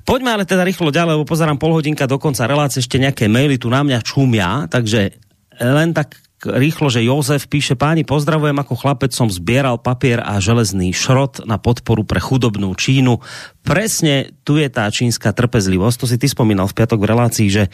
[0.07, 3.59] Poďme ale teda rýchlo ďalej, lebo pozerám pol hodinka do konca relácie, ešte nejaké maily
[3.59, 5.19] tu na mňa čumia, takže
[5.59, 6.15] len tak
[6.45, 11.57] rýchlo, že Jozef píše, páni, pozdravujem, ako chlapec som zbieral papier a železný šrot na
[11.57, 13.25] podporu pre chudobnú Čínu.
[13.65, 17.65] Presne tu je tá čínska trpezlivosť, to si ty spomínal v piatok v relácii, že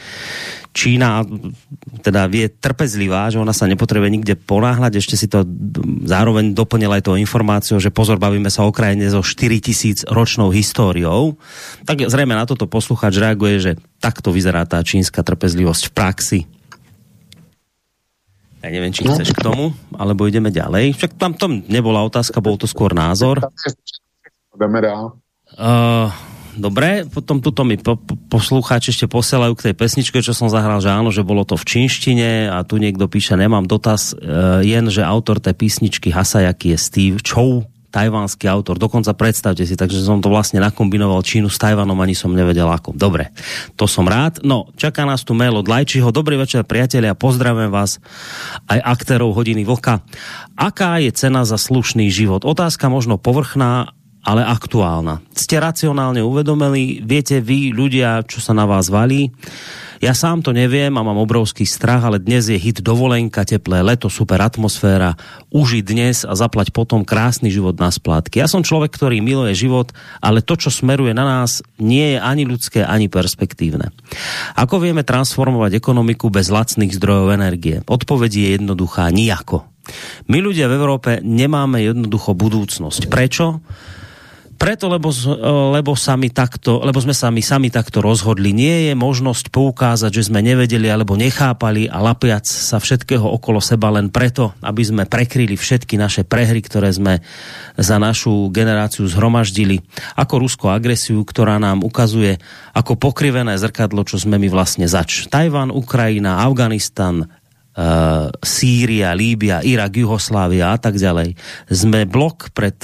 [0.72, 1.26] Čína
[2.00, 5.42] teda vie trpezlivá, že ona sa nepotrebuje nikde ponáhľať, ešte si to
[6.06, 11.36] zároveň doplnila aj to informáciou, že pozor, bavíme sa o krajine so 4000 ročnou históriou.
[11.84, 16.40] Tak zrejme na toto posluchač reaguje, že takto vyzerá tá čínska trpezlivosť v praxi.
[18.62, 20.94] Ja neviem, či chceš k tomu, alebo ideme ďalej.
[20.94, 23.42] Však tam to nebola otázka, bol to skôr názor.
[24.54, 25.18] Jdeme dál.
[25.58, 26.06] Uh,
[26.54, 30.78] dobre, potom tuto mi po, po, poslucháči ešte posielajú k tej pesničke, čo som zahral,
[30.78, 34.86] že áno, že bolo to v čínštine a tu niekto píše, nemám dotaz, uh, jen,
[34.86, 38.80] že autor tej písničky Hasayaki je Steve Chow, tajvanský autor.
[38.80, 42.96] Dokonca predstavte si, takže som to vlastne nakombinoval Čínu s Tajvanom, ani som nevedel ako.
[42.96, 43.30] Dobre,
[43.76, 44.40] to som rád.
[44.40, 46.08] No, čaká nás tu mail od Lajčiho.
[46.08, 48.00] Dobrý večer, priatelia, pozdravím vás
[48.72, 50.00] aj aktérov hodiny vlka.
[50.56, 52.48] Aká je cena za slušný život?
[52.48, 53.92] Otázka možno povrchná,
[54.22, 55.18] ale aktuálna.
[55.34, 59.34] Ste racionálne uvedomili, viete vy, ľudia, čo sa na vás valí,
[60.02, 64.10] ja sám to neviem a mám obrovský strach, ale dnes je hit dovolenka, teplé leto,
[64.10, 65.14] super atmosféra.
[65.54, 68.42] Uži dnes a zaplať potom krásny život na splátky.
[68.42, 72.42] Ja som človek, ktorý miluje život, ale to, čo smeruje na nás, nie je ani
[72.42, 73.94] ľudské, ani perspektívne.
[74.58, 77.86] Ako vieme transformovať ekonomiku bez lacných zdrojov energie?
[77.86, 79.70] Odpoveď je jednoduchá, nijako.
[80.26, 83.06] My ľudia v Európe nemáme jednoducho budúcnosť.
[83.06, 83.62] Prečo?
[84.62, 85.10] Preto, lebo,
[85.74, 88.54] lebo, sami takto, lebo sme sami, sami takto rozhodli.
[88.54, 93.90] Nie je možnosť poukázať, že sme nevedeli alebo nechápali a lapiac sa všetkého okolo seba
[93.90, 97.26] len preto, aby sme prekryli všetky naše prehry, ktoré sme
[97.74, 99.82] za našu generáciu zhromaždili.
[100.14, 102.38] Ako ruskú agresiu, ktorá nám ukazuje
[102.70, 105.26] ako pokrivené zrkadlo, čo sme my vlastne zač.
[105.26, 107.26] Tajvan, Ukrajina, Afganistan,
[107.72, 111.40] Uh, Sýria, Líbia, Irak, Jugoslávia a tak ďalej.
[111.72, 112.76] Sme blok pred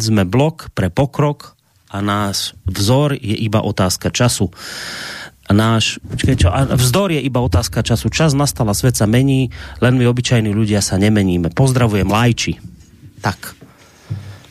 [0.00, 1.58] sme blok pre pokrok
[1.88, 4.52] a náš vzor je iba otázka času.
[5.48, 8.12] A náš, počkej, čo, a vzdor je iba otázka času.
[8.12, 9.48] Čas nastala, svet sa mení,
[9.80, 11.48] len my obyčajní ľudia sa nemeníme.
[11.56, 12.60] Pozdravujem Lajči.
[13.24, 13.56] Tak.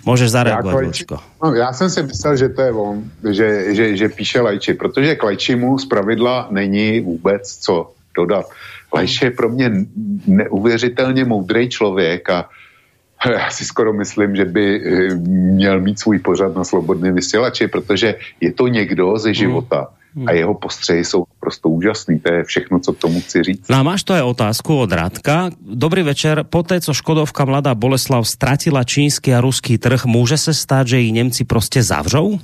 [0.07, 4.09] Můžeš zareagovat, já, no, já jsem si myslel, že to je on, že, že, že
[4.09, 8.45] píše Lajči, protože k Lajčimu z pravidla není vůbec co dodat.
[8.93, 9.71] Lajči je pro mě
[10.27, 12.49] neuvěřitelně moudrý člověk a
[13.25, 15.15] já si skoro myslím, že by eh,
[15.55, 19.35] měl mít svůj pořad na slobodné vysílači, protože je to někdo ze hmm.
[19.35, 19.87] života.
[20.25, 22.19] A jeho postřehy jsou prostě úžasný.
[22.19, 23.69] To je všechno, co k tomu chci říct.
[23.69, 25.49] No a máš to je otázku od Radka.
[25.61, 26.45] Dobrý večer.
[26.49, 31.11] Poté, co Škodovka Mladá Boleslav stratila čínsky a ruský trh, může se stát, že ji
[31.11, 32.39] Němci prostě zavřou?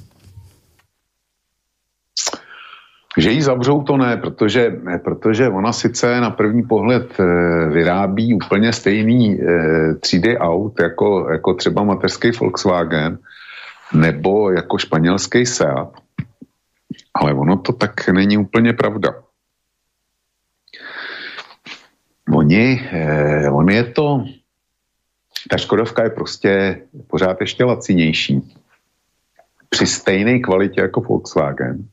[3.17, 7.23] Že ji zavřou, to ne, protože, protože ona sice na první pohled e,
[7.69, 9.45] vyrábí úplně stejný e,
[9.93, 13.19] třídy aut, jako, jako třeba mateřský Volkswagen
[13.93, 15.93] nebo jako španělský Seat,
[17.13, 19.13] ale ono to tak není úplně pravda.
[22.33, 24.25] Oni, eh, on je to,
[25.49, 28.41] ta Škodovka je prostě pořád ještě lacinější.
[29.69, 31.87] Při stejné kvalitě jako Volkswagen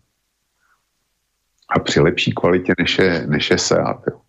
[1.70, 4.02] a při lepší kvalitě než je, než je Seat.
[4.10, 4.20] Jo.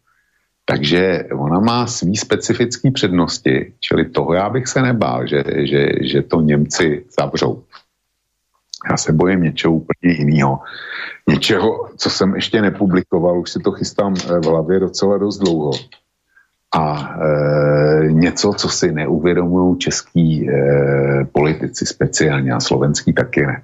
[0.66, 6.22] Takže ona má svý specifické přednosti, čili toho já bych se nebál, že, že, že
[6.22, 7.64] to Němci zavřou.
[8.90, 10.60] Já se bojím něčeho úplně jiného.
[11.30, 15.72] Něčeho, co jsem ještě nepublikoval, už si to chystám v hlavě docela dost dlouho.
[16.76, 20.54] a e, něco, co si neuvědomují český e,
[21.32, 23.64] politici speciálně a slovenský taky ne.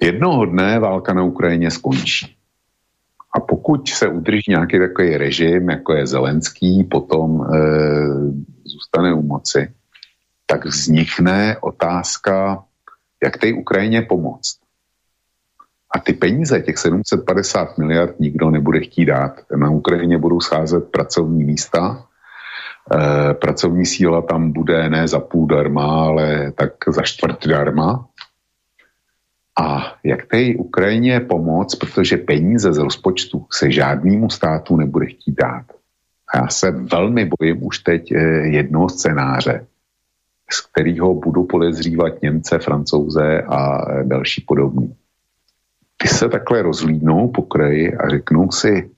[0.00, 2.36] Jednoho dne válka na Ukrajině skončí.
[3.34, 7.58] A pokud se udrží nějaký takový režim, jako je Zelenský, potom e,
[8.64, 9.72] zůstane u moci,
[10.46, 12.64] tak vznikne otázka,
[13.24, 14.58] jak té Ukrajině pomoct.
[15.94, 19.40] A ty peníze, těch 750 miliard, nikdo nebude chtít dát.
[19.56, 22.06] Na Ukrajině budou scházet pracovní místa,
[22.94, 28.06] e, pracovní síla tam bude ne za půl darma, ale tak za čtvrt darma.
[29.60, 35.64] A jak té Ukrajině pomoct, protože peníze z rozpočtu se žádnému státu nebude chtít dát.
[36.34, 39.66] A já se velmi bojím už teď eh, jednoho scénáře,
[40.50, 44.94] z kterého budu podezřívat Němce, Francouze a eh, další podobný.
[45.96, 48.90] Ty se takhle rozlídnou po kraji a řeknou si,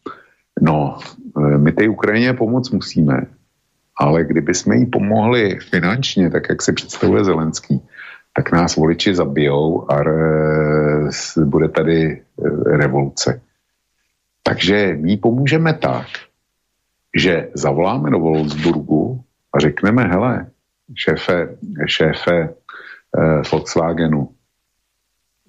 [0.61, 0.99] no,
[1.39, 3.27] eh, my té Ukrajině pomoct musíme,
[3.99, 7.83] ale kdyby jsme jí pomohli finančně, tak jak se představuje Zelenský,
[8.37, 10.05] tak nás voliči zabijou a
[11.45, 12.21] bude tady e,
[12.77, 13.41] revoluce.
[14.43, 16.07] Takže my pomůžeme tak,
[17.17, 20.47] že zavoláme do Wolfsburgu a řekneme, hele,
[20.95, 21.57] šéfe,
[21.87, 22.49] šéfe
[23.19, 24.29] eh, Volkswagenu,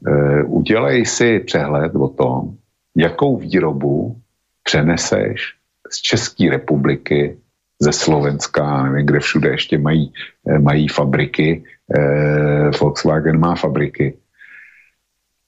[0.08, 2.56] eh, udělej si přehled o tom,
[2.96, 4.18] jakou výrobu
[4.64, 5.54] přeneseš
[5.92, 7.38] z České republiky
[7.80, 10.14] ze Slovenska, nevím, kde všude ještě mají,
[10.50, 11.64] eh, mají fabriky,
[11.96, 14.18] eh, Volkswagen má fabriky.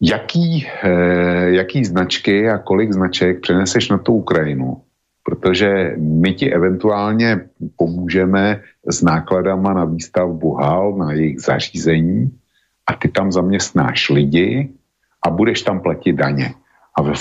[0.01, 4.81] Jaký, eh, jaký značky a kolik značek přeneseš na tu Ukrajinu?
[5.23, 7.41] Protože my ti eventuálně
[7.75, 12.31] pomůžeme s nákladama na výstavbu hal, na jejich zařízení
[12.87, 14.69] a ty tam zaměstnáš lidi
[15.25, 16.53] a budeš tam platit daně.
[16.97, 17.13] A ve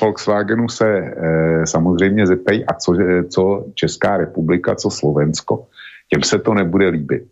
[0.00, 2.94] Volkswagenu se e, samozřejmě zeptají, a co,
[3.30, 5.66] co Česká republika, co Slovensko.
[6.08, 7.22] Těm se to nebude líbit.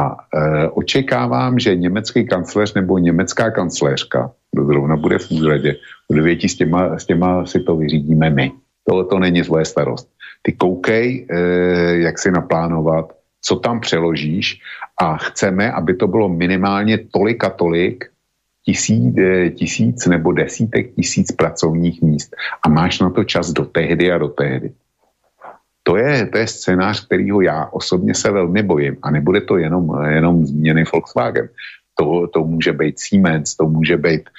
[0.00, 5.76] A e, očekávám, že německý kancléř nebo německá kancléřka, kdo zrovna bude v úřadě,
[6.08, 8.52] bude větí s těma, s těma si to vyřídíme my.
[8.88, 10.08] Tohle to není svoje starost.
[10.42, 11.38] Ty koukej, e,
[11.96, 13.12] jak si naplánovat,
[13.44, 14.60] co tam přeložíš
[15.00, 18.12] a chceme, aby to bylo minimálně tolik a tolik,
[18.64, 24.12] tisíc, eh, tisíc nebo desítek tisíc pracovních míst a máš na to čas do tehdy
[24.12, 24.72] a do tehdy.
[25.82, 30.04] To je, to je scénář, kterýho já osobně se velmi bojím a nebude to jenom,
[30.08, 31.48] jenom změny Volkswagen.
[31.98, 34.30] To, to může být Siemens, to může být,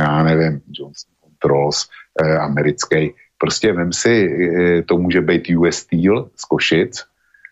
[0.00, 1.88] já nevím, Johnson Controls,
[2.22, 3.14] eh, americký.
[3.38, 7.04] Prostě vem si, eh, to může být US Steel z Košic,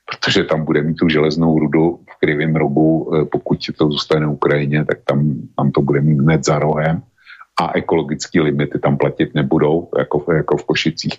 [0.07, 4.85] protože tam bude mít tu železnou rudu v krivém rogu, eh, pokud to zůstane Ukrajině,
[4.85, 7.03] tak tam, tam to bude mít hned za rohem
[7.61, 11.15] a ekologické limity tam platit nebudou, jako, jako v Košicích.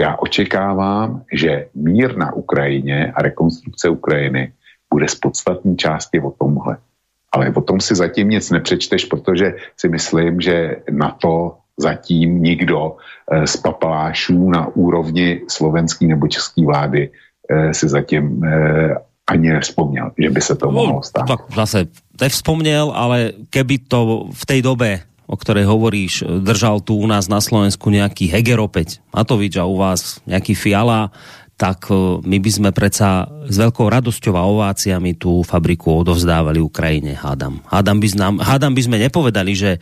[0.00, 4.52] Já očekávám, že mír na Ukrajině a rekonstrukce Ukrajiny
[4.94, 6.76] bude z podstatní části o tomhle.
[7.32, 12.96] Ale o tom si zatím nic nepřečteš, protože si myslím, že na to zatím nikdo
[13.32, 17.10] eh, z papalášů na úrovni slovenské nebo české vlády
[17.50, 18.94] Eh, si zatím eh,
[19.30, 21.26] ani nevzpomněl, že by se to no, mohlo stát.
[21.26, 21.86] Tak zase
[22.20, 25.00] nevzpomněl, ale keby to v té době
[25.30, 29.78] o ktorej hovoríš, držal tu u nás na Slovensku nejaký Heger opäť, Matovič a u
[29.78, 31.14] vás nejaký Fiala,
[31.60, 37.12] tak eh, my by sme predsa s veľkou radosťou a ováciami tú fabriku odovzdávali Ukrajine,
[37.12, 37.60] hádam.
[37.68, 39.76] Hádam by, nám, hádam by sme nepovedali, že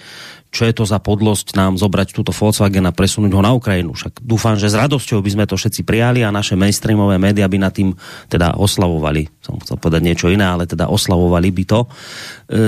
[0.49, 3.93] čo je to za podlosť nám zobrať túto Volkswagen a presunúť ho na Ukrajinu.
[3.93, 7.59] Však dúfam, že s radosťou by sme to všetci prijali a naše mainstreamové média by
[7.61, 7.93] na tým
[8.33, 9.29] teda oslavovali.
[9.45, 11.89] Som chcel povedať niečo iné, ale teda oslavovali by to e,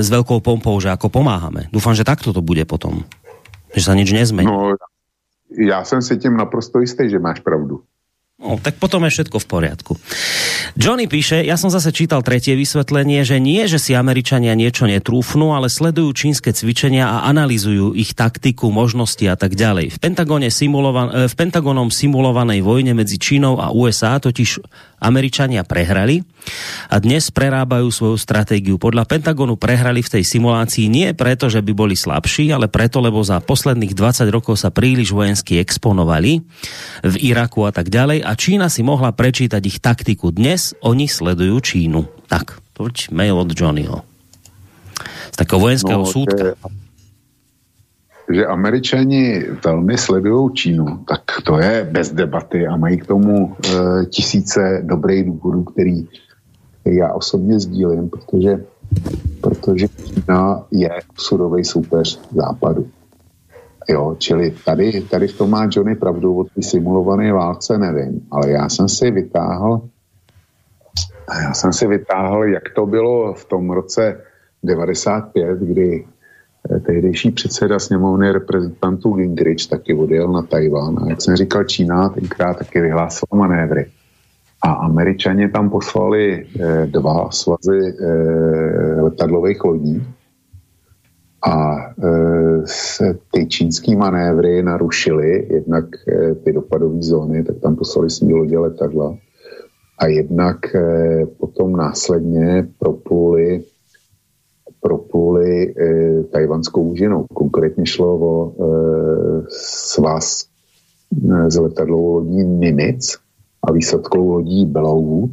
[0.04, 1.72] s veľkou pompou, že ako pomáhame.
[1.72, 3.08] Dúfam, že takto to bude potom.
[3.72, 4.44] Že sa nič nezmení.
[4.44, 4.76] No,
[5.50, 7.80] já jsem si tím naprosto jistý, že máš pravdu.
[8.40, 9.92] No, tak potom je všetko v poriadku.
[10.72, 15.52] Johnny píše, ja som zase čítal tretie vysvetlenie, že nie, že si Američania niečo netrúfnú,
[15.52, 19.92] ale sledujú čínske cvičenia a analizujú ich taktiku, možnosti a tak ďalej.
[19.92, 24.64] V, Pentagone simulovan- eh, v Pentagonom simulovanej vojne medzi Čínou a USA totiž
[25.00, 26.20] Američania prehrali
[26.92, 28.76] a dnes prerábajú svoju stratégiu.
[28.76, 33.24] Podľa Pentagonu prehrali v tej simulácii nie preto, že by boli slabší, ale preto, lebo
[33.24, 36.44] za posledných 20 rokov sa príliš vojensky exponovali
[37.00, 40.30] v Iraku a tak ďalej a Čína si mohla prečítať ich taktiku.
[40.30, 42.28] Dnes oni sledujú Čínu.
[42.28, 44.04] Tak, toť mail od Johnnyho.
[45.32, 46.52] Z takého vojenského no, súdka.
[46.52, 46.89] Je
[48.32, 54.06] že američani velmi sledují Čínu, tak to je bez debaty a mají k tomu e,
[54.06, 56.08] tisíce dobrých důvodů, který,
[56.84, 58.64] já osobně sdílím, protože,
[59.40, 62.88] protože Čína je surový soupeř západu.
[63.88, 68.50] Jo, čili tady, tady v tom má Johnny pravdu o té simulované válce, nevím, ale
[68.50, 69.80] já jsem si vytáhl
[71.38, 74.20] já jsem si vytáhl, jak to bylo v tom roce
[74.62, 76.06] 95, kdy
[76.86, 80.98] tehdejší předseda sněmovny reprezentantů Gingrich taky odjel na Tajván.
[80.98, 83.86] A jak jsem říkal, Čína tenkrát taky vyhlásila manévry.
[84.62, 90.02] A američani tam poslali eh, dva svazy eh, letadlových lodí.
[91.46, 98.10] A eh, se ty čínský manévry narušily, jednak eh, ty dopadové zóny, tak tam poslali
[98.10, 99.16] svý lodě letadla.
[99.98, 103.62] A jednak eh, potom následně propluli
[104.80, 107.26] propluli eh, tajvanskou úžinou.
[107.34, 109.42] Konkrétně šlo o eh,
[109.92, 110.44] svaz
[111.30, 113.16] eh, z letadlovou lodí Nimitz
[113.62, 115.30] a výsadkou lodí Bellowwood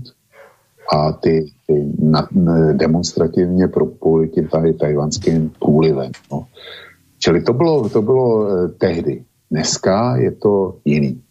[0.94, 6.11] a ty, ty na, na, demonstrativně propluli tím tady tajvanským průlivem.
[6.32, 6.45] No.
[7.19, 9.24] Čili to bylo, to bylo eh, tehdy.
[9.52, 11.22] Dneska je to jiný.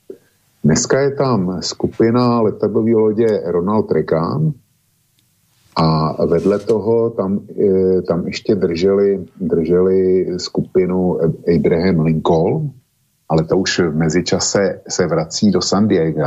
[0.64, 4.52] Dneska je tam skupina letadlové lodě Ronald Reagan
[5.76, 11.18] a vedle toho tam, e, tam ještě drželi, drželi skupinu
[11.56, 12.70] Abraham Lincoln,
[13.28, 16.24] ale to už v mezičase se vrací do San Diego.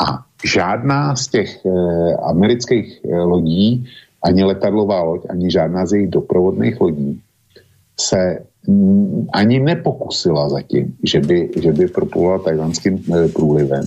[0.00, 1.70] A žádná z těch e,
[2.22, 3.86] amerických e, lodí,
[4.24, 7.20] ani letadlová loď, ani žádná z jejich doprovodných lodí
[8.00, 8.38] se
[9.32, 13.84] ani nepokusila zatím, že by, že by proplovala tajvanským e, průlivem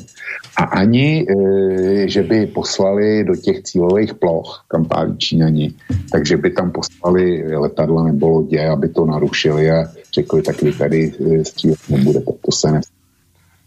[0.57, 5.73] a ani, e, že by poslali do těch cílových ploch, kam pálí Číňani,
[6.11, 11.13] takže by tam poslali letadla nebo lodě, aby to narušili a řekli, tak vy tady
[11.13, 12.81] e, střílet nebude, tak to se ne.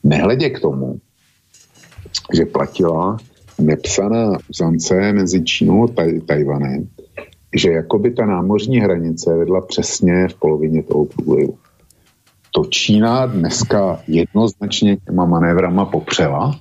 [0.05, 0.99] Nehledě k tomu,
[2.35, 3.17] že platila
[3.59, 6.89] nepsaná uzance mezi Čínou a taj, Tajvanem,
[7.57, 11.59] že jakoby ta námořní hranice vedla přesně v polovině toho průlivu.
[12.51, 16.61] To Čína dneska jednoznačně těma manévrama popřela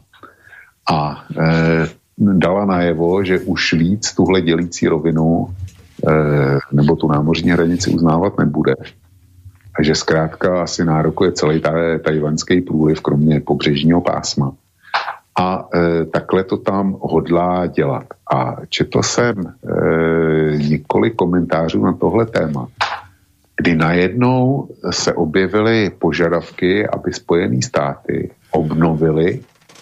[0.92, 1.88] a e,
[2.18, 6.12] dala najevo, že už víc tuhle dělící rovinu e,
[6.72, 8.74] nebo tu námořní hranici uznávat nebude.
[9.80, 11.62] A že zkrátka asi nárokuje celý
[12.04, 14.54] tajvanský průliv, kromě pobřežního pásma
[15.40, 18.06] a e, takhle to tam hodlá dělat.
[18.34, 22.68] A četl jsem e, několik komentářů na tohle téma,
[23.56, 29.40] kdy najednou se objevily požadavky, aby Spojené státy obnovily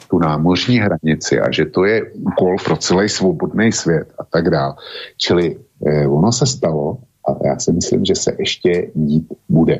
[0.10, 4.74] tu námořní hranici a že to je úkol pro celý svobodný svět a tak dále.
[5.18, 6.98] Čili e, ono se stalo
[7.28, 9.80] a já si myslím, že se ještě dít bude.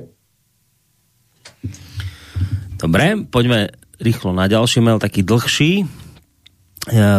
[2.82, 3.68] Dobré, pojďme
[3.98, 5.86] rýchlo na ďalší mail, taký dlhší.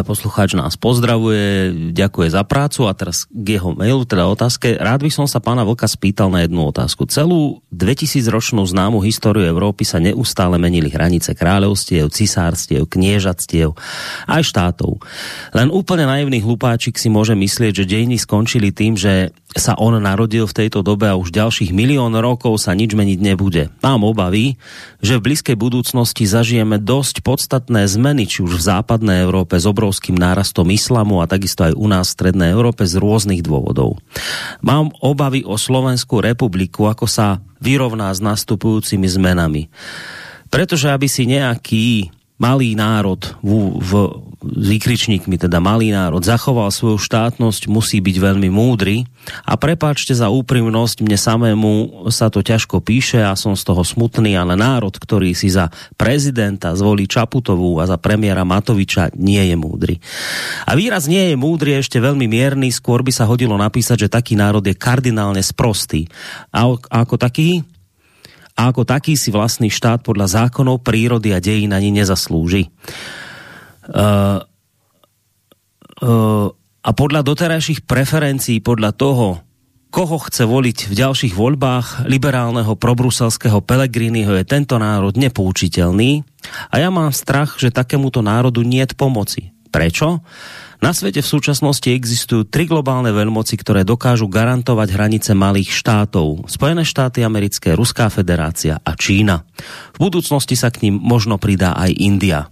[0.01, 4.73] Poslucháč nás pozdravuje, ďakuje za prácu a teraz k jeho mailu, teda otázke.
[4.73, 7.05] Rád by som sa pána Vlka spýtal na jednu otázku.
[7.05, 13.77] Celú 2000 ročnú známu históriu Európy sa neustále menili hranice kráľovstiev, cisárstiev, kniežatstiev
[14.25, 15.05] aj štátov.
[15.53, 20.45] Len úplne naivný hlupáčik si môže myslieť, že dejiny skončili tým, že sa on narodil
[20.45, 23.73] v tejto dobe a už ďalších milión rokov sa nič meniť nebude.
[23.81, 24.61] Mám obavy,
[25.01, 30.13] že v blízkej budúcnosti zažijeme dosť podstatné zmeny, či už v západnej Európe s obrovským
[30.13, 33.97] nárastom islamu a takisto aj u nás v strednej Európe z rôznych dôvodov.
[34.61, 39.65] Mám obavy o Slovenskú republiku, ako sa vyrovná s nastupujúcimi zmenami.
[40.53, 43.91] Pretože aby si nejaký malý národ v, v
[44.39, 49.03] výkričníkmi, teda malý národ, zachoval svoju štátnosť, musí byť veľmi múdry.
[49.43, 51.71] A prepáčte za úprimnosť, mne samému
[52.07, 55.67] sa to ťažko píše a som z toho smutný, ale národ, ktorý si za
[55.99, 59.99] prezidenta zvolí Čaputovú a za premiéra Matoviča, nie je múdry.
[60.63, 64.13] A výraz nie je múdry je ešte veľmi mierný, skôr by sa hodilo napísať, že
[64.15, 66.07] taký národ je kardinálne sprostý.
[66.55, 67.67] A ako taký
[68.59, 72.67] a ako taký si vlastný štát podľa zákonov prírody a dejín ani nezaslúži.
[73.87, 74.43] Uh,
[76.03, 76.51] uh,
[76.83, 79.39] a podľa doterajších preferencií, podľa toho,
[79.89, 86.21] koho chce voliť v ďalších voľbách liberálneho probruselského Pelegriniho je tento národ nepoučiteľný
[86.69, 89.55] a ja mám strach, že takémuto národu niet pomoci.
[89.69, 90.21] Prečo?
[90.79, 96.47] Na svete v súčasnosti existujú tri globálne veľmoci, ktoré dokážu garantovať hranice malých štátov.
[96.47, 99.43] Spojené štáty americké, Ruská federácia a Čína.
[99.99, 102.47] V budúcnosti sa k ním možno pridá aj India.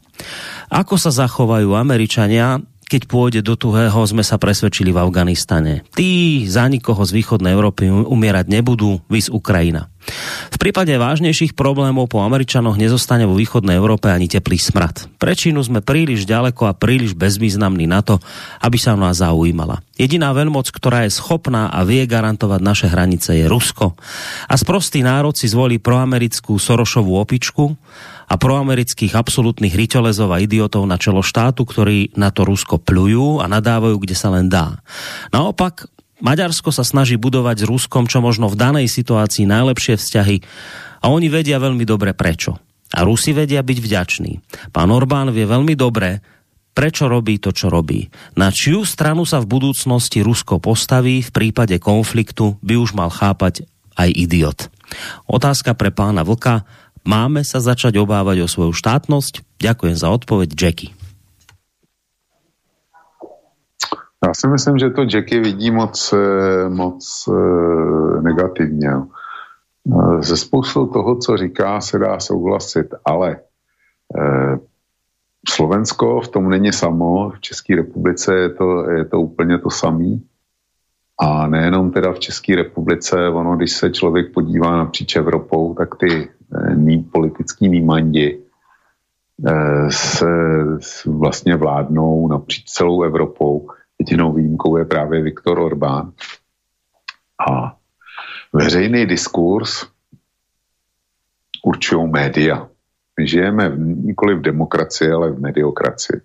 [0.68, 5.84] Ako sa zachovajú Američania, keď pôjde do tuhého, sme sa presvedčili v Afganistane.
[5.92, 9.92] Tí za nikoho z východnej Európy umierať nebudú, vys Ukrajina.
[10.48, 15.04] V prípade vážnejších problémov po Američanoch nezostane vo východnej Európe ani teplý smrad.
[15.20, 18.24] Pre Čínu sme príliš ďaleko a príliš bezvýznamní na to,
[18.64, 19.84] aby sa nás zaujímala.
[20.00, 24.00] Jediná veľmoc, ktorá je schopná a vie garantovať naše hranice je Rusko.
[24.48, 27.76] A sprostý národ si zvolí proamerickú Sorošovú opičku
[28.28, 33.48] a proamerických absolútnych ryťolezov a idiotov na čelo štátu, ktorí na to Rusko plujú a
[33.48, 34.84] nadávajú, kde sa len dá.
[35.32, 35.88] Naopak,
[36.20, 40.38] Maďarsko sa snaží budovať s Ruskom čo možno v danej situácii najlepšie vzťahy
[41.02, 42.58] a oni vedia veľmi dobre prečo.
[42.96, 44.34] A Rusi vedia byť vďační.
[44.72, 46.24] Pán Orbán vie veľmi dobre,
[46.72, 48.08] prečo robí to, čo robí.
[48.40, 53.68] Na čiu stranu sa v budúcnosti Rusko postaví v prípade konfliktu, by už mal chápať
[53.98, 54.60] aj idiot.
[55.28, 56.64] Otázka pre pána Vlka.
[57.08, 59.40] Máme sa začať obávať o svoju štátnosť?
[59.64, 60.92] Ďakujem za odpoveď, Jackie.
[64.26, 68.92] Já si myslím, že to Jackie vidí moc, eh, moc eh, negativně.
[68.92, 73.40] Eh, ze spoustu toho, co říká, se dá souhlasit, ale
[75.50, 80.24] Slovensko v tom není samo, v České republice je to, je to úplně to samé.
[81.20, 86.30] A nejenom teda v České republice, ono, když se člověk podívá napříč Evropou, tak ty
[86.76, 88.40] ní, politický nímandi
[89.48, 90.26] eh, se
[91.06, 93.70] vlastně vládnou napříč celou Evropou.
[94.00, 96.12] Jedinou výjimkou je právě Viktor Orbán.
[97.50, 97.76] A
[98.54, 99.88] veřejný diskurs
[101.66, 102.70] určují média.
[103.20, 106.22] My žijeme nikoli v demokracii, ale v mediokracii.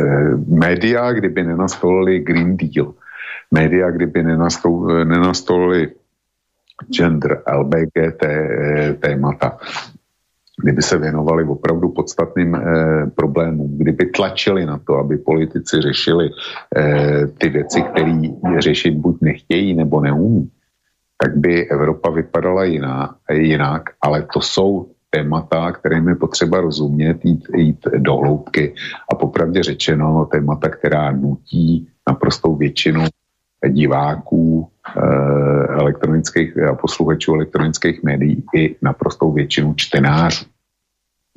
[0.00, 0.04] E,
[0.46, 2.94] média, kdyby nenastolili Green Deal,
[3.50, 4.22] média, kdyby
[5.04, 5.94] nenastolili
[6.90, 8.22] gender, LBGT
[9.00, 9.58] témata,
[10.62, 12.60] kdyby se věnovali opravdu podstatným eh,
[13.14, 16.30] problémům, kdyby tlačili na to, aby politici řešili
[16.76, 18.20] eh, ty věci, které
[18.58, 20.50] řešit buď nechtějí nebo neumí,
[21.18, 27.44] tak by Evropa vypadala jiná, jinak, ale to jsou témata, kterým je potřeba rozumět, jít,
[27.56, 28.74] jít do hloubky.
[29.12, 33.04] A popravdě řečeno témata, která nutí naprostou většinu
[33.68, 34.68] diváků
[35.68, 40.44] elektronických a posluchačů elektronických médií i naprostou většinu čtenářů.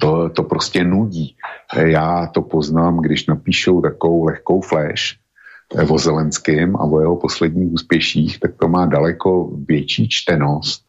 [0.02, 1.36] To, to prostě nudí.
[1.76, 5.16] Eh, já to poznám, když napíšou takovou lehkou flash
[5.76, 10.86] eh, o Zelenském a o jeho posledních úspěších, tak to má daleko větší čtenost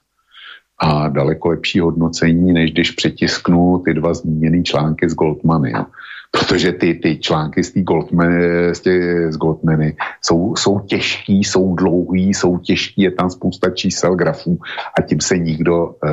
[0.79, 5.71] a daleko lepší hodnocení, než když přetisknu ty dva zmíněné články z Goldmany.
[5.71, 5.85] Jo
[6.31, 8.33] protože ty, ty články z, Goldman,
[8.73, 14.15] z, tě, z Goldmany jsou, jsou těžký, jsou dlouhý, jsou těžký, je tam spousta čísel,
[14.15, 14.59] grafů
[14.99, 16.09] a tím se nikdo e,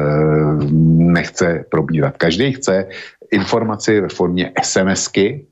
[0.98, 2.18] nechce probírat.
[2.18, 2.90] Každý chce
[3.32, 5.46] informaci ve formě SMSky,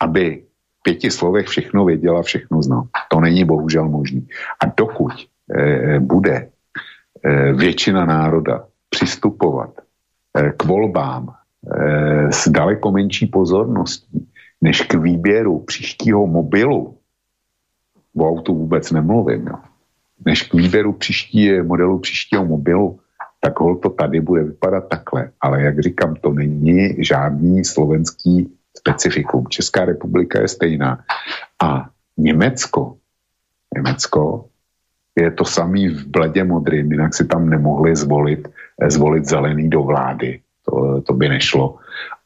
[0.00, 0.42] aby
[0.80, 2.82] v pěti slovech všechno věděla, všechno znal.
[3.10, 4.28] To není bohužel možný.
[4.64, 5.12] A dokud
[5.52, 6.48] e, bude
[7.24, 9.70] e, většina národa přistupovat
[10.34, 11.37] e, k volbám
[12.30, 14.28] s daleko menší pozorností
[14.60, 16.98] než k výběru příštího mobilu,
[18.16, 19.56] o autu vůbec nemluvím, jo,
[20.26, 23.00] než k výběru příští, modelu příštího mobilu,
[23.40, 25.30] tak hol to tady bude vypadat takhle.
[25.40, 29.46] Ale jak říkám, to není žádný slovenský specifikum.
[29.48, 31.04] Česká republika je stejná.
[31.62, 32.96] A Německo,
[33.74, 34.44] Německo
[35.16, 38.48] je to samý v bledě modrým, jinak si tam nemohli zvolit,
[38.88, 40.40] zvolit zelený do vlády
[40.70, 41.76] to, to by nešlo.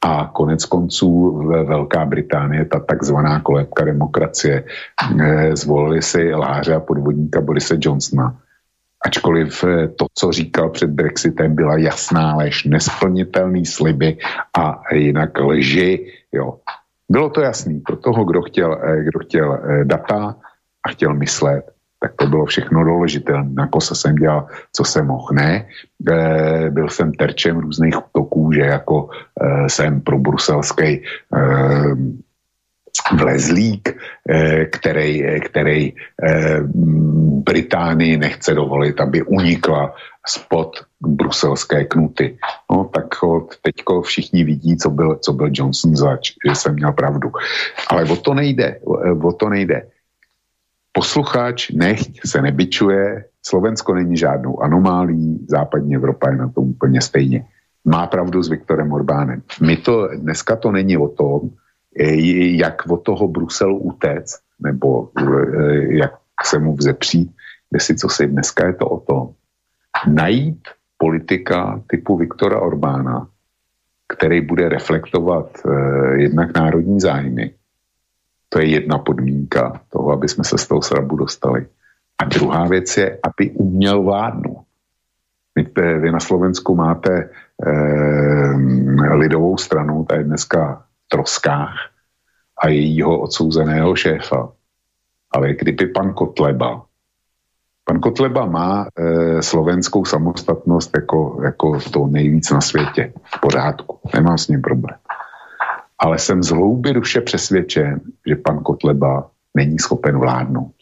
[0.01, 4.63] A konec konců Velká Británie, ta takzvaná kolébka demokracie,
[5.21, 8.37] eh, zvolili si láře a podvodníka Borise Johnsona.
[9.05, 14.17] Ačkoliv eh, to, co říkal před Brexitem, byla jasná lež, nesplnitelný sliby
[14.57, 16.11] a jinak lži.
[16.31, 16.59] Jo.
[17.09, 20.35] Bylo to jasný pro toho, kdo chtěl, eh, kdo chtěl data
[20.85, 21.72] a chtěl myslet,
[22.03, 23.49] tak to bylo všechno doložitelné.
[23.53, 25.27] Na kose jsem dělal, co jsem mohl.
[25.31, 25.65] Ne,
[26.11, 31.01] e, byl jsem terčem různých útoků, že jako e, jsem pro bruselský e,
[33.15, 33.95] vlezlík,
[34.29, 35.93] e, který, který
[37.47, 39.95] Británii nechce dovolit, aby unikla
[40.27, 42.37] spod bruselské knuty.
[42.71, 43.07] No tak
[43.61, 47.31] teďko všichni vidí, co byl, co byl Johnson zač, že jsem měl pravdu.
[47.87, 48.79] Ale o to nejde,
[49.23, 49.92] o to nejde.
[50.93, 57.45] Posluchač nechť se nebyčuje, Slovensko není žádnou anomálí, západní Evropa je na tom úplně stejně.
[57.85, 59.41] Má pravdu s Viktorem Orbánem.
[59.61, 61.49] My to, dneska to není o tom,
[61.99, 62.15] eh,
[62.61, 66.13] jak od toho Bruselu utec, nebo eh, jak
[66.45, 67.31] se mu vzepřít,
[67.77, 68.27] si co si.
[68.27, 69.33] Dneska je to o tom
[70.07, 70.61] najít
[70.97, 73.27] politika typu Viktora Orbána,
[74.07, 77.53] který bude reflektovat eh, jednak národní zájmy,
[78.53, 81.65] to je jedna podmínka toho, aby jsme se z toho srabu dostali.
[82.21, 84.63] A druhá věc je, aby uměl vládnout.
[85.55, 87.29] My, máte, vy na Slovensku máte
[87.65, 88.53] eh,
[89.13, 91.75] lidovou stranu, ta je dneska v troskách
[92.57, 94.49] a jejího odsouzeného šéfa.
[95.31, 96.85] Ale kdyby pan Kotleba,
[97.85, 103.13] pan Kotleba má eh, slovenskou samostatnost jako, jako to nejvíc na světě.
[103.23, 104.97] V pořádku, nemám s ním problém.
[106.03, 110.73] Ale jsem z hlouby duše přesvědčen, že pan Kotleba není schopen vládnout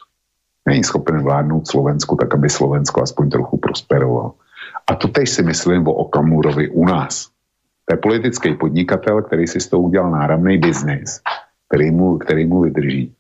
[0.66, 4.34] není schopen vládnout Slovensku tak, aby Slovensko aspoň trochu prosperovalo.
[4.88, 7.28] A to teď si myslím o Okamurovi u nás.
[7.86, 11.22] To je politický podnikatel, který si z toho udělal náramný biznis,
[11.68, 13.14] který mu, který mu vydrží.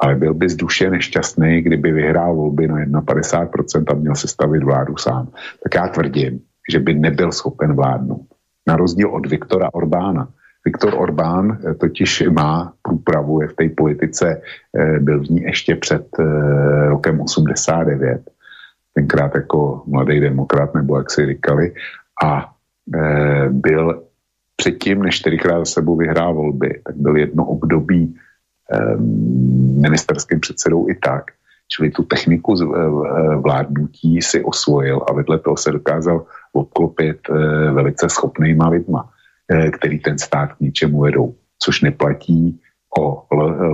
[0.00, 4.64] Ale byl by z duše nešťastný, kdyby vyhrál volby na 51% a měl se stavit
[4.64, 5.28] vládu sám.
[5.62, 6.40] Tak já tvrdím,
[6.70, 8.26] že by nebyl schopen vládnout.
[8.66, 10.28] Na rozdíl od Viktora Orbána,
[10.66, 14.42] Viktor Orbán eh, totiž má průpravu, je v té politice,
[14.78, 18.30] eh, byl v ní ještě před eh, rokem 89,
[18.94, 21.72] tenkrát jako mladý demokrat, nebo jak si říkali,
[22.24, 22.52] a
[23.50, 24.02] byl
[24.56, 28.14] předtím, než čtyřikrát za sebou vyhrál volby, tak byl jedno období
[29.80, 31.24] ministerským předsedou i tak,
[31.68, 32.54] čili tu techniku
[33.42, 37.18] vládnutí si osvojil a vedle toho se dokázal obklopit
[37.72, 39.10] velice schopnýma lidma.
[39.50, 42.60] Eh, který ten stát k ničemu vedou, což neplatí
[42.98, 43.26] o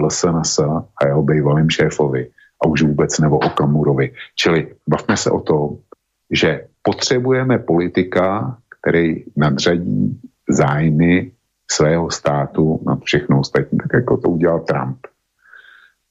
[0.05, 0.59] LSNS
[0.97, 2.31] a jeho bývalým šéfovi
[2.65, 4.12] a už vůbec nebo o Kamurovi.
[4.36, 5.69] Čili bavme se o tom,
[6.31, 11.32] že potřebujeme politika, který nadřadí zájmy
[11.70, 14.99] svého státu na všechno ostatní, tak jako to udělal Trump.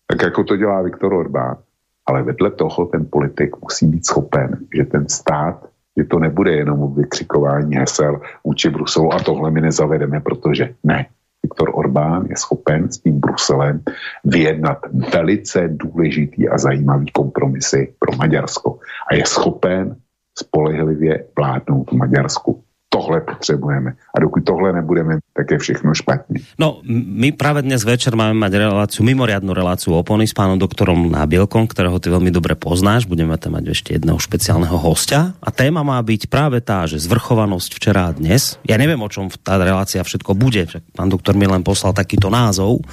[0.07, 1.57] Tak jako to dělá Viktor Orbán.
[2.05, 6.95] Ale vedle toho ten politik musí být schopen, že ten stát že to nebude jenom
[6.95, 11.05] vykřikování hesel vůči Bruselu a tohle my nezavedeme, protože ne.
[11.43, 13.81] Viktor Orbán je schopen s tím Bruselem
[14.25, 14.77] vyjednat
[15.13, 18.79] velice důležitý a zajímavý kompromisy pro Maďarsko.
[19.11, 19.95] A je schopen
[20.37, 23.95] spolehlivě vládnout Maďarsku tohle potřebujeme.
[24.11, 26.43] A dokud tohle nebudeme, tak je všechno špatně.
[26.59, 31.71] No, my právě dnes večer máme mať reláciu, mimoriadnu reláciu opony s pánom doktorom Nábielkom,
[31.71, 33.07] ktorého ty veľmi dobre poznáš.
[33.07, 35.39] Budeme tam mať ešte jedného špeciálneho hostia.
[35.39, 38.59] A téma má byť práve tá, že zvrchovanosť včera a dnes.
[38.67, 40.67] Ja neviem, o čom tá relácia všetko bude.
[40.91, 42.83] Pán doktor mi len poslal takýto názov.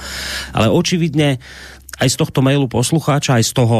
[0.54, 1.42] Ale očividne
[1.98, 3.78] aj z tohto mailu poslucháča, aj z toho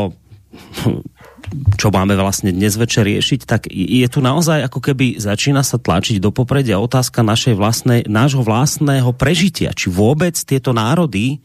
[1.78, 6.20] čo máme vlastne dnes večer riešiť, tak je tu naozaj ako keby začína sa tlačiť
[6.20, 9.72] do popredia otázka našej vlastnej, nášho vlastného prežitia.
[9.72, 11.40] Či vôbec tieto národy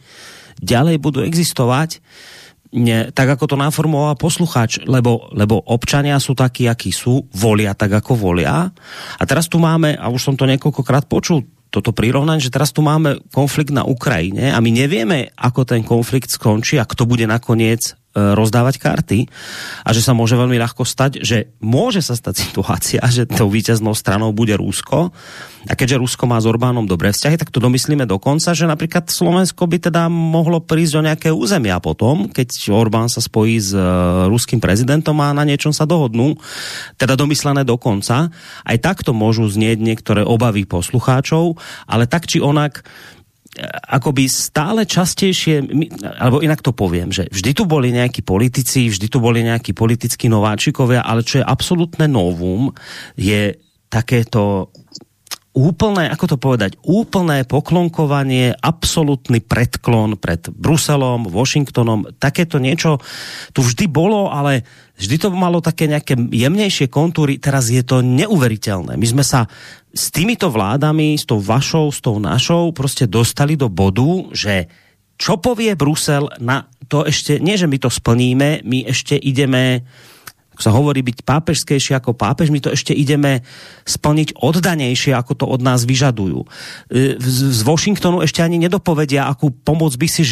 [0.59, 2.03] ďalej budú existovať,
[2.73, 7.93] ne, tak ako to naformoval posluchač, lebo, lebo občania sú takí, akí sú, volia tak,
[7.93, 8.73] ako volia.
[9.17, 12.85] A teraz tu máme, a už som to niekoľkokrát počul, toto prirovnanie, že teraz tu
[12.85, 17.97] máme konflikt na Ukrajine a my nevieme, ako ten konflikt skončí a kto bude nakoniec
[18.13, 19.19] rozdávať karty
[19.81, 23.97] a že sa môže veľmi ľahko stať, že môže sa stať situácia, že tou víťaznou
[23.97, 25.09] stranou bude Rusko
[25.63, 29.63] a keďže Rusko má s Orbánom dobré vzťahy, tak to domyslíme dokonca, že napríklad Slovensko
[29.65, 34.59] by teda mohlo prísť do nejaké územia potom, keď Orbán sa spojí s uh, ruským
[34.59, 36.35] prezidentom a na niečom sa dohodnú,
[36.99, 38.27] teda domyslené dokonca.
[38.61, 41.55] Aj takto môžu znieť niektoré obavy poslucháčov,
[41.87, 42.83] ale tak či onak
[43.87, 45.69] akoby stále častejšie,
[46.17, 50.25] alebo inak to poviem, že vždy tu boli nejakí politici, vždy tu boli nejakí politickí
[50.25, 52.73] nováčikovia, ale čo je absolútne novum,
[53.13, 53.53] je
[53.93, 54.73] takéto
[55.53, 62.97] úplné, ako to povedať, úplné poklonkovanie, absolútny predklon pred Bruselom, Washingtonom, takéto niečo
[63.53, 64.65] tu vždy bolo, ale
[64.97, 68.97] vždy to malo také nejaké jemnejšie kontúry, teraz je to neuveriteľné.
[68.97, 69.45] My sme sa
[69.93, 74.65] s týmito vládami, s tou vašou, s tou našou, prostě dostali do bodu, že
[75.21, 79.85] čo povie Brusel, na to ešte, nie že my to splníme, my ešte ideme
[80.57, 83.41] sa hovorí byť pápežskejší ako pápež, my to ešte ideme
[83.83, 86.45] splniť oddanejšie, ako to od nás vyžadujú.
[86.45, 86.47] E,
[87.17, 90.23] z Washingtonu ešte ani nedopovedia, akú pomoc by si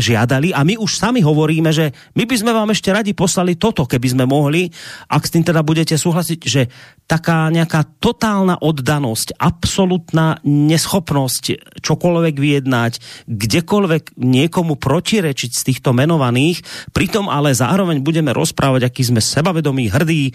[0.00, 3.86] žiadali a my už sami hovoríme, že my by sme vám ešte radi poslali toto,
[3.86, 4.70] keby sme mohli,
[5.10, 6.66] ak s tým teda budete súhlasiť, že
[7.10, 16.62] taká nejaká totálna oddanosť, absolútna neschopnosť čokoľvek vyjednať, kdekoľvek niekomu protirečiť z týchto menovaných,
[16.94, 20.30] pritom ale zároveň budeme rozprávať, aký sme sebavedomí, hrdí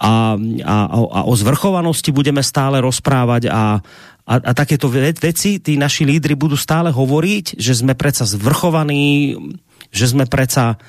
[0.00, 3.84] a, a, a o zvrchovanosti budeme stále rozprávať a,
[4.24, 9.36] a, a takéto veci, tí naši lídry budú stále hovoriť, že sme predsa zvrchovaní,
[9.92, 10.80] že sme predsa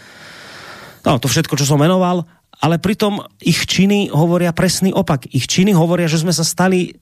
[1.04, 2.24] no, to všetko, čo som menoval,
[2.62, 5.30] ale pritom ich činy hovoria presný opak.
[5.30, 6.98] Ich činy hovoria, že sme sa stali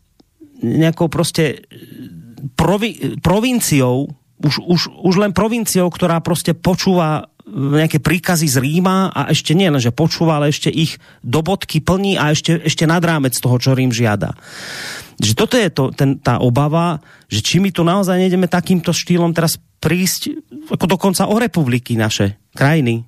[0.63, 1.59] nejakou prostě
[2.55, 4.07] provi, provinciou,
[4.43, 9.69] už, už, už len provinciou, ktorá prostě počúva nejaké príkazy z Ríma a ešte nie
[9.69, 13.55] len, že počúva, ale ešte ich do bodky plní a ešte, ešte nad rámec toho,
[13.61, 14.33] čo Rím žiada.
[15.21, 16.99] Že toto je to, ten, tá obava,
[17.29, 20.41] že či my tu naozaj nejdeme takýmto štýlom teraz prísť
[20.73, 23.05] ako dokonca o republiky naše krajiny.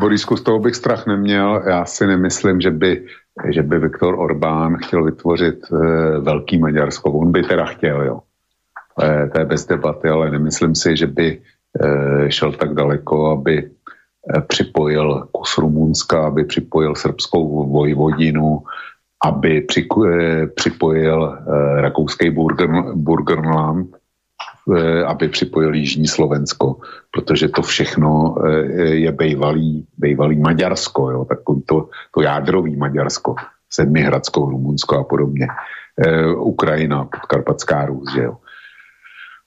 [0.00, 1.62] Borisku, z toho bych strach neměl.
[1.66, 3.04] Já si nemyslím, že by,
[3.50, 5.76] že by Viktor Orbán chtěl vytvořit e,
[6.20, 7.12] velký Maďarsko.
[7.12, 8.20] On by teda chtěl, jo.
[9.02, 13.70] E, to je bez debaty, ale nemyslím si, že by Eh, šel tak daleko, aby
[13.70, 18.62] eh, připojil kus Rumunska, aby připojil srbskou vojvodinu,
[19.24, 21.38] aby eh, připojil
[21.76, 22.30] rakouský
[22.94, 23.96] Burgenland,
[25.06, 26.76] aby připojil Jižní Slovensko,
[27.10, 28.36] protože to všechno
[28.78, 33.34] je bejvalý, bejvalý Maďarsko, jo, takový to, to jádrový Maďarsko,
[33.70, 35.46] Sedmihradsko, Rumunsko a podobně.
[36.36, 38.36] Ukrajina, Podkarpatská že jo.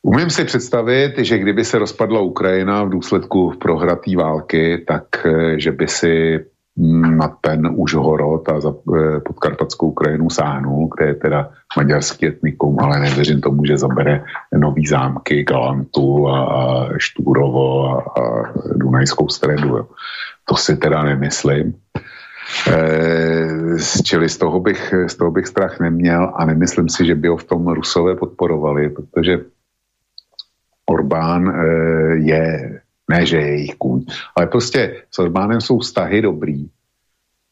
[0.02, 5.72] Umím si představit, že kdyby se rozpadla Ukrajina v důsledku prohraté války, tak eh, že
[5.72, 6.46] by si
[6.78, 13.00] na ten Užhorod a za eh, podkarpatskou Ukrajinu sáhnul, kde je teda maďarský etnikum, ale
[13.00, 14.24] nevěřím tomu, že zabere
[14.56, 18.02] nový zámky, Galantu a, a Štúrovo a,
[18.76, 19.68] Dunajskou středu.
[19.68, 19.88] Jo.
[20.46, 21.74] To si teda nemyslím.
[22.68, 27.28] E, čili z toho, bych, z toho bych strach neměl a nemyslím si, že by
[27.28, 29.40] ho v tom Rusové podporovali, protože
[30.86, 31.54] Orbán e,
[32.16, 32.81] je,
[33.12, 34.06] ne, že je jejich kůň,
[34.36, 36.70] ale prostě s Orbánem jsou vztahy dobrý,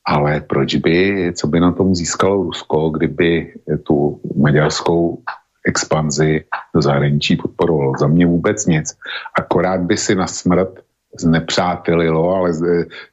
[0.05, 3.53] ale proč by, co by na tom získalo Rusko, kdyby
[3.83, 5.21] tu maďarskou
[5.67, 7.93] expanzi do zahraničí podporovalo?
[7.99, 8.97] Za mě vůbec nic.
[9.39, 10.79] Akorát by si na smrt
[11.19, 12.51] znepřátelilo, ale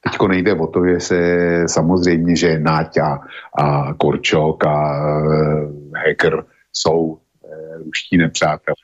[0.01, 1.19] teďko nejde o to, že se
[1.67, 3.21] samozřejmě, že Náťa
[3.59, 8.77] a Korčok a e, Hacker jsou e, ruští nepřátelé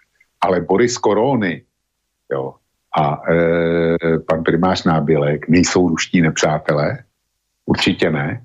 [0.42, 1.62] ale Boris Korony
[2.32, 2.54] jo,
[2.98, 6.98] a e, pan primář Nábělek nejsou ruští nepřátelé,
[7.66, 8.42] určitě ne.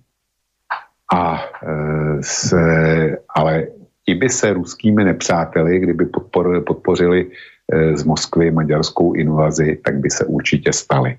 [1.14, 3.68] A, e, se, ale
[4.06, 7.32] ti by se ruskými nepřáteli, kdyby podpor, podpořili
[7.74, 11.18] e, z Moskvy maďarskou invazi, tak by se určitě stali.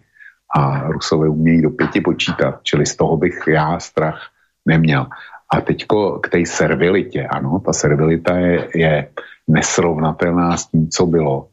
[0.56, 4.20] A Rusové umějí do pěti počítat, čili z toho bych já strach
[4.66, 5.06] neměl.
[5.52, 9.08] A teďko k té servilitě, ano, ta servilita je, je
[9.48, 11.48] nesrovnatelná s tím, co bylo,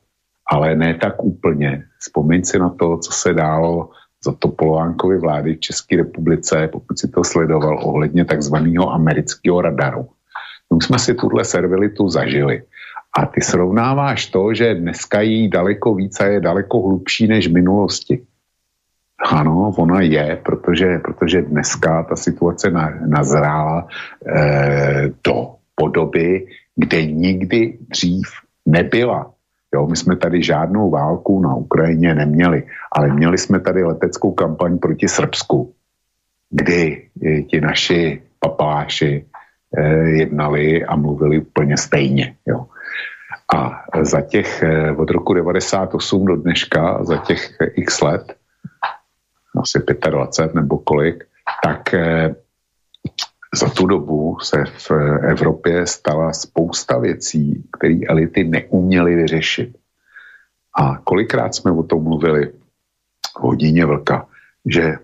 [0.48, 1.84] ale ne tak úplně.
[2.00, 3.90] Vzpomeň si na to, co se dálo
[4.26, 10.08] za Topolovánkovy vlády v České republice, pokud si to sledoval ohledně takzvaného amerického radaru.
[10.70, 12.64] Už jsme si tuhle servilitu zažili.
[13.18, 17.54] A ty srovnáváš to, že dneska jí daleko víc a je daleko hlubší než v
[17.54, 18.22] minulosti.
[19.32, 23.88] Ano, ona je, protože, protože dneska ta situace na, nazrála
[24.28, 28.28] eh, do podoby, kde nikdy dřív
[28.66, 29.35] nebyla.
[29.76, 34.80] Jo, my jsme tady žádnou válku na Ukrajině neměli, ale měli jsme tady leteckou kampaň
[34.80, 35.74] proti Srbsku,
[36.50, 39.26] kdy eh, ti naši papáši
[39.78, 42.36] eh, jednali a mluvili úplně stejně.
[42.48, 42.66] Jo.
[43.56, 48.36] A za těch eh, od roku 98 do dneška, za těch x let,
[49.60, 51.24] asi 25 nebo kolik,
[51.64, 52.36] tak eh,
[53.56, 54.92] za tu dobu se v
[55.24, 59.78] Evropě stala spousta věcí, které elity neuměly vyřešit.
[60.78, 62.52] A kolikrát jsme o tom mluvili
[63.38, 64.28] v hodině vlka,
[64.66, 64.96] že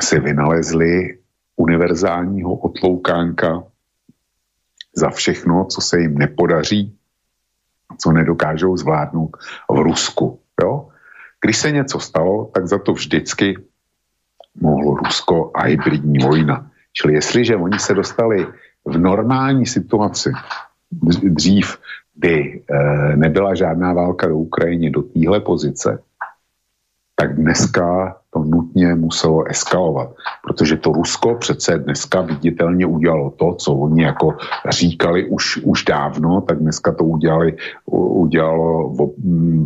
[0.00, 1.18] si vynalezli
[1.56, 3.62] univerzálního otloukánka
[4.96, 6.96] za všechno, co se jim nepodaří,
[7.98, 9.36] co nedokážou zvládnout
[9.70, 10.40] v Rusku.
[10.62, 10.88] Jo?
[11.40, 13.56] Když se něco stalo, tak za to vždycky
[14.60, 16.70] mohlo Rusko a hybridní vojna.
[16.94, 18.46] Čili jestliže oni se dostali
[18.84, 20.32] v normální situaci
[21.22, 21.78] dřív,
[22.14, 25.98] kdy e, nebyla žádná válka do Ukrajiny do téhle pozice,
[27.16, 33.74] tak dneska to nutně muselo eskalovat, protože to Rusko přece dneska viditelně udělalo to, co
[33.74, 34.36] oni jako
[34.68, 37.56] říkali už, už dávno, tak dneska to udělali,
[37.86, 38.94] udělalo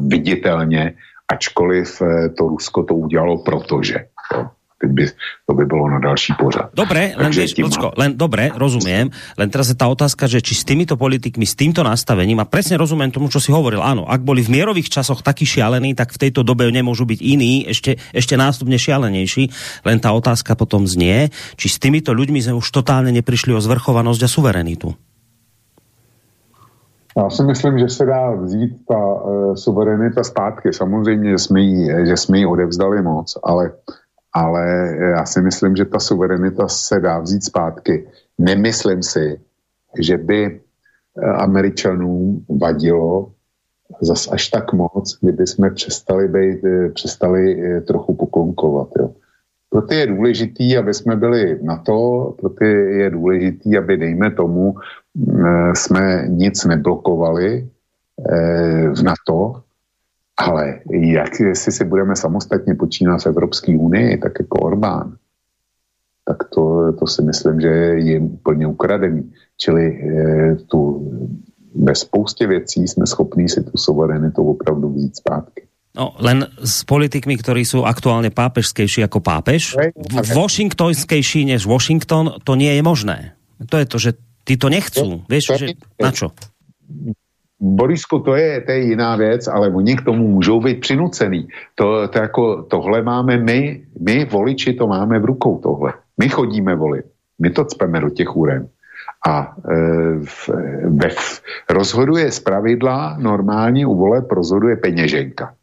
[0.06, 0.94] viditelně,
[1.32, 4.06] ačkoliv eh, to Rusko to udělalo protože.
[4.34, 4.48] Jo
[4.78, 5.05] teď by,
[5.46, 6.70] to by bylo na další pořad.
[6.74, 10.62] Dobre, len, vieš, počko, len dobre, rozumiem, len teraz je tá otázka, že či s
[10.62, 14.38] týmito politikmi, s týmto nastavením, a presne rozumiem tomu, čo si hovoril, áno, ak boli
[14.38, 18.78] v mierových časoch takí šialení, tak v tejto dobe nemôžu byť iní, ešte, ešte nástupne
[18.78, 19.50] šialenejší,
[19.82, 24.22] len tá otázka potom znie, či s týmito ľuďmi sme už totálne neprišli o zvrchovanosť
[24.22, 24.94] a suverenitu.
[27.18, 30.72] Já si myslím, že se dá vzít ta uh, suverenita zpátky.
[30.72, 33.70] Samozřejmě, že jsme, jí, že jsme jí odevzdali moc, ale
[34.32, 38.09] ale já si myslím, že ta suverenita se dá vzít zpátky.
[38.38, 39.40] Nemyslím si,
[40.00, 43.32] že by eh, Američanům vadilo,
[44.00, 48.88] zas až tak moc, kdyby jsme přestali, být, eh, přestali eh, trochu poklonkovat.
[48.98, 49.10] Jo.
[49.70, 54.30] Pro ty je důležitý, aby jsme byli na to, pro ty je důležitý, aby dejme
[54.30, 54.74] tomu,
[55.14, 57.68] mm, jsme nic neblokovali
[58.92, 59.62] v NATO,
[60.39, 65.16] ale jak jestli si budeme samostatně počínat v Evropské unii, tak jako Orbán,
[66.24, 69.32] tak to, to si myslím, že je úplně ukradený.
[69.56, 71.10] Čili e, tu,
[71.74, 75.62] ve spoustě věcí jsme schopní si tu suverenitu opravdu vzít zpátky.
[75.98, 82.55] No, len s politikmi, ktorí sú aktuálne pápežskejší ako pápež, v washingtonskejší než Washington, to
[82.55, 83.35] nie je možné.
[83.66, 84.10] To je to, že
[84.47, 85.27] ty to nechcú.
[85.27, 85.66] Vieš, že
[85.98, 86.31] na čo?
[87.60, 91.48] Borisku, to je, to je jiná věc, ale oni k tomu můžou být přinucený.
[91.74, 95.93] To, to jako, tohle máme my, my voliči to máme v rukou tohle.
[96.18, 97.05] My chodíme volit,
[97.39, 98.68] my to cpeme do těch úren.
[99.28, 99.74] A e,
[100.24, 100.48] v,
[100.85, 101.09] ve,
[101.70, 105.55] rozhoduje z pravidla, normálně u voleb rozhoduje peněženka.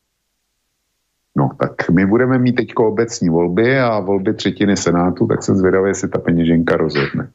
[1.38, 5.89] No, tak my budeme mít teď obecní volby a volby třetiny senátu, tak jsem zvědavý,
[5.89, 7.30] jestli ta peněženka rozhodne.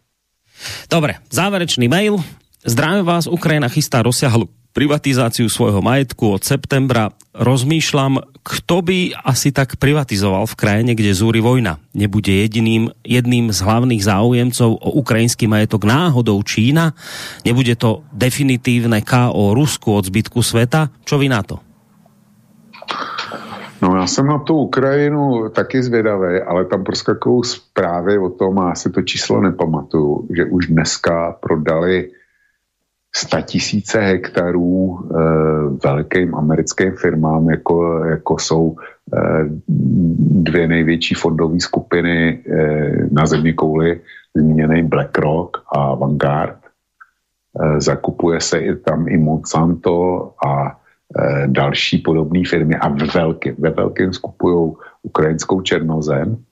[0.93, 2.17] Dobre, záverečný mail.
[2.61, 4.45] Zdravím vás, Ukrajina chystá rozsiahlu
[4.77, 7.09] privatizáciu svojho majetku od septembra.
[7.33, 11.81] Rozmýšľam, kto by asi tak privatizoval v krajine, kde zúri vojna.
[11.97, 16.93] Nebude jediným, jedným z hlavných záujemcov o ukrajinský majetok náhodou Čína?
[17.49, 20.93] Nebude to definitívne KO Rusku od zbytku sveta?
[21.09, 21.65] Čo vy na to?
[23.81, 28.71] No já jsem na tu Ukrajinu taky zvědavý, ale tam proskakují zprávy o tom, a
[28.71, 32.20] asi to číslo nepamatuju, že už dneska prodali
[33.43, 35.15] tisíce hektarů e,
[35.85, 39.21] velkým americkým firmám, jako, jako jsou e,
[40.19, 42.67] dvě největší fondové skupiny e,
[43.11, 44.01] na země kouli,
[44.35, 46.59] zmíněný BlackRock a Vanguard.
[47.61, 53.55] E, zakupuje se i tam i Monsanto a e, další podobné firmy a ve velkém,
[53.59, 54.73] ve skupují
[55.03, 56.45] ukrajinskou černozem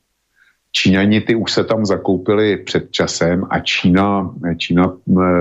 [0.73, 4.93] Číňani ty už se tam zakoupili před časem a Čína, Čína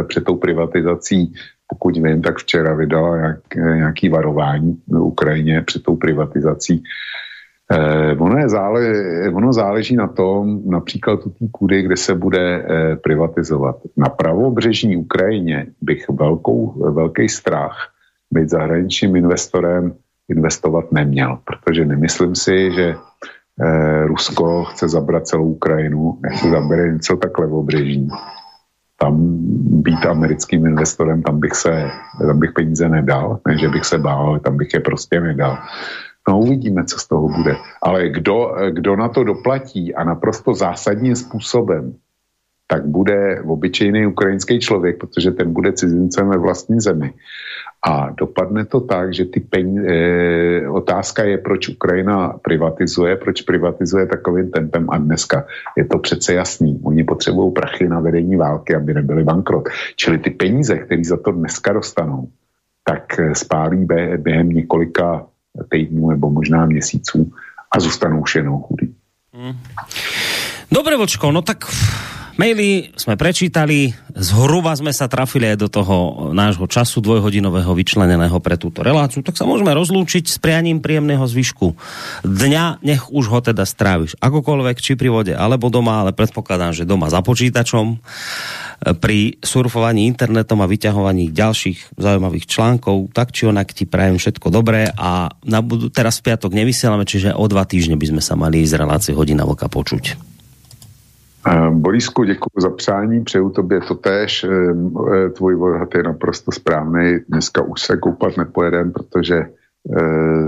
[0.08, 1.34] před tou privatizací,
[1.68, 6.84] pokud vím, tak včera vydala nějak, nějaký varování na Ukrajině před tou privatizací.
[7.72, 8.82] Eh, ono, je zále,
[9.34, 13.76] ono záleží na tom, například u té půdy, kde se bude eh, privatizovat.
[13.98, 17.92] Na pravobřežní Ukrajině bych velkou, velký strach
[18.32, 19.96] být zahraničním investorem
[20.30, 22.96] investovat neměl, protože nemyslím si, že eh,
[24.06, 28.08] Rusko chce zabrat celou Ukrajinu, nechce zabere něco tak levobřežní.
[29.00, 29.16] Tam
[29.82, 31.92] být americkým investorem, tam bych se,
[32.28, 35.58] tam bych peníze nedal, ne, že bych se bál, tam bych je prostě nedal.
[36.30, 37.56] No uvidíme, co z toho bude.
[37.82, 41.94] Ale kdo, kdo na to doplatí a naprosto zásadním způsobem,
[42.68, 47.14] tak bude obyčejný ukrajinský člověk, protože ten bude cizincem ve vlastní zemi.
[47.88, 54.06] A dopadne to tak, že ty peníze, e, otázka je, proč Ukrajina privatizuje, proč privatizuje
[54.06, 55.48] takovým tempem a dneska
[55.78, 56.80] je to přece jasný.
[56.84, 59.70] Oni potřebují prachy na vedení války, aby nebyly bankrot.
[59.96, 62.28] Čili ty peníze, které za to dneska dostanou,
[62.84, 63.88] tak e, spálí
[64.18, 65.26] během několika
[65.70, 67.32] týdnů nebo možná měsíců
[67.72, 68.96] a zůstanou šenou chudí.
[69.34, 69.54] Hmm.
[70.72, 71.58] Dobre, Vočko, no tak
[72.38, 75.96] Maily sme prečítali, zhruba sme sa trafili aj do toho
[76.38, 81.74] nášho času dvojhodinového vyčleneného pre túto reláciu, tak sa môžeme rozlúčiť s prianím príjemného zvyšku
[82.22, 86.86] dňa, nech už ho teda stráviš akokoľvek, či pri vode, alebo doma, ale predpokladám, že
[86.86, 88.06] doma za počítačom.
[89.02, 94.94] Pri surfovaní internetom a vyťahovaní ďalších zaujímavých článkov, tak či onak ti prajem všetko dobré
[94.94, 98.62] a na budu, teraz v piatok nevysielame, čiže o dva týždne by sme sa mali
[98.62, 100.37] z relácie hodina vlka počuť.
[101.70, 104.44] Borisku, děkuji za přání, přeju tobě to tež.
[104.44, 107.20] E, e, tvůj odhad je naprosto správný.
[107.30, 109.46] Dneska už se koupat nepojedem, protože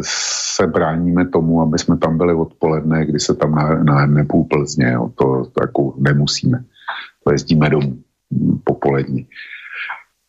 [0.01, 4.97] se bráníme tomu, aby jsme tam byli odpoledne, kdy se tam na půl Plzně.
[5.15, 6.63] To, to jako nemusíme.
[7.23, 7.97] To jezdíme domů
[8.63, 9.27] popolední.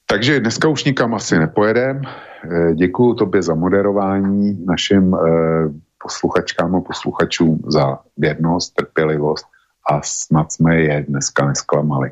[0.07, 2.03] Takže dneska už nikam asi nepojedem.
[2.75, 5.17] Děkuji tobě za moderování, našim
[6.03, 9.47] posluchačkám a posluchačům za věrnost, trpělivost
[9.91, 12.11] a snad jsme je dneska nesklamali.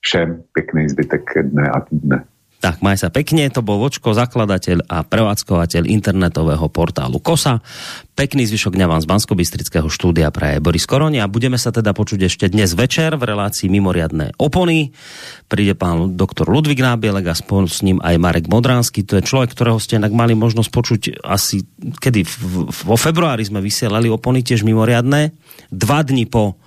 [0.00, 2.24] Všem pěkný zbytek dne a týdne.
[2.60, 7.64] Tak, maj sa pekne, to bol Vočko, zakladateľ a prevádzkovateľ internetového portálu KOSA.
[8.12, 9.32] Pekný zvyšok dňa vám z bansko
[9.88, 14.36] štúdia praje Boris Koroni a budeme sa teda počuť ešte dnes večer v relácii Mimoriadné
[14.36, 14.92] opony.
[15.48, 19.08] Príde pán doktor Ludvík Nábielek a spolu s ním aj Marek Modránsky.
[19.08, 21.64] To je človek, ktorého ste tak mali možnosť počuť asi,
[21.96, 22.28] kedy
[22.84, 25.32] vo februári sme vysielali opony tiež mimoriadné.
[25.72, 26.60] Dva dni po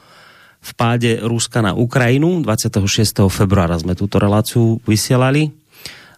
[0.63, 2.39] v páde Ruska na Ukrajinu.
[2.39, 2.87] 26.
[3.27, 5.51] februára sme túto reláciu vysielali.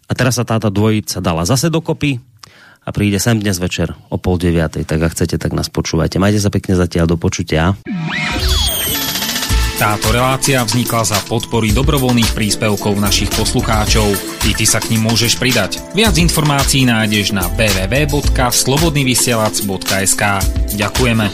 [0.05, 2.21] A teraz sa táto dvojica dala zase dokopy
[2.85, 6.21] a príde sem dnes večer o pol deviatej, tak ak chcete, tak nás počúvajte.
[6.21, 7.73] Majte sa pekne zatiaľ, do počutia.
[9.75, 14.07] Táto relácia vznikla za podpory dobrovoľných príspevkov našich poslucháčov.
[14.47, 15.83] I ty sa k ním môžeš pridať.
[15.91, 20.23] Viac informácií nájdeš na www.slobodnyvysielac.sk
[20.79, 21.27] Ďakujeme.